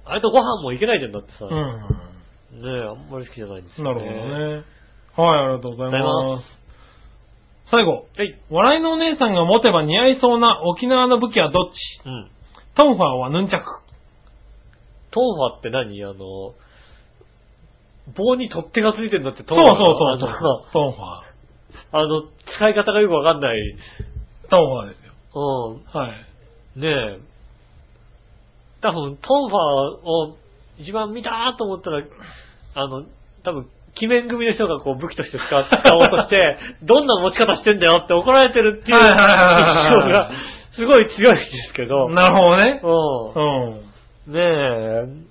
[0.05, 1.45] あれとご飯もいけないじゃん、だってさ。
[1.47, 3.85] うねえ、あんまり好きじゃないんですん。
[3.85, 4.15] よ、なるね。
[4.15, 4.65] ほどね。
[5.17, 6.03] はい、ありがとうござい。
[6.03, 6.58] ます
[7.71, 8.07] 最後。
[8.17, 8.39] はい。
[8.51, 11.77] 笑いのお姉さんが持てば似合いそうな沖縄の武器はどっち？
[12.07, 12.31] うん。
[12.75, 13.65] トンファーかヌンチャク。
[15.11, 16.03] トンファって何？
[16.05, 16.55] あの、
[18.17, 20.61] 棒に取っ手がついてるんだってトそうンファそうそうそうあの。
[20.73, 21.29] トンファー。
[21.91, 22.23] あの、
[22.57, 23.77] 使い方がよくわかんない。
[24.51, 25.13] トンファーですよ。
[25.35, 26.01] うん。
[26.01, 26.11] はい。
[26.81, 27.21] ねえ。
[28.81, 29.61] 多分、トンファー
[30.07, 30.37] を
[30.79, 32.03] 一番見たーと思ったら、
[32.75, 33.05] あの、
[33.43, 33.69] 多分、
[33.99, 40.31] 鬼面組の人がこう武器として使う使おうとして、 どんな持ち方してんだよって怒られてるっていう印象が
[40.73, 42.81] すごい強いんですけど、なるほどね。
[42.83, 43.79] うん。
[44.27, 44.33] うん。
[44.33, 45.29] ねえ。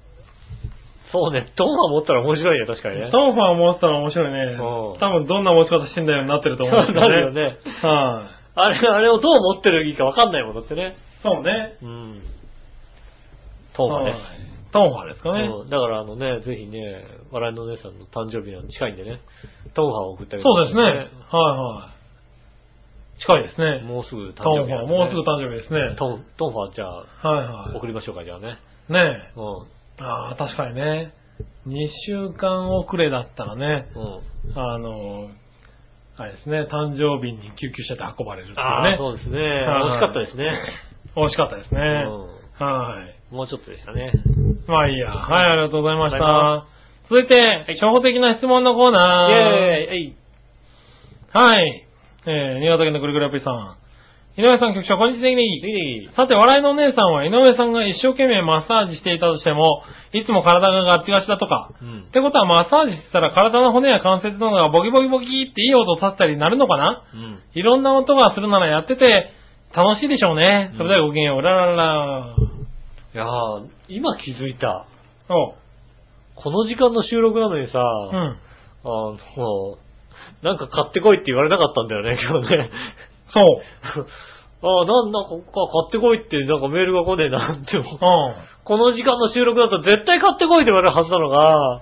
[1.12, 3.10] そうね、トンファー持ったら面白いね、確かにね。
[3.12, 5.00] トンファー持ってたら面白いねうん。
[5.00, 7.08] 多分どんな持ち方してんだよになってるとそ思うんうですよね。
[7.08, 7.58] なるよね。
[7.82, 8.38] はい。
[8.56, 10.98] あれ、あれをどう持ってるいいかわかんないもんだってね。
[11.24, 11.78] そうね。
[11.82, 12.22] うん。
[13.74, 14.18] トンファーです。
[14.18, 15.48] はいトンファーですかね。
[15.48, 19.22] うん、だからあのね、ぜひね、笑いのお姉さんの誕生日が近いんでね、
[19.74, 20.82] トンファーを送ってあげてそうですね。
[20.82, 21.98] はいはい。
[23.20, 23.82] 近いですね。
[23.84, 25.96] もうすぐ誕トンファー、生日なんでね、もうすぐ誕生日ですね。
[25.98, 26.98] トン、トンファーじゃあ、
[27.28, 28.58] はいは送りましょうか、じゃあね。
[28.90, 28.94] い。
[28.94, 29.40] ねえ。
[29.40, 30.06] うん。
[30.06, 31.14] ああ、確かにね。
[31.68, 31.74] 2
[32.06, 34.60] 週間遅れだったらね、うん。
[34.60, 35.30] あの、
[36.18, 38.98] あれですね、誕生日に救急車で運ばれるっていうああ、ね。
[38.98, 39.40] そうですね。
[39.40, 40.52] はい惜しかったですね。
[41.16, 41.80] 美味しかったですね。
[42.60, 43.34] うはい。
[43.34, 43.36] ん。
[43.36, 44.14] もうちょっとでしたね。
[44.68, 45.12] まあいいや。
[45.12, 46.77] はい、ありがとうございました。
[47.10, 47.40] 続いて、
[47.80, 49.32] 初歩的な質問のコーイナー。
[49.32, 50.16] ェーイ
[51.32, 51.88] はい。
[52.28, 53.78] えー、新潟県のぐるぐるアプリさん。
[54.36, 56.14] 井上さん局長、こんにちは。
[56.14, 61.72] さて、笑いのお姉さんは井上さんが一生懸命マッサージしていたとしても、いつも体がガッチガチだとか。
[61.82, 62.12] うんっ。
[62.12, 67.40] てことはマッサージしてたら体の骨や関節などがボキボキボキっていい音を立てたりなるのかなうん。
[67.56, 69.32] いろんな音がするならやってて
[69.74, 70.74] 楽しいでしょうね。
[70.76, 71.40] それではごきげんよう。
[71.40, 72.36] うららら。
[73.16, 74.86] いやー、今気づいた。
[75.30, 75.56] おう。
[76.44, 78.38] この時間の収録なのにさ、うん。
[78.84, 79.78] あの、
[80.44, 82.70] なんか買ってこいって言われなかったんだよね、 今日ね。
[83.28, 84.06] そう。
[84.60, 85.38] ああ、なんなんか買
[85.88, 87.78] ってこいってなんかメールが来ねえなって。
[87.78, 87.84] うん。
[88.64, 91.82] この時間の収録だと絶対買ってこいって言われるはずなのが、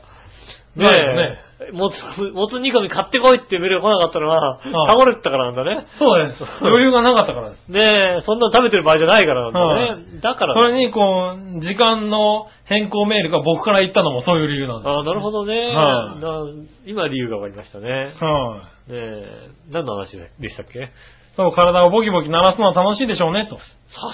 [0.75, 1.37] ねないよね
[1.69, 1.93] え、もつ、
[2.33, 5.87] もつ煮込み買ってこいってメールが来なかったのは、倒れてたからなんだね。
[5.97, 6.43] そうです。
[6.61, 7.71] 余裕がなかったからです。
[7.71, 10.19] ねえ、そんなの食べてる場合じゃないからなんだね。
[10.21, 14.89] だからそれに、こう、時間の変更メールが僕から言ったのもそういう理由なんです。
[14.91, 15.55] ああ、なるほどね。
[15.75, 16.45] はいな
[16.85, 17.87] 今理由が分かりましたね。
[17.87, 18.91] ねはい。
[18.91, 20.89] え、何の話でしたっけ？
[21.35, 23.57] そう、体をボキボキ鳴らすのは楽しいでしょうね、と。
[23.57, 23.61] さ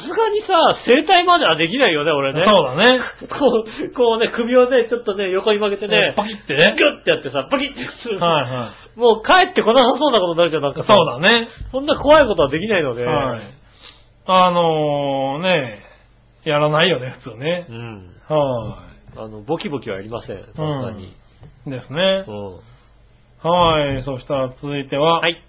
[0.02, 0.54] すがにさ、
[0.86, 2.46] 整体まではできないよね、俺ね。
[2.48, 3.00] そうだね。
[3.30, 6.76] こう、こうね、首をね、ちょっとね、横に曲げてね、パキってね。
[6.78, 8.20] ギュッてやってさ、パキッてする。
[8.20, 9.00] はいはい。
[9.00, 11.48] もう帰ってこなさそうなことになるじゃん、なんかさそうだね。
[11.72, 13.06] そんな怖いことはできないので。
[13.06, 13.42] はい。
[14.28, 15.84] あのー、ね
[16.44, 17.74] やらないよね、普通ねう。
[17.74, 18.16] ん。
[18.28, 18.78] は
[19.18, 21.14] あの、ボキボキはいりません、さすがに。
[21.68, 21.70] い。
[21.70, 22.32] ですねう。
[22.32, 22.60] ん。
[23.44, 24.04] はい。
[24.04, 25.20] そしたら続いては。
[25.20, 25.44] はい。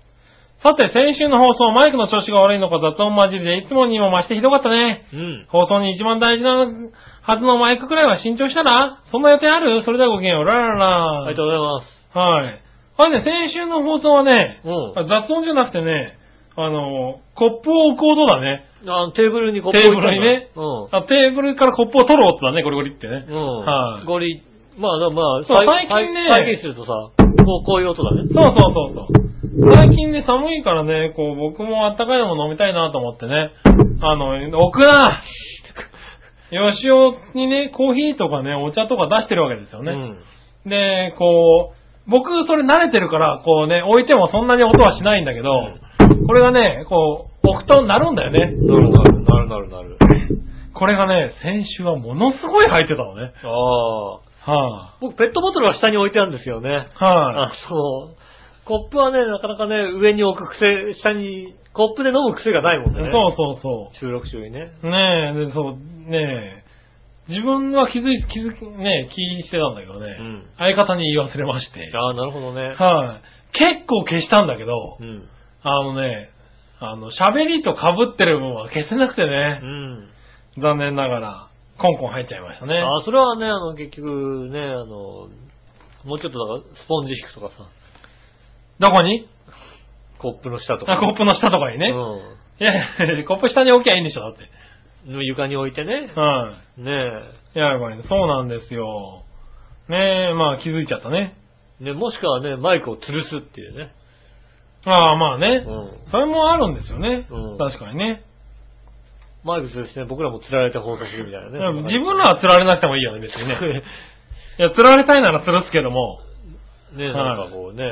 [0.62, 5.06] さて、先週の放送、マイクの調子が悪いのか雑音混じりで、いつもにも増してひどかったね。
[5.12, 5.46] うん。
[5.48, 6.66] 放送に一番大事な
[7.22, 9.82] はずのマイクくらいは新調したらそんな予定ある？
[9.84, 10.44] それではごきげんよう。
[10.44, 11.24] ららら。
[11.24, 12.18] ありがとうございます。
[12.18, 12.62] はい。
[12.96, 15.06] あれね、先週の放送はね、うん。
[15.08, 16.18] 雑音じゃなくてね、
[16.54, 18.66] あの、コップを置く音だね。
[18.86, 20.96] あテーブルにコップテー置いたんだブルにねうん。
[20.96, 23.24] あテーブルからコップを取る音だね、ゴリゴリってね。
[23.28, 23.60] うん。
[23.66, 24.42] はいゴリ、
[24.78, 28.28] まあまあ、最近ね再再現するとさ、こう、こういう音だね。
[28.32, 29.31] そうそうそうそう。
[29.60, 33.50] 最近ね、寒いからね、こう、僕もあったかいのも飲みたいなと思ってね。
[34.00, 34.30] あの、
[34.60, 35.20] 置くな
[36.50, 39.92] よしおにね、コーヒーとかね、お茶とか出してるわけですよね。
[40.64, 40.70] うん。
[40.70, 45.68] で、こう、僕それ慣れてるから、こうね、置いてもそんなに音はしないんだけど、
[46.26, 48.38] これがね、こう、置くとなるんだよね。
[48.38, 49.98] なるなる、なるなるなる。
[50.74, 53.32] これがね、先週はものすごい入ってたのね。
[53.44, 54.32] ああ。
[54.44, 56.70] は僕、ペットボトルは下に置いてあるんですよね。
[56.70, 58.22] い、はい、あ、そう。
[58.72, 63.10] コップはね、なかなかね、上に置く癖、下に、コップで飲む癖がないもんね。
[63.12, 63.96] そうそうそう。
[63.98, 64.72] 収録中にね。
[64.82, 66.64] ねえ、でそう、ねえ、
[67.28, 72.74] 自分は気づい、気づき、ねえ、気してたんだけどね、うん相方に言い忘れまして、ああ、なるほどね。
[72.78, 75.28] はい、結構消したんだけど、うん。
[75.62, 76.30] あのね、
[76.80, 79.60] あの、喋りと被ってる分は消せなくてうね、
[80.56, 80.62] ん。
[80.62, 82.78] 残念ながら、コンコン入っちゃいましたね。
[82.78, 85.28] ああ、それはね、あの、結局ね、あの、
[86.04, 87.68] もうちょっとだから、スポンジ引くとかさ、
[88.82, 89.28] どこに？
[90.18, 90.92] コップの下とか。
[90.92, 91.94] あ、コップの下とかにね。
[92.60, 92.74] いや
[93.06, 94.42] いや、 コップ下に置きゃいいんでしょ、だって。
[95.08, 95.24] うん。
[95.24, 96.10] 床に置いてね。
[96.14, 96.92] はね
[97.54, 97.58] い。
[97.58, 98.02] やればいいね。
[98.08, 99.22] そうなんですよ。
[99.88, 101.36] ねえ、まあ気づいちゃったね。
[101.80, 101.84] え。
[101.84, 103.92] ね、もしくはね、マイクを吊るすっていうね。
[104.84, 105.64] ああ、まあね。
[105.64, 106.10] うん。
[106.10, 107.26] それもあるんですよね。
[107.30, 108.22] うん確かにね。
[109.44, 111.82] マイク吊るしてね、僕らも吊られて放送するみたいなね。
[111.82, 113.58] 自分らは釣られなくてもいいよね、別にね。
[114.58, 116.20] いや、釣られたいなら釣るすけども。
[116.96, 117.84] ね、なんかこうね、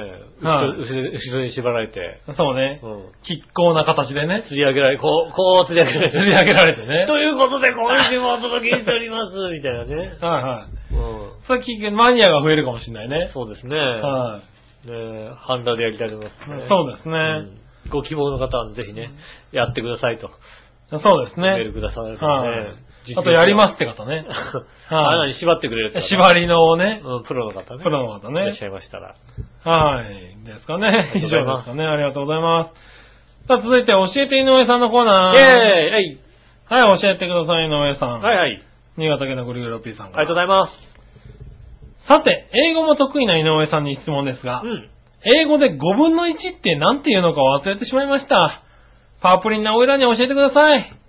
[0.43, 2.87] はい後ろ後ろ後ろに縛られて、そうねう。
[2.87, 3.13] ん。
[3.27, 4.45] 亀甲な形でね。
[4.51, 6.13] 吊り上げられ、こう、 こう吊り上げられて。
[6.13, 7.07] 釣り上げられてね。
[7.07, 9.97] ということで、今週もお届けしております、みたいなね。
[9.97, 10.95] はいはい。
[10.95, 11.43] うん。
[11.47, 13.31] それ聞けマニアが増えるかもしれないね。
[13.33, 13.77] そうですね。
[13.79, 14.41] は
[14.87, 14.91] い。
[14.91, 16.67] ねハンダでやりたいと思います、ね。
[16.71, 17.21] そうですねう
[17.57, 17.61] ん
[17.91, 19.11] ご希望の方はぜひね、
[19.53, 20.31] やってくださいと。
[20.91, 21.73] そうですメールね。
[21.73, 22.90] くださいとはいね。。
[23.17, 24.27] あとやりますって方ね。
[24.91, 27.83] あ、何縛ってくれるって方縛りのね、うん、プロの方ね。
[27.83, 28.63] プロの方ねいらっし。
[28.63, 29.15] ゃいましたら。
[29.65, 30.45] はい。
[30.45, 30.87] ですかね。
[31.17, 31.85] 以上ですすかね。
[31.87, 33.01] ありがとうございます。
[33.49, 35.35] さあ、続いて、教えて井上さんのコーナー。
[35.35, 36.21] イェーイ
[36.71, 36.89] はい。
[36.89, 38.21] はい、教えてください、井上さん。
[38.21, 38.63] はいはい。
[38.97, 40.27] 新潟県のグリグロピーさんありが。
[40.27, 40.73] とうございます。
[42.09, 44.89] さて、英語も得意な井上さんに質問ですが、うん。
[45.37, 48.63] 英語で5分の1って何て言うのか忘れてしまいました。
[49.21, 51.00] パープリンなオイラに教えてください。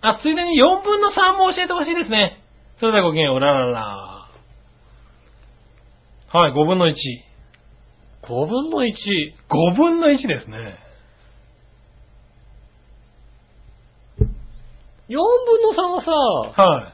[0.00, 2.42] あ、ついでに4分の3も教えてほしいですね。
[2.78, 4.28] それではごきげんよう、うららら。
[6.32, 6.94] はい、5分の1。
[8.22, 8.92] 5分の1。
[9.48, 10.78] 5分の1ですね。
[15.08, 16.92] 4分の3はさ、はい。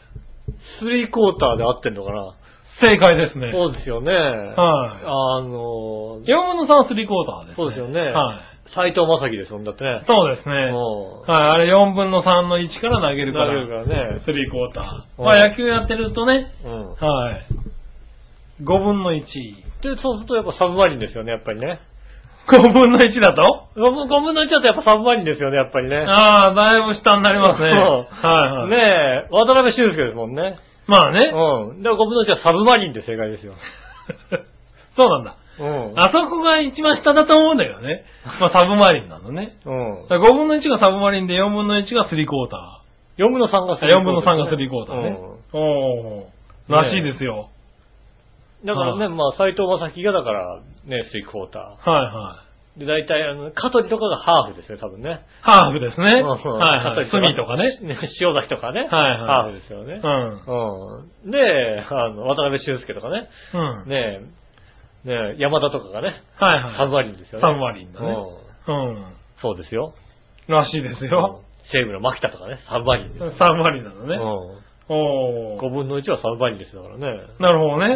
[0.79, 2.35] スリークォーターで合ってんのかな？
[2.83, 3.53] 正解ですね。
[3.55, 4.13] そうですよね。
[4.13, 7.65] はあの4分の3は3クォーターです、ね。
[7.65, 8.01] そうですよね。
[8.01, 8.52] はい。
[8.75, 10.05] 斎藤正樹ですもんだってね。
[10.09, 10.55] そうですね。
[10.55, 13.47] うんはい、あれ4分の3の1から投げるから。
[13.47, 14.85] 投げるからね3クォーター。
[15.19, 16.89] うんまあ野球やってるとね、うん。
[16.95, 17.47] はい。
[18.63, 19.23] 5分の1。
[19.83, 21.81] で、そうするとやっぱサブマリンですよね、やっぱりね。
[22.49, 25.97] 5分の1だと？5分 ,5 分の1だとやっぱサブマリンですよね、やっぱりね。
[26.09, 27.73] ああ、だいぶ下になりますね。
[27.77, 28.71] そうはいはい。
[28.71, 30.59] ねえ、渡辺修介ですもんね。
[30.87, 31.31] まあね。
[31.33, 31.83] うん。
[31.83, 33.55] で、5分の1はサブマリンで正解ですよ。
[34.99, 35.37] そうなんだ。
[35.63, 35.99] うん。
[35.99, 38.05] あそこが一番下だと思うんだけどね。
[38.41, 39.57] まあサブマリンなのね。
[39.65, 40.09] うん。
[40.09, 42.83] だから5分の1がサブマリンで4分の1が3クォータ
[43.19, 43.87] 4分の3がー。
[43.87, 45.19] 4分の3が3クォーターね。
[45.53, 46.73] うおー。
[46.73, 47.51] らしいですよ。
[48.65, 48.67] ん。
[48.67, 52.49] だからね、はまあ、斎藤正樹がだから、ね、3クォータはいはい。
[52.49, 52.53] ー。
[52.81, 55.27] で、大体、あの、香取とかがハーフですね、多分ね。
[55.43, 56.21] ハーフですね。
[56.21, 57.11] うんはいはい。
[57.11, 57.79] スミとかね。
[58.19, 58.81] 塩崎とかね。
[58.81, 60.09] はいはいハーフですよねう。
[60.09, 61.03] ん。
[61.25, 61.31] うん。
[61.31, 63.29] で、あの、渡辺修介とかね。
[63.53, 63.89] うん。
[63.91, 64.21] ねえ、
[65.05, 66.77] ねえ、山田とかがね、はいはい。
[66.77, 67.43] サブマリンですよね。
[67.43, 68.17] サブマリンだね
[68.69, 68.89] うん。
[68.89, 69.13] うん。
[69.41, 69.95] そうですよ。
[70.49, 71.43] らしいですよ。
[71.47, 73.33] うん西武の牧田とかね、サブマリンですよ。
[73.39, 74.17] サブマリンなのね。
[74.17, 74.23] うん。
[74.89, 75.61] おー。
[75.61, 77.23] 5分の1はサブマリンですよだからね。
[77.39, 77.95] なるほどね。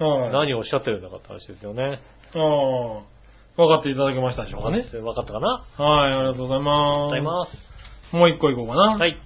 [0.00, 0.22] うん。
[0.22, 0.32] はい。
[0.32, 2.00] 何をおっしゃってるんだかって話ですよね。
[2.34, 3.14] ああ。
[3.56, 4.82] 分かっていただけましたでしょうかね。
[4.90, 7.04] 分かったかなはい、ありがとうございありがとうます。
[7.04, 8.16] ございます。
[8.16, 8.98] もう一個いこうかな。
[8.98, 9.16] はい。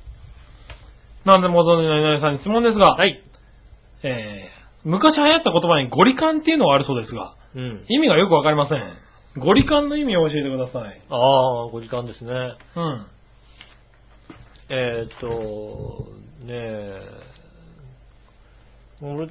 [1.24, 3.22] なんでもご存知の井上さんに質問ですが、はい。
[4.02, 7.84] えー、昔流行った言葉にゴリカンっていうのがあるそうですが、うん。
[7.88, 8.98] 意味がよくわかりません。
[9.40, 11.00] ゴリカンの意味を教えてください。
[11.10, 12.30] ああ、5時間ですね。
[12.76, 13.06] うん。
[14.70, 16.06] えーっと、
[16.44, 17.02] ねえ、
[19.00, 19.28] 俺、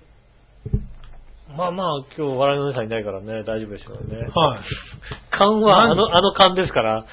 [1.56, 4.18] まあまあ、今日笑いのお姉さんいないからね、大丈夫でしょうね。
[4.34, 4.61] はい。
[5.32, 5.95] 勘は、あ何？
[5.95, 7.06] の、あの勘ですから、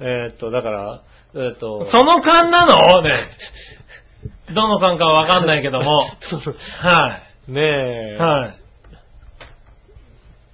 [0.00, 1.00] えーっと、だから、
[1.34, 3.02] えーっと、その勘なの？
[3.02, 3.30] ね。
[4.54, 6.00] どの勘かわかんないけども。
[6.82, 7.29] はい。
[7.48, 8.60] ねえ、はい。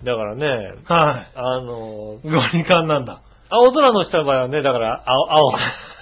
[0.05, 0.47] だからね、
[0.85, 1.33] はい。
[1.35, 2.21] あの、ゴ
[2.53, 3.23] リカンなんだ。
[3.49, 5.53] 青空の下の場合はね、だから、青、青、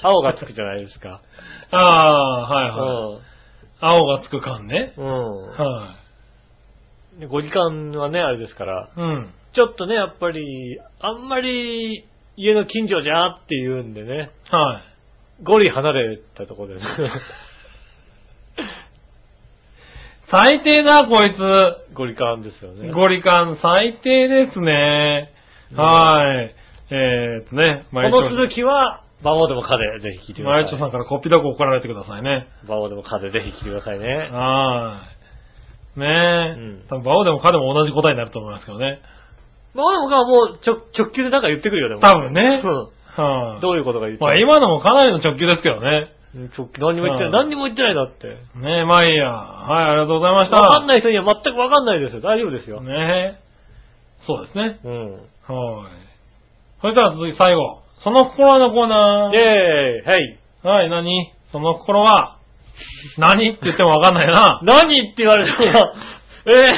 [0.17, 1.21] 青がつくじゃないですか。
[1.71, 3.23] ああ、はいはい。
[3.81, 4.95] 青がつく勘ね。
[4.97, 5.07] うん。
[5.07, 5.51] うん。
[5.51, 5.97] は
[7.21, 9.35] 5時間はね、あれですから、うん。
[9.53, 12.07] ちょっとね、やっぱり、あんまり
[12.37, 14.83] 家の近所じゃっていうんでね、は
[15.41, 15.43] い。
[15.45, 16.81] 5里離れたところでね。
[20.35, 21.95] 最低だ、こいつ。
[21.95, 22.91] ゴリカンですよね。
[22.91, 25.31] ゴリカン、最低ですね。
[25.71, 26.55] うんはい。
[26.91, 30.65] えーっとね、こマの続きは、バオでもカでぜひ聞いてください。
[30.65, 32.49] マイチョさんからコピードク送られてくださいね。
[32.69, 34.07] バオでもカでぜひ聞いてくださいね。
[34.07, 35.03] は
[35.97, 36.01] い。
[36.01, 36.61] ねえ。
[36.61, 39.01] うん多分バオでもカでも同じ答えになると思いますけどね。
[39.77, 42.01] バオでもカはもう直直球でなんか言ってくるよ、でも。
[42.01, 43.61] 多分ねうんはい。
[43.63, 46.14] どういうことが言ってまあ今のもかなりの直球ですけどね。
[46.35, 47.27] 何にも言ってない。
[47.27, 48.27] うん何にも言ってないだって。
[48.59, 49.31] ねえ、まあいいや。
[49.31, 50.61] はい、ありがとうございました。
[50.61, 52.21] わかんない人には全くわかんないですよ。
[52.21, 52.83] 大丈夫ですよ。
[52.83, 53.45] ねえ。
[54.27, 54.81] そうですね。
[54.85, 55.13] うん。
[55.15, 56.05] はい。
[56.81, 57.83] それでは続き最後。
[58.03, 60.39] その心のコーナイェーイはい。
[60.65, 60.69] ー。
[60.69, 61.33] はい、何？
[61.53, 62.39] その心は、
[63.17, 63.51] 何？
[63.51, 64.61] って言ってもわかんないな。
[64.67, 65.95] 何って言われたら、
[66.47, 66.71] え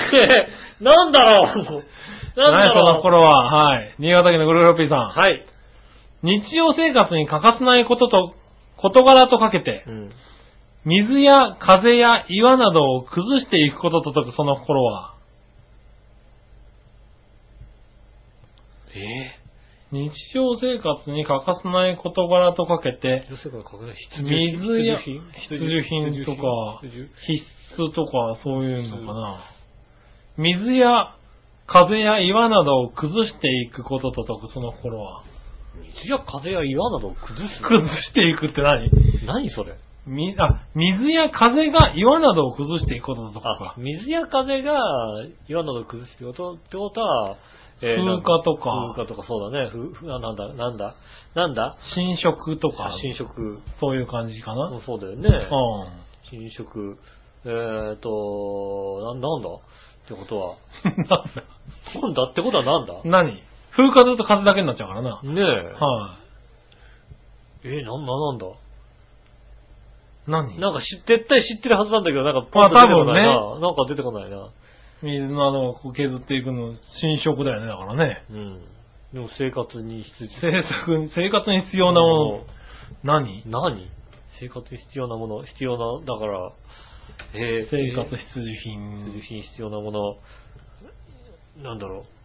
[0.80, 2.78] えなんだろうなんだ何？
[2.78, 3.94] そのろう心は、はい。
[3.98, 5.08] 新潟県のぐるぐるピーさん。
[5.08, 5.46] はい。
[6.22, 8.34] 日常生活に欠かせないことと、
[8.76, 10.10] 事柄とかけてう、ん。
[10.84, 15.16] 水や風や岩などを崩していくことと解くその心は、
[18.94, 19.46] え
[19.92, 23.26] 日常生活に欠かせない事柄とかけて、
[24.22, 29.40] 水や必必需品とか、必須とかそういうのかな。
[30.36, 31.16] 水や
[31.66, 35.24] 風や岩などを崩していくことと解くその心は。
[36.02, 37.62] 水や風や岩などを崩す？
[37.62, 38.90] 崩していくって何？
[39.26, 39.76] 何それ？
[40.06, 43.74] みあ、水や風が岩などを崩していくこととあか、。
[43.76, 44.74] 水や風が
[45.48, 46.52] 岩などを崩すってこと？
[46.52, 47.36] ってことは、
[47.80, 49.68] 風化とか風化とかそうだね。
[49.68, 50.94] ふふあなんだ、なんだ、
[51.34, 51.76] なんだ？
[51.94, 53.58] 侵食とか、侵食。
[53.80, 54.70] そういう感じかな。
[54.70, 55.28] もそうだよね。
[55.28, 56.98] う侵食。
[57.44, 59.48] えーと、な、なんだ？
[59.48, 60.54] ってことは。
[60.54, 60.96] ん。
[60.96, 61.12] なんだ
[62.00, 62.22] なんだ？
[62.30, 62.94] ってことはなんだ？
[63.04, 63.42] 何？
[63.76, 65.16] 風化だと風だけになっちゃうからな。
[65.16, 65.30] はね
[67.64, 67.68] え。
[67.68, 68.46] い、えー、なんだなんだ？
[70.26, 70.58] 何？
[70.58, 73.36] なんか知絶対知ってるはずなんだけど、なんかポまあンと出てこないな。
[73.36, 74.50] 多分なんか出てこないな。
[75.02, 78.24] 水の穴をこう削っていくの、侵食だよね、だからね。
[78.30, 78.64] うん。
[79.12, 80.30] でも生活に必要。
[80.40, 82.46] 生活生活に必要なも
[83.04, 83.42] の、何？
[83.46, 83.90] 何？
[84.40, 86.52] 生活に必要なもの、必要な、だから、
[87.34, 89.20] えー、生活え必需ー必需品。
[89.22, 90.16] 品必要なもの、
[91.62, 92.15] なんだろう。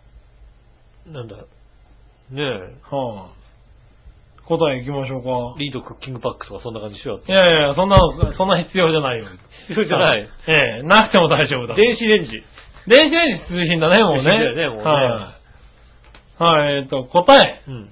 [1.07, 1.35] なんだ。
[1.35, 1.43] ね
[2.37, 2.43] え、
[2.89, 5.59] はあ、答え行きましょうか。
[5.59, 9.27] リードクッキングパックとかそんな感じしよういやいや、そんなの、 そんな必要じゃないよ。
[9.67, 10.29] 必要じゃない。
[10.47, 11.75] ええ、なくても大丈夫だ。
[11.75, 12.43] 電子レンジ。
[12.87, 14.21] 電子レンジ必需品だね、もうね。
[14.21, 15.37] 必需だよねもうねは
[16.39, 16.43] い。
[16.43, 17.61] はい、えっ、と、答え。
[17.67, 17.89] うん。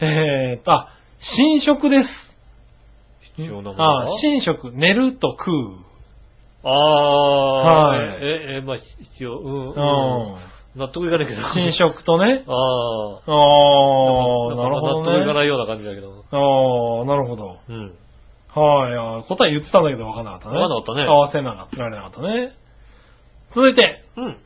[0.00, 0.88] えっ、と、あ、
[1.36, 2.08] 寝食です。
[3.36, 5.90] 必要なものあ、寝食、寝ると食う。
[6.62, 10.59] ああ、はいえ、え、まあ、必要、うん、ううん。
[10.76, 10.80] ん。
[10.80, 11.54] 納得いかないけど。
[11.54, 12.44] 寝食とね。
[12.48, 12.54] ああ。
[13.26, 15.34] ああ、なるほ納得いかどね。
[15.34, 16.10] ないような感じだけど。
[16.10, 17.56] ああ、なるほど。
[17.68, 17.94] うん。
[18.52, 20.54] はい、あ答え言ってたんだけど分かんなかったね。
[20.54, 22.52] 分かんなかったね合わせなかった、られなかったね。
[23.54, 24.38] 続いて、うん。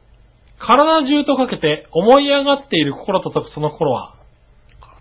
[0.58, 4.14] 体中とかけて思い上がっている心と解くその心は、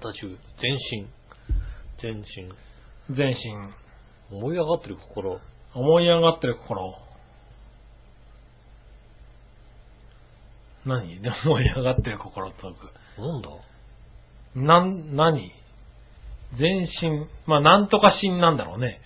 [0.01, 1.07] 体中、全身。
[1.99, 3.15] 全身。
[3.15, 4.35] 全身。
[4.37, 5.39] 思い上がってる心。
[5.73, 6.97] 思い上がってる心。
[10.85, 11.19] 何？
[11.21, 13.21] で思い上がってる心と解く。
[13.21, 13.49] なんだ？
[14.55, 15.51] なん、何？
[16.55, 17.27] 全身。
[17.47, 19.01] まあ、なんとか心なんだろうね。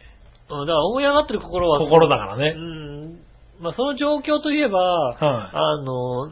[0.49, 2.51] あだから思い上がってる心は、う心だからね。
[2.51, 3.19] ん。
[3.59, 6.31] まあ、その状況といえば、はいあの、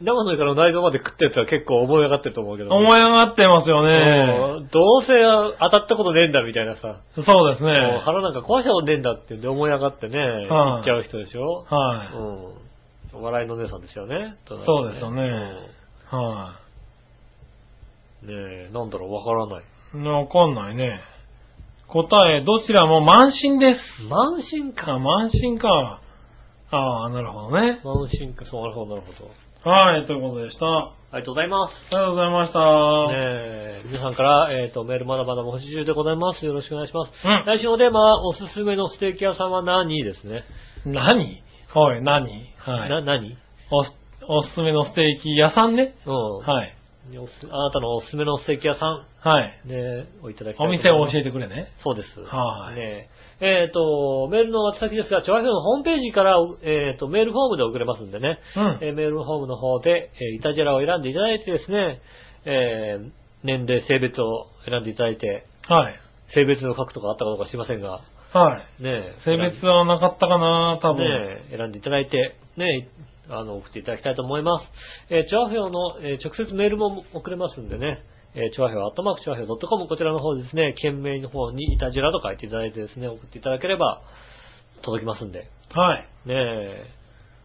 [0.00, 2.70] 生のイカの内臓まで食ったやつは結構思い上がってると思うけど。
[2.74, 4.58] 思い上がってますよね。
[4.58, 5.12] うんどうせ
[5.60, 7.00] 当たったことねえんだみたいなさ。
[7.14, 7.72] そうですね。
[8.04, 11.64] 腹なんか壊したことねえんだってんで思い上がってね、はい言っちゃう人でしょ。
[11.70, 12.16] はい。
[12.16, 12.20] う
[12.60, 12.63] ん。
[13.20, 14.36] 笑いの姉さんですよね。
[14.46, 15.22] そうですよね
[16.12, 16.60] うんは
[18.22, 19.64] ねえ、なんだろう、わからない。
[19.94, 20.08] い。
[20.08, 21.00] わかんないね。
[21.88, 23.80] 答え、どちらも満身です。
[24.08, 24.94] 満身か。
[24.94, 26.00] あ、満身か。
[26.70, 27.80] ああ、なるほどね。
[27.84, 28.44] 満身か。
[28.46, 29.70] そう、なるほど、なるほど。
[29.70, 30.66] はい、ということでした。
[30.66, 31.72] あありがとうございます。
[31.90, 32.58] りがとうございました。
[32.58, 36.44] ねえ、皆さんから、えっ、と、メールまだまだ募集中でございます。
[36.44, 37.12] よろしくお願いします。
[37.24, 40.42] うん来週のテーマは、おすすめのステーキ屋さんは何ですね。
[40.84, 41.43] 何？
[41.74, 42.52] はい、何？
[42.58, 42.90] はい。
[42.90, 43.36] な、何？
[43.70, 43.92] おす、
[44.28, 45.94] おすすめのステーキ屋さんね。
[46.06, 46.38] うん。
[46.38, 46.74] はい。
[47.18, 49.68] おすあなたのおすすめのステーキ屋さん、はい。
[49.68, 51.68] ね、おいただきたおい店を教えててくれね。
[51.82, 52.20] そうです。
[52.20, 53.10] はいね
[53.40, 58.78] えっ、と、メールの宛先ですが、チョアヘのホームページから、えっ、と、メールフォームで送れますんでね、うん。
[58.80, 62.00] えーメールフォームの方で、えーイタジェラを選んでいただいてですね、
[62.44, 63.10] えー
[63.42, 65.96] 年齢、性別を選んでいただいて、はい。
[66.32, 68.00] 性別の書くとかあったかどうか知りませんが、
[68.34, 68.82] はい。
[68.82, 71.04] ねえ性別はなかったかな多分。
[71.04, 74.64] ねえ選んでいただいて、ねえあの、送っていただきたいと思います。
[75.08, 78.02] えー、チョアヘオの、えー直接メールも送れますんでね。
[78.34, 84.02] えー、チョアヘオアットマークチョアヘオ .com こちらの方ですね、件名の方にイタジラと書いていただいてですね、送っていただければ
[84.82, 85.48] 届きますんで。
[85.70, 86.08] はい。
[86.26, 86.86] ねえ。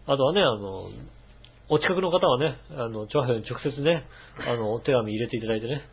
[0.08, 0.90] あとはね、あの、
[1.70, 4.06] お近くの方はね、あの、チョアヘオに直接ね、
[4.40, 5.84] あの、お手紙入れていただいてね。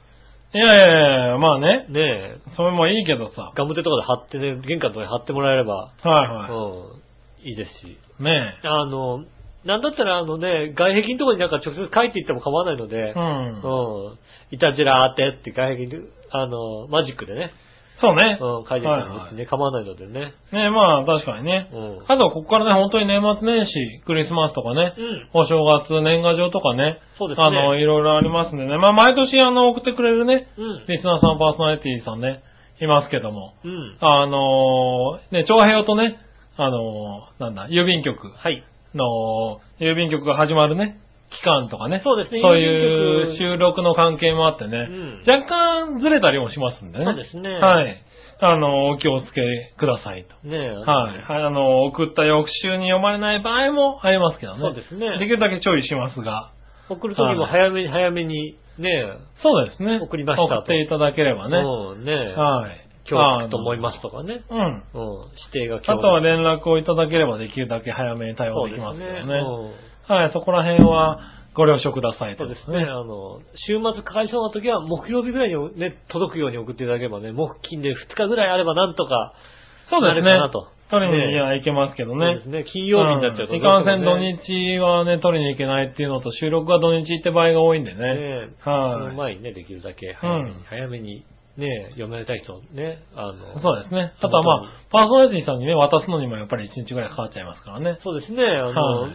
[0.54, 1.86] いやいやいや、まあね。
[1.88, 3.52] ねえ、それもいいけどさ。
[3.54, 7.98] ガムテとかで貼ってね、玄関とかに貼ってもらえれば、はいはうん、いいですし。
[8.20, 8.22] い。
[8.22, 9.24] ねあの、
[9.64, 13.12] なんだったらあのね、外壁のところになんか直接書いていっても構わないのでえ。
[13.12, 13.62] う、ん。
[13.62, 14.18] うん。
[14.52, 17.52] いたじらーってって外壁に、あの、マジックでね、
[18.00, 18.38] そうね。
[18.40, 20.34] うん、書いていっても別にはいね、構わないのでね。
[20.52, 21.70] ねまあ確かにね。
[21.72, 22.04] うん。
[22.04, 23.72] あとはここからね、本当に年末年始、
[24.04, 25.30] クリスマスとかね、うん。
[25.32, 27.46] お正月、年賀状とかね、そうですね。
[27.46, 28.76] あの、いろいろありますんでね。
[28.76, 30.84] まあ毎年あの、送ってくれるね、うん。
[30.88, 32.42] リスナーさん、パーソナリティさんね、
[32.80, 33.54] いますけども。
[33.64, 33.96] うん。
[34.00, 36.18] あのー、ね、長平とね、
[36.56, 38.62] あのー、なんだ、郵便局はい。
[38.94, 41.00] の、郵便局が始まるね、
[41.30, 42.00] 期間とかね。
[42.04, 47.04] そうですねそういう収録の関係もあってね、うん若干ずれたりもしますんでね。
[47.04, 47.54] そうですね。
[47.54, 48.02] はい。
[48.38, 49.42] あの、お気をつけ
[49.78, 50.46] くださいと。
[50.46, 50.68] ねえ。
[50.68, 51.22] はい。
[51.22, 54.60] はいあの、送った翌週に読まれない場合もありますけどね。
[54.60, 55.18] そうですね。
[55.18, 56.52] できるだけ注意しますが。
[56.88, 59.06] 送るときも早めに早めに、ね
[59.42, 60.00] そうですね。
[60.02, 61.50] 送りましたと送っていただければえ。
[61.50, 61.56] ね。
[61.58, 62.34] うん、ねえ。
[62.34, 62.86] はい。
[63.08, 64.44] 今日と思いますとかね。
[64.50, 64.58] うん。
[64.58, 64.82] うん。
[65.52, 69.18] 指定が今日あとは連絡をいただければできるだけ早めに対応できますけどね。
[69.22, 71.20] うんはい、そこら辺は
[71.54, 72.78] ご了承くださいとそうですね。
[72.78, 79.32] あの、週末かかりそうな時は木曜日ぐらいにね、届くように送っていただければね、木金で2日ぐらいあればなんとか、
[79.88, 80.68] そうですねなるかなと。
[80.88, 82.48] 取りにねはいけますけどねそうです。
[82.48, 82.64] ね。
[82.70, 87.96] 金曜日になっちゃうと、んいかんせん土日はね、取りに行けないっていうのと、収録が土日って場合が多いんでね。
[87.96, 91.24] もねねはいその前にね、できるだけ早めに、うん早めに、
[91.56, 94.12] ね、読めたい人ね、あの、そうですね。
[94.18, 97.98] あとはまあ、パーソナリティさんにね、渡すのにもやっぱり1日ぐらいかかっちゃいますからね。
[98.04, 99.12] そうですね、あの、はい。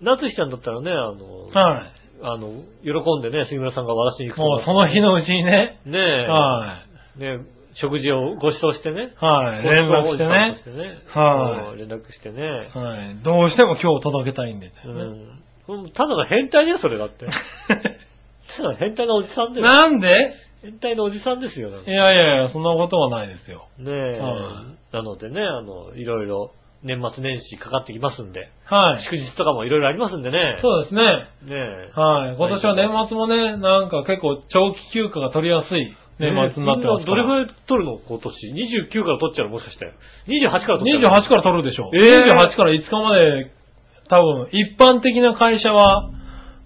[0.00, 2.04] 夏日ちゃんだったらね、あの、はい。
[2.22, 5.80] あの、喜んでね、杉村さんが渡しに行くともうその日のうちにね。
[5.84, 6.84] ねえ、は
[7.16, 7.20] い。
[7.20, 7.38] ね
[7.74, 9.12] 食事をご馳走してね。
[9.16, 9.62] はい。
[9.64, 10.54] 連絡してね。
[10.56, 10.98] してね。
[11.08, 12.42] はいうん連絡してね。
[12.72, 13.22] はい。
[13.22, 14.72] どうしても今日届けたいんで、ね。
[15.68, 15.90] うん。
[15.92, 17.26] ただの変態だよ、それだって。
[18.56, 19.66] ただの変態なおじさんだよ。
[19.66, 20.32] なんで？
[20.62, 21.82] 変態のおじさんですよ。
[21.82, 23.66] いやいやいや、そんなことはないですよ。
[23.78, 26.52] ねえ、はなのでね、あの、いろいろ
[26.84, 29.04] 年末年始かかってきますんで、はい。
[29.04, 30.58] 祝日とかもいろいろありますんでね。
[30.60, 31.00] そうですね。
[31.00, 31.56] ね
[31.88, 31.98] え。
[31.98, 32.36] はい。
[32.36, 38.28] 今年は年末もね、なんか結構長期休暇が取りやすい年末になってますどれぐらい取るの今年
[38.92, 39.90] ？29から取っちゃうのもしかして。
[40.28, 41.90] 28から取っちゃうの？28から取るでしょ。
[41.96, 43.50] えー28から5日まで、
[44.08, 46.10] 多分、一般的な会社は、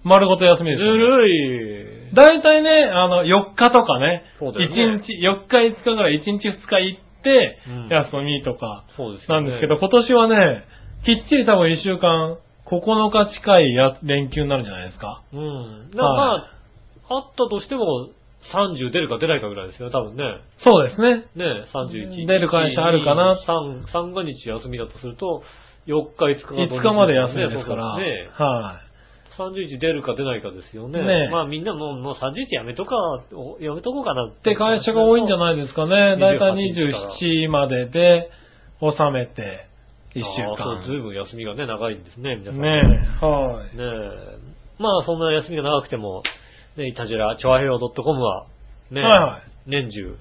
[0.03, 0.89] 丸ごと休みですね。
[0.97, 2.13] るい。
[2.13, 7.01] 大体ね、あの、4日とかね、そうだよね1日、4日5日ぐらい1日2日行っ
[7.89, 10.63] 休みとか、そうですよねなんですけど、今年はね、
[11.05, 15.23] きっちり多分1週間、9日近いや連休になるんじゃないですか。
[15.33, 15.89] うん。
[15.95, 16.23] まあ、ま
[17.09, 18.09] あ、あったとしても、
[18.53, 20.23] 30出るか出ないかぐらいですよね、多分ね。
[20.63, 21.25] そうですね。
[21.35, 22.25] ね31。
[22.25, 25.43] 出る会社あるかな3、三が日休みだとすると、
[25.87, 27.97] 4日、5日が土日5日まで休みですから。
[27.97, 28.29] ね。
[28.33, 28.88] はい。
[29.37, 30.99] 31出るか出ないかですよね。
[31.01, 32.95] ねまあみんなもうもう31やめとか、
[33.33, 36.17] おやめとこうかなっって会社が多いんじゃないですかね。
[36.17, 36.73] だいたい
[37.19, 38.29] 28 27までで
[38.81, 39.67] 収めて、
[40.15, 41.03] 1週ああそう、ずい間。
[41.03, 42.61] ぶん休みがね、長いんですね、皆さん。
[42.61, 42.81] ね
[43.21, 43.77] え、はい。
[43.77, 44.81] ねえ。
[44.81, 46.23] まあそんな休みが長くても、
[46.77, 48.47] ね、いたじら、ちょわへよ .com は、
[48.91, 50.17] ね、はいはい年中、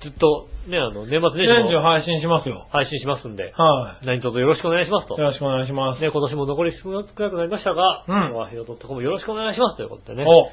[0.00, 2.68] ずっと、ね、あの、年末年始も年中配信しますよ。
[2.70, 5.18] 配信しますんで、は何卒よろしくお願いしますとい。
[5.18, 5.24] よ。
[5.24, 6.00] ろしくお願いします。
[6.00, 10.50] ね、今年も残り少なくなりましたが、うんちょわへよ .com よろしくお願いしますということでね、お、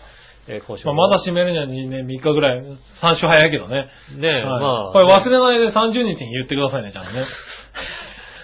[0.47, 2.61] えー今週まあ、もまだ閉めるにはね、3日ぐらい、
[3.03, 3.89] 3週早いけどね。
[4.17, 7.25] ね、はいまあ、これ忘れないで30日に言ってくださいね、ちゃんとね。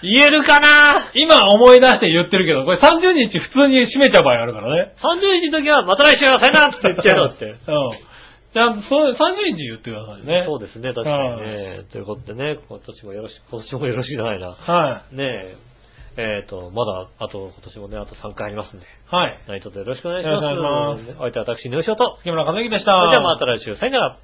[0.04, 1.12] 言えるかな？
[1.14, 4.94] 今思い出して言ってるけど、これ30日普通に閉めちゃう場合あるからね。
[4.98, 7.46] ?30 日の時は、また来週さよならって言っちゃうのって。
[7.54, 7.58] うん。
[8.54, 10.44] ちゃんと、そう、30日言ってくださいね。
[10.46, 11.84] そうですね、確かにね。
[11.92, 14.50] ということでね、今年もよろしく、今年もよろしくじゃないな。
[14.50, 15.58] はねえ、
[16.18, 19.16] えっ、と、まだ、あと、今年もね、あと3回ありますんで、い。
[19.16, 19.40] はい。
[19.48, 20.46] 何卒よろしくお願いします。
[20.46, 22.18] お願いしお相手は私、ヌーショーと。
[22.20, 22.98] 月村和之でした。
[22.98, 24.20] それではまた来週、さよなら。